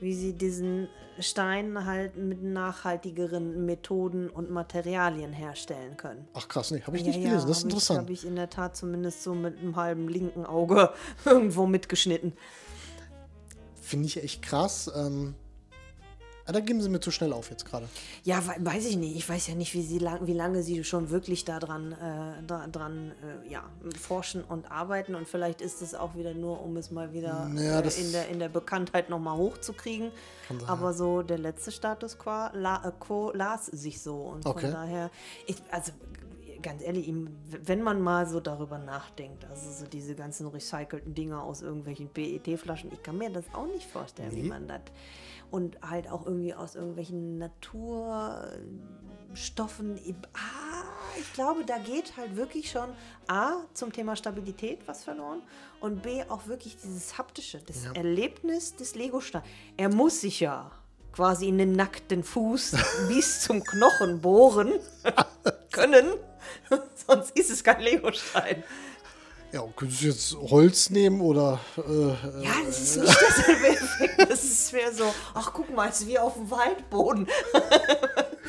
wie 0.00 0.14
sie 0.14 0.32
diesen 0.32 0.88
Stein 1.20 1.84
halt 1.86 2.16
mit 2.16 2.42
nachhaltigeren 2.42 3.64
Methoden 3.66 4.28
und 4.28 4.50
Materialien 4.50 5.32
herstellen 5.32 5.96
können. 5.96 6.26
Ach 6.34 6.48
krass, 6.48 6.70
nee, 6.72 6.80
habe 6.82 6.96
ich 6.96 7.02
Ja, 7.02 7.08
nicht 7.08 7.20
ja, 7.20 7.28
gelesen. 7.28 7.48
Das 7.48 7.58
ist 7.58 7.64
interessant. 7.64 8.00
habe 8.00 8.12
ich 8.12 8.26
in 8.26 8.34
der 8.36 8.50
Tat 8.50 8.76
zumindest 8.76 9.22
so 9.22 9.34
mit 9.34 9.58
einem 9.58 9.76
halben 9.76 10.08
linken 10.08 10.44
Auge 10.44 10.90
irgendwo 11.24 11.66
mitgeschnitten. 11.66 12.32
Finde 13.80 14.06
ich 14.06 14.22
echt 14.22 14.42
krass. 14.42 14.90
Ähm, 14.96 15.34
ah, 16.46 16.52
da 16.52 16.60
geben 16.60 16.80
sie 16.80 16.88
mir 16.88 17.00
zu 17.00 17.10
schnell 17.10 17.32
auf 17.32 17.50
jetzt 17.50 17.64
gerade. 17.64 17.88
Ja, 18.24 18.42
we- 18.46 18.56
weiß 18.64 18.86
ich 18.86 18.96
nicht. 18.96 19.16
Ich 19.16 19.28
weiß 19.28 19.46
ja 19.48 19.54
nicht, 19.54 19.74
wie, 19.74 19.82
sie 19.82 19.98
lang, 19.98 20.26
wie 20.26 20.32
lange 20.32 20.62
sie 20.62 20.84
schon 20.84 21.10
wirklich 21.10 21.44
daran 21.44 21.92
äh, 21.92 22.42
da, 22.46 22.66
dran, 22.66 23.12
äh, 23.46 23.50
ja, 23.52 23.64
forschen 24.00 24.42
und 24.44 24.70
arbeiten. 24.70 25.14
Und 25.14 25.28
vielleicht 25.28 25.60
ist 25.60 25.82
es 25.82 25.94
auch 25.94 26.14
wieder 26.14 26.34
nur, 26.34 26.62
um 26.62 26.76
es 26.76 26.90
mal 26.90 27.12
wieder 27.12 27.50
Ja, 27.54 27.80
äh, 27.80 28.00
in, 28.00 28.12
der, 28.12 28.28
in 28.28 28.38
der 28.38 28.48
Bekanntheit 28.48 29.10
nochmal 29.10 29.36
hochzukriegen. 29.36 30.10
Aber 30.66 30.92
so 30.92 31.22
der 31.22 31.38
letzte 31.38 31.72
Status 31.72 32.18
quo, 32.18 32.48
la, 32.52 32.82
äh, 32.86 32.92
quo 32.98 33.30
las 33.34 33.66
sich 33.66 34.00
so. 34.02 34.16
Und 34.16 34.46
Okay. 34.46 34.62
von 34.62 34.72
daher, 34.72 35.10
ich, 35.46 35.56
also 35.70 35.92
ganz 36.62 36.82
ehrlich, 36.82 37.12
wenn 37.64 37.82
man 37.82 38.00
mal 38.00 38.26
so 38.26 38.40
darüber 38.40 38.78
nachdenkt, 38.78 39.44
also 39.50 39.70
so 39.70 39.86
diese 39.86 40.14
ganzen 40.14 40.46
recycelten 40.46 41.14
Dinger 41.14 41.42
aus 41.42 41.60
irgendwelchen 41.60 42.08
PET-Flaschen, 42.08 42.90
ich 42.92 43.02
kann 43.02 43.18
mir 43.18 43.28
das 43.30 43.44
auch 43.52 43.66
nicht 43.66 43.86
vorstellen, 43.86 44.32
wie 44.34 44.42
Nee. 44.42 44.48
man 44.48 44.66
das. 44.66 44.80
Und 45.50 45.76
halt 45.82 46.08
auch 46.10 46.26
irgendwie 46.26 46.52
aus 46.54 46.74
irgendwelchen 46.74 47.38
Naturstoffen. 47.38 49.98
Ah, 50.34 50.84
ich 51.20 51.32
glaube, 51.32 51.64
da 51.64 51.78
geht 51.78 52.16
halt 52.16 52.34
wirklich 52.36 52.70
schon 52.70 52.88
A, 53.28 53.58
zum 53.72 53.92
Thema 53.92 54.16
Stabilität 54.16 54.80
was 54.86 55.04
verloren 55.04 55.42
und 55.80 56.02
B, 56.02 56.22
auch 56.28 56.46
wirklich 56.48 56.76
dieses 56.82 57.16
haptische, 57.18 57.60
das 57.66 57.84
Ja. 57.84 57.92
Erlebnis 57.92 58.74
des 58.76 58.94
Lego-Steins. 58.96 59.44
Er 59.76 59.90
muss 59.94 60.20
sich 60.22 60.40
ja 60.40 60.70
quasi 61.12 61.46
in 61.48 61.58
den 61.58 61.72
nackten 61.72 62.24
Fuß 62.24 62.72
bis 63.08 63.42
zum 63.42 63.62
Knochen 63.62 64.20
bohren 64.20 64.72
können, 65.72 66.06
sonst 67.06 67.38
ist 67.38 67.50
es 67.50 67.62
kein 67.62 67.80
Lego-Stein. 67.80 68.64
Ja, 69.52 69.62
könntest 69.76 70.02
du 70.02 70.06
jetzt 70.08 70.34
Holz 70.50 70.90
nehmen 70.90 71.20
oder. 71.20 71.60
Äh, 71.76 72.08
Ja, 72.42 72.54
das 72.66 72.80
ist 72.80 72.96
nicht 72.96 73.20
derselbe 73.20 73.73
Das 74.34 74.42
ist 74.44 74.72
mehr 74.72 74.92
so, 74.92 75.04
ach 75.34 75.52
guck 75.52 75.72
mal, 75.74 75.88
es 75.88 76.00
ist 76.00 76.08
wie 76.08 76.18
auf 76.18 76.34
dem 76.34 76.50
Waldboden. 76.50 77.28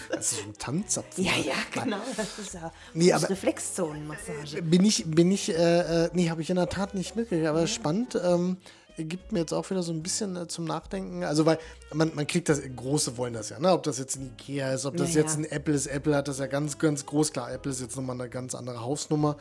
das 0.10 0.32
ist 0.32 0.40
so 0.42 0.44
ein 0.50 0.54
Tanzzapfen. 0.58 1.24
Ja, 1.24 1.34
ja, 1.38 1.54
genau. 1.72 1.98
Das 2.18 2.40
ist 2.40 2.54
ja 2.56 2.72
Nee, 2.94 3.14
aber- 3.14 3.30
Reflexzonenmassage. 3.30 4.62
Bin 4.64 4.84
ich, 4.84 5.06
bin 5.06 5.32
ich, 5.32 5.50
äh, 5.56 6.10
nee, 6.14 6.30
habe 6.30 6.42
ich 6.42 6.50
in 6.50 6.56
der 6.56 6.70
Tat 6.70 6.96
nicht 6.96 7.16
mitgekriegt, 7.16 7.48
aber 7.48 7.68
spannend. 7.68 8.20
Ähm, 8.24 8.58
gibt 8.98 9.32
mir 9.34 9.40
jetzt 9.40 9.54
auch 9.54 9.70
wieder 9.70 9.84
so 9.84 9.92
ein 9.92 10.02
bisschen 10.02 10.36
äh, 10.38 10.48
zum 10.48 10.66
Nachdenken. 10.66 11.24
Also, 11.24 11.46
weil 11.46 11.60
man, 11.94 12.16
man 12.16 12.26
kriegt 12.26 12.48
das, 12.50 12.62
Große 12.76 13.18
wollen 13.18 13.34
das 13.34 13.50
ja, 13.50 13.60
ne? 13.60 13.72
Ob 13.72 13.84
das 13.84 14.00
jetzt 14.00 14.16
ein 14.16 14.28
Ikea 14.40 14.72
ist, 14.74 14.86
ob 14.86 14.96
das 14.98 15.14
Ja, 15.14 15.22
jetzt 15.22 15.34
ja. 15.34 15.40
ein 15.42 15.46
Apple 15.52 15.74
ist. 15.74 15.88
Apple 15.88 16.16
hat 16.16 16.28
das 16.30 16.40
ja 16.40 16.48
ganz, 16.48 16.80
ganz 16.80 17.06
groß. 17.06 17.32
Klar, 17.34 17.52
Apple 17.52 17.72
ist 17.72 17.82
jetzt 17.82 17.96
nochmal 17.96 18.20
eine 18.20 18.30
ganz 18.30 18.56
andere 18.56 18.82
Hausnummer. 18.82 19.38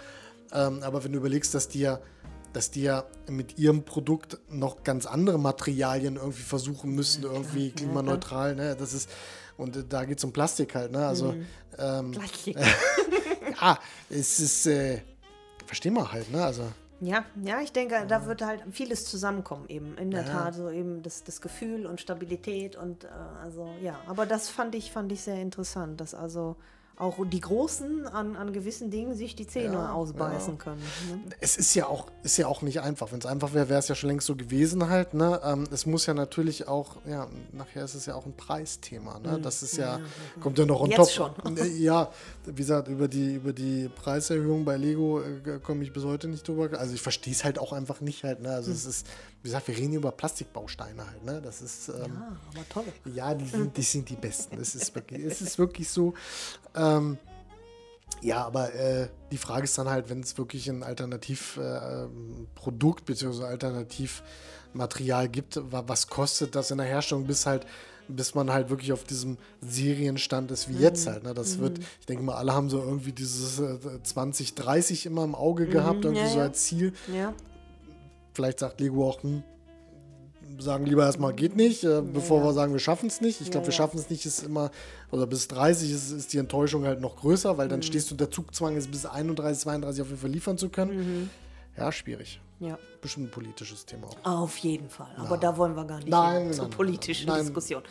Ähm, 0.52 0.82
aber 0.82 1.04
wenn 1.04 1.12
du 1.12 1.18
überlegst, 1.18 1.54
dass 1.54 1.68
die 1.68 1.80
ja 1.80 2.00
dass 2.54 2.70
die 2.70 2.82
ja 2.82 3.04
mit 3.28 3.58
ihrem 3.58 3.82
Produkt 3.82 4.38
noch 4.48 4.82
ganz 4.84 5.04
andere 5.04 5.38
Materialien 5.38 6.16
irgendwie 6.16 6.42
versuchen 6.42 6.94
müssen, 6.94 7.24
irgendwie 7.24 7.72
klimaneutral, 7.72 8.54
ne? 8.54 8.76
Das 8.78 8.94
ist, 8.94 9.10
und 9.58 9.76
äh, 9.76 9.84
da 9.86 10.04
geht 10.04 10.18
es 10.18 10.24
um 10.24 10.32
Plastik 10.32 10.74
halt, 10.74 10.92
ne? 10.92 11.06
Also, 11.06 11.34
ähm, 11.78 12.12
Plastik. 12.12 12.56
ja, 13.60 13.78
es 14.08 14.40
ist, 14.40 14.66
äh, 14.66 15.02
verstehen 15.66 15.94
wir 15.94 16.10
halt, 16.12 16.30
ne? 16.30 16.44
Also, 16.44 16.62
Ja, 17.00 17.24
ja, 17.42 17.60
ich 17.60 17.72
denke, 17.72 18.06
da 18.06 18.24
wird 18.26 18.40
halt 18.40 18.62
vieles 18.70 19.04
zusammenkommen 19.04 19.68
eben. 19.68 19.98
In 19.98 20.10
der 20.12 20.22
Ja. 20.22 20.28
Tat, 20.28 20.54
so 20.54 20.70
eben 20.70 21.02
das, 21.02 21.24
das 21.24 21.40
Gefühl 21.40 21.86
und 21.86 22.00
Stabilität 22.00 22.76
und 22.76 23.04
äh, 23.04 23.08
also 23.42 23.68
ja. 23.82 23.98
Aber 24.06 24.26
das 24.26 24.48
fand 24.48 24.74
ich, 24.76 24.92
fand 24.92 25.10
ich 25.12 25.22
sehr 25.22 25.40
interessant, 25.42 26.00
dass 26.00 26.14
also 26.14 26.56
auch 26.96 27.16
die 27.26 27.40
Großen 27.40 28.06
an, 28.06 28.36
an 28.36 28.52
gewissen 28.52 28.90
Dingen 28.90 29.14
sich 29.16 29.34
die 29.34 29.46
Zähne 29.46 29.74
Ja, 29.74 29.92
ausbeißen 29.92 30.58
können. 30.58 30.80
Ne? 31.10 31.32
es 31.40 31.56
ist 31.56 31.74
ja 31.74 31.86
auch, 31.86 32.06
ist 32.22 32.36
ja 32.36 32.46
auch 32.46 32.62
nicht 32.62 32.80
einfach. 32.80 33.10
Wenn 33.10 33.18
es 33.18 33.26
einfach 33.26 33.52
wäre, 33.52 33.68
wäre 33.68 33.80
es 33.80 33.88
ja 33.88 33.94
schon 33.96 34.10
längst 34.10 34.26
so 34.28 34.36
gewesen 34.36 34.88
halt. 34.88 35.12
Ne? 35.12 35.40
Ähm, 35.44 35.66
es 35.72 35.86
muss 35.86 36.06
ja 36.06 36.14
natürlich 36.14 36.68
auch, 36.68 36.96
ja, 37.06 37.26
nachher 37.52 37.84
ist 37.84 37.94
es 37.94 38.06
ja 38.06 38.14
auch 38.14 38.26
ein 38.26 38.36
Preisthema. 38.36 39.18
Ne? 39.18 39.40
Das 39.40 39.62
ist 39.64 39.76
ja, 39.76 39.98
kommt 40.40 40.56
ja 40.58 40.66
noch 40.66 40.80
on 40.80 40.90
Jetzt 40.90 41.16
top. 41.16 41.36
Äh, 41.58 41.66
Ja, 41.78 42.10
wie 42.46 42.54
gesagt, 42.54 42.86
über 42.88 43.08
die, 43.08 43.34
über 43.34 43.52
die 43.52 43.88
Preiserhöhung 43.88 44.64
bei 44.64 44.76
Lego 44.76 45.20
äh, 45.20 45.58
komme 45.62 45.82
ich 45.82 45.92
bis 45.92 46.04
heute 46.04 46.28
nicht 46.28 46.46
drüber. 46.46 46.78
Also 46.78 46.94
ich 46.94 47.02
verstehe 47.02 47.32
es 47.32 47.42
halt 47.42 47.58
auch 47.58 47.72
einfach 47.72 48.00
nicht 48.00 48.22
halt. 48.22 48.40
Ne? 48.40 48.50
Also 48.50 48.70
es 48.70 48.86
ist, 48.86 49.06
wie 49.42 49.48
gesagt, 49.48 49.66
wir 49.66 49.76
reden 49.76 49.94
über 49.94 50.12
Plastikbausteine 50.12 51.04
halt. 51.06 51.24
Ne? 51.24 51.40
Das 51.42 51.60
ist, 51.60 51.88
ähm, 51.88 51.94
Ah, 52.16 52.36
aber 52.54 52.68
toll. 52.68 52.84
ja, 53.12 53.34
die 53.34 53.48
sind, 53.48 53.76
die 53.76 53.82
sind 53.82 54.08
die 54.08 54.14
Besten. 54.16 54.60
Es 54.60 54.76
ist 54.76 54.94
wirklich, 54.94 55.24
es 55.24 55.40
ist 55.42 55.58
wirklich 55.58 55.88
so. 55.88 56.14
Ähm, 56.76 56.83
ja, 58.22 58.44
aber 58.44 58.74
äh, 58.74 59.08
die 59.30 59.36
Frage 59.36 59.64
ist 59.64 59.76
dann 59.76 59.88
halt, 59.88 60.08
wenn 60.08 60.20
es 60.20 60.38
wirklich 60.38 60.68
ein 60.68 60.82
Alternativprodukt 60.82 62.10
äh, 62.10 62.46
Produkt 62.54 63.04
beziehungsweise 63.04 63.48
Alternativmaterial 63.48 65.28
gibt, 65.28 65.60
wa 65.70 65.84
was 65.86 66.08
kostet 66.08 66.54
das 66.54 66.70
in 66.70 66.78
der 66.78 66.86
Herstellung, 66.86 67.26
bis 67.26 67.46
halt 67.46 67.66
bis 68.06 68.34
man 68.34 68.52
halt 68.52 68.68
wirklich 68.68 68.92
auf 68.92 69.04
diesem 69.04 69.38
Serienstand 69.62 70.50
ist 70.50 70.68
wie 70.68 70.76
jetzt 70.76 71.06
halt. 71.06 71.24
Ne? 71.24 71.32
Das 71.32 71.58
wird, 71.58 71.78
ich 72.00 72.04
denke 72.04 72.22
mal, 72.22 72.34
alle 72.34 72.52
haben 72.52 72.68
so 72.68 72.78
irgendwie 72.78 73.12
dieses 73.12 73.58
äh, 73.58 74.02
2030 74.02 75.06
immer 75.06 75.24
im 75.24 75.34
Auge 75.34 75.66
gehabt, 75.66 76.04
irgendwie 76.04 76.22
ja, 76.22 76.28
so 76.28 76.40
als 76.40 76.64
Ziel. 76.64 76.92
Ja, 77.10 77.32
Vielleicht 78.34 78.58
sagt 78.58 78.80
Lego 78.80 79.08
auch, 79.08 79.22
hm, 79.22 79.42
sagen 80.58 80.86
lieber 80.86 81.04
erstmal, 81.04 81.32
geht 81.32 81.56
nicht, 81.56 81.84
äh, 81.84 82.02
bevor 82.02 82.42
wir 82.44 82.52
sagen, 82.52 82.72
wir 82.72 82.80
schaffen 82.80 83.06
es 83.06 83.20
nicht. 83.20 83.40
Ich 83.40 83.50
glaube, 83.50 83.66
wir 83.66 83.72
schaffen 83.72 83.98
es 83.98 84.10
nicht, 84.10 84.26
ist 84.26 84.42
immer, 84.42 84.70
oder 85.10 85.26
bis 85.26 85.48
30 85.48 85.90
ist, 85.90 86.10
ist 86.10 86.32
die 86.32 86.38
Enttäuschung 86.38 86.84
halt 86.84 87.00
noch 87.00 87.16
größer, 87.16 87.56
weil 87.58 87.68
dann 87.68 87.82
stehst 87.82 88.10
du 88.10 88.14
unter 88.14 88.30
Zugzwang, 88.30 88.76
es 88.76 88.88
bis 88.88 89.06
31, 89.06 89.62
32 89.62 90.02
auf 90.02 90.08
jeden 90.08 90.20
Fall 90.20 90.30
liefern 90.30 90.58
zu 90.58 90.68
können. 90.68 91.30
Ja, 91.76 91.90
schwierig. 91.90 92.40
Ja. 92.60 92.78
Bestimmt 93.02 93.26
ein 93.26 93.30
politisches 93.30 93.84
Thema 93.84 94.06
auch. 94.06 94.42
Auf 94.42 94.56
jeden 94.58 94.88
Fall. 94.88 95.08
Aber 95.18 95.36
da 95.36 95.56
wollen 95.56 95.74
wir 95.76 95.84
gar 95.84 95.96
nicht 95.98 96.08
Nein, 96.08 96.44
hin, 96.44 96.52
zur 96.52 96.62
nein, 96.64 96.70
nein, 96.70 96.76
politischen 96.76 97.26
nein, 97.26 97.40
Diskussion. 97.40 97.82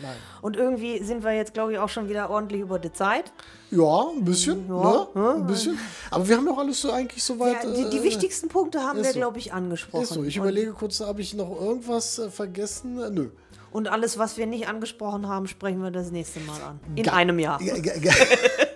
Und 0.42 0.56
irgendwie 0.56 1.04
sind 1.04 1.24
wir 1.24 1.34
jetzt, 1.34 1.54
glaube 1.54 1.74
ich, 1.74 1.80
auch 1.80 1.90
schon 1.90 2.08
wieder 2.10 2.30
ordentlich 2.30 2.62
über 2.62 2.80
die 2.80 2.92
Zeit. 2.92 3.32
Ja, 3.72 4.08
ein 4.16 4.24
bisschen, 4.24 4.66
ne? 4.68 5.08
Ein 5.16 5.46
bisschen. 5.46 5.78
Aber 6.10 6.28
wir 6.28 6.38
haben 6.38 6.46
doch 6.46 6.58
alles 6.58 6.82
so 6.82 6.92
eigentlich 6.92 7.24
soweit. 7.24 7.64
Ja, 7.64 7.72
die, 7.74 7.90
die 7.90 7.98
äh, 8.00 8.04
wichtigsten 8.04 8.48
Punkte 8.48 8.80
haben 8.82 8.98
wir, 9.04 9.12
so. 9.12 9.20
glaube 9.20 9.38
ich, 9.38 9.54
angesprochen. 9.54 10.04
Ist 10.04 10.14
so. 10.14 10.24
Ich 10.24 10.40
Und- 10.40 10.46
überlege 10.46 10.72
kurz, 10.72 11.02
habe 11.02 11.22
ich 11.22 11.34
noch 11.34 11.60
irgendwas 11.62 12.18
äh, 12.20 12.30
vergessen? 12.32 13.00
Äh, 13.00 13.10
Nö. 13.10 13.30
Und 13.72 13.88
alles, 13.88 14.18
was 14.18 14.38
wir 14.38 14.46
nicht 14.48 14.68
angesprochen 14.68 15.28
haben, 15.28 15.48
sprechen 15.48 15.82
wir 15.82 15.92
das 15.92 16.12
nächste 16.12 16.40
Mal 16.42 16.62
an. 16.62 16.80
In 16.96 17.04
Ge- 17.04 17.10
einem 17.12 17.38
Jahr. 17.40 17.60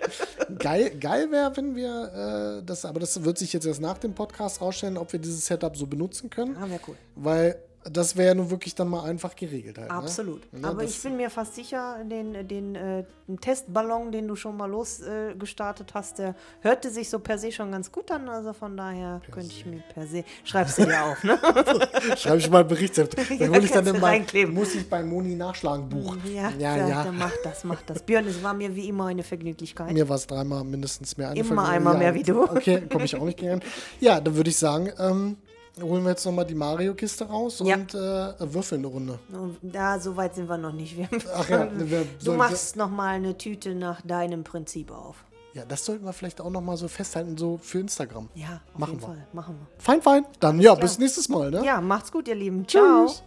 Ge- 0.74 0.78
ge- 0.82 0.90
ge- 0.90 0.98
geil 1.00 1.00
geil 1.00 1.30
wäre, 1.30 1.56
wenn 1.56 1.76
wir 1.76 2.58
äh, 2.60 2.64
das, 2.64 2.84
aber 2.84 3.00
das 3.00 3.24
wird 3.24 3.38
sich 3.38 3.52
jetzt 3.52 3.66
erst 3.66 3.80
nach 3.80 3.98
dem 3.98 4.14
Podcast 4.14 4.60
rausstellen, 4.60 4.96
ob 4.98 5.12
wir 5.12 5.18
dieses 5.20 5.46
Setup 5.46 5.76
so 5.76 5.86
benutzen 5.86 6.30
können. 6.30 6.56
Ah, 6.56 6.68
wäre 6.68 6.80
cool. 6.86 6.96
Weil 7.16 7.56
das 7.84 8.16
wäre 8.16 8.28
ja 8.28 8.34
nun 8.34 8.50
wirklich 8.50 8.74
dann 8.74 8.88
mal 8.88 9.04
einfach 9.04 9.34
geregelt 9.36 9.78
halt. 9.78 9.90
Absolut. 9.90 10.52
Ne? 10.52 10.66
Aber 10.68 10.82
das- 10.82 10.92
ich 10.96 11.02
bin 11.02 11.16
mir 11.16 11.30
fast 11.30 11.54
sicher, 11.54 11.98
den, 12.04 12.46
den, 12.46 12.74
äh, 12.74 13.04
den 13.26 13.40
Testballon, 13.40 14.12
den 14.12 14.28
du 14.28 14.36
schon 14.36 14.56
mal 14.56 14.66
losgestartet 14.70 15.90
äh, 15.90 15.94
hast, 15.94 16.18
der 16.18 16.34
hörte 16.60 16.90
sich 16.90 17.08
so 17.08 17.18
per 17.18 17.38
se 17.38 17.52
schon 17.52 17.72
ganz 17.72 17.90
gut 17.92 18.10
an. 18.10 18.28
Also 18.28 18.52
von 18.52 18.76
daher 18.76 19.20
könnte 19.30 19.48
ich 19.50 19.64
mir 19.66 19.82
per 19.94 20.06
se. 20.06 20.24
Schreibst 20.44 20.78
du 20.78 20.84
dir 20.86 21.02
auf, 21.04 21.22
ne? 21.24 21.38
Schreibe 22.16 22.38
ich 22.38 22.50
mal 22.50 22.64
Berichtsheft. 22.64 23.16
Dann 23.38 23.52
Ja, 23.52 23.58
ich 23.58 23.70
dann 23.70 23.86
immer, 23.86 24.02
reinkleben. 24.06 24.54
muss 24.54 24.74
ich 24.74 24.88
bei 24.88 25.02
Moni 25.02 25.34
nachschlagen, 25.34 25.88
Buch. 25.88 26.16
Ja, 26.24 26.50
ja. 26.58 26.76
ja, 26.76 26.88
ja. 26.88 27.04
dann 27.04 27.18
mach 27.18 27.32
das, 27.44 27.64
mach 27.64 27.80
das. 27.82 28.02
Björn, 28.02 28.26
es 28.26 28.42
war 28.42 28.54
mir 28.54 28.74
wie 28.74 28.88
immer 28.88 29.06
eine 29.06 29.22
Vergnüglichkeit. 29.22 29.92
Mir 29.92 30.08
war 30.08 30.16
es 30.16 30.26
dreimal 30.26 30.64
mindestens 30.64 31.16
mehr. 31.16 31.30
Eine 31.30 31.40
Immer 31.40 31.68
einmal 31.68 31.96
mehr 31.98 32.14
wie 32.14 32.22
du. 32.22 32.42
Okay, 32.42 32.82
komme 32.90 33.04
ich 33.04 33.16
auch 33.16 33.24
nicht 33.24 33.38
gern. 33.38 33.60
Ja, 34.00 34.20
dann 34.20 34.34
würde 34.36 34.50
ich 34.50 34.56
sagen, 34.56 34.90
ähm, 34.98 35.36
holen 35.82 36.02
wir 36.04 36.10
jetzt 36.10 36.24
nochmal 36.24 36.44
die 36.44 36.54
Mario-Kiste 36.54 37.24
raus 37.26 37.62
Ja. 37.64 37.76
und 37.76 37.94
äh, 37.94 38.52
würfeln 38.52 38.80
eine 38.80 38.88
Runde. 38.88 39.18
Und 39.32 39.56
Da, 39.62 39.98
so 40.00 40.16
weit 40.16 40.34
sind 40.34 40.48
wir 40.48 40.58
noch 40.58 40.72
nicht. 40.72 40.96
Wir 40.96 41.08
Ach 41.34 41.48
ja, 41.48 41.68
wir 41.74 42.04
du 42.24 42.32
machst 42.34 42.76
noch 42.76 42.90
mal 42.90 43.14
eine 43.14 43.36
Tüte 43.36 43.74
nach 43.74 44.00
deinem 44.02 44.44
Prinzip 44.44 44.90
auf. 44.90 45.24
Ja, 45.54 45.64
das 45.64 45.84
sollten 45.84 46.04
wir 46.04 46.12
vielleicht 46.12 46.40
auch 46.40 46.50
nochmal 46.50 46.76
so 46.76 46.86
festhalten, 46.88 47.36
so 47.36 47.58
für 47.60 47.80
Instagram. 47.80 48.28
Ja, 48.34 48.60
auf 48.74 48.78
Machen 48.80 48.90
jeden 48.92 49.02
wir. 49.02 49.06
Fall. 49.08 49.26
Machen 49.32 49.56
wir. 49.58 49.66
Fein, 49.82 50.02
fein. 50.02 50.26
Dann 50.40 50.60
ja, 50.60 50.72
klar. 50.72 50.80
bis 50.82 50.98
nächstes 50.98 51.28
Mal, 51.28 51.50
ne? 51.50 51.64
Ja, 51.64 51.80
macht's 51.80 52.12
gut, 52.12 52.28
ihr 52.28 52.34
Lieben. 52.34 52.66
Ciao. 52.68 53.06
Tschüss. 53.06 53.22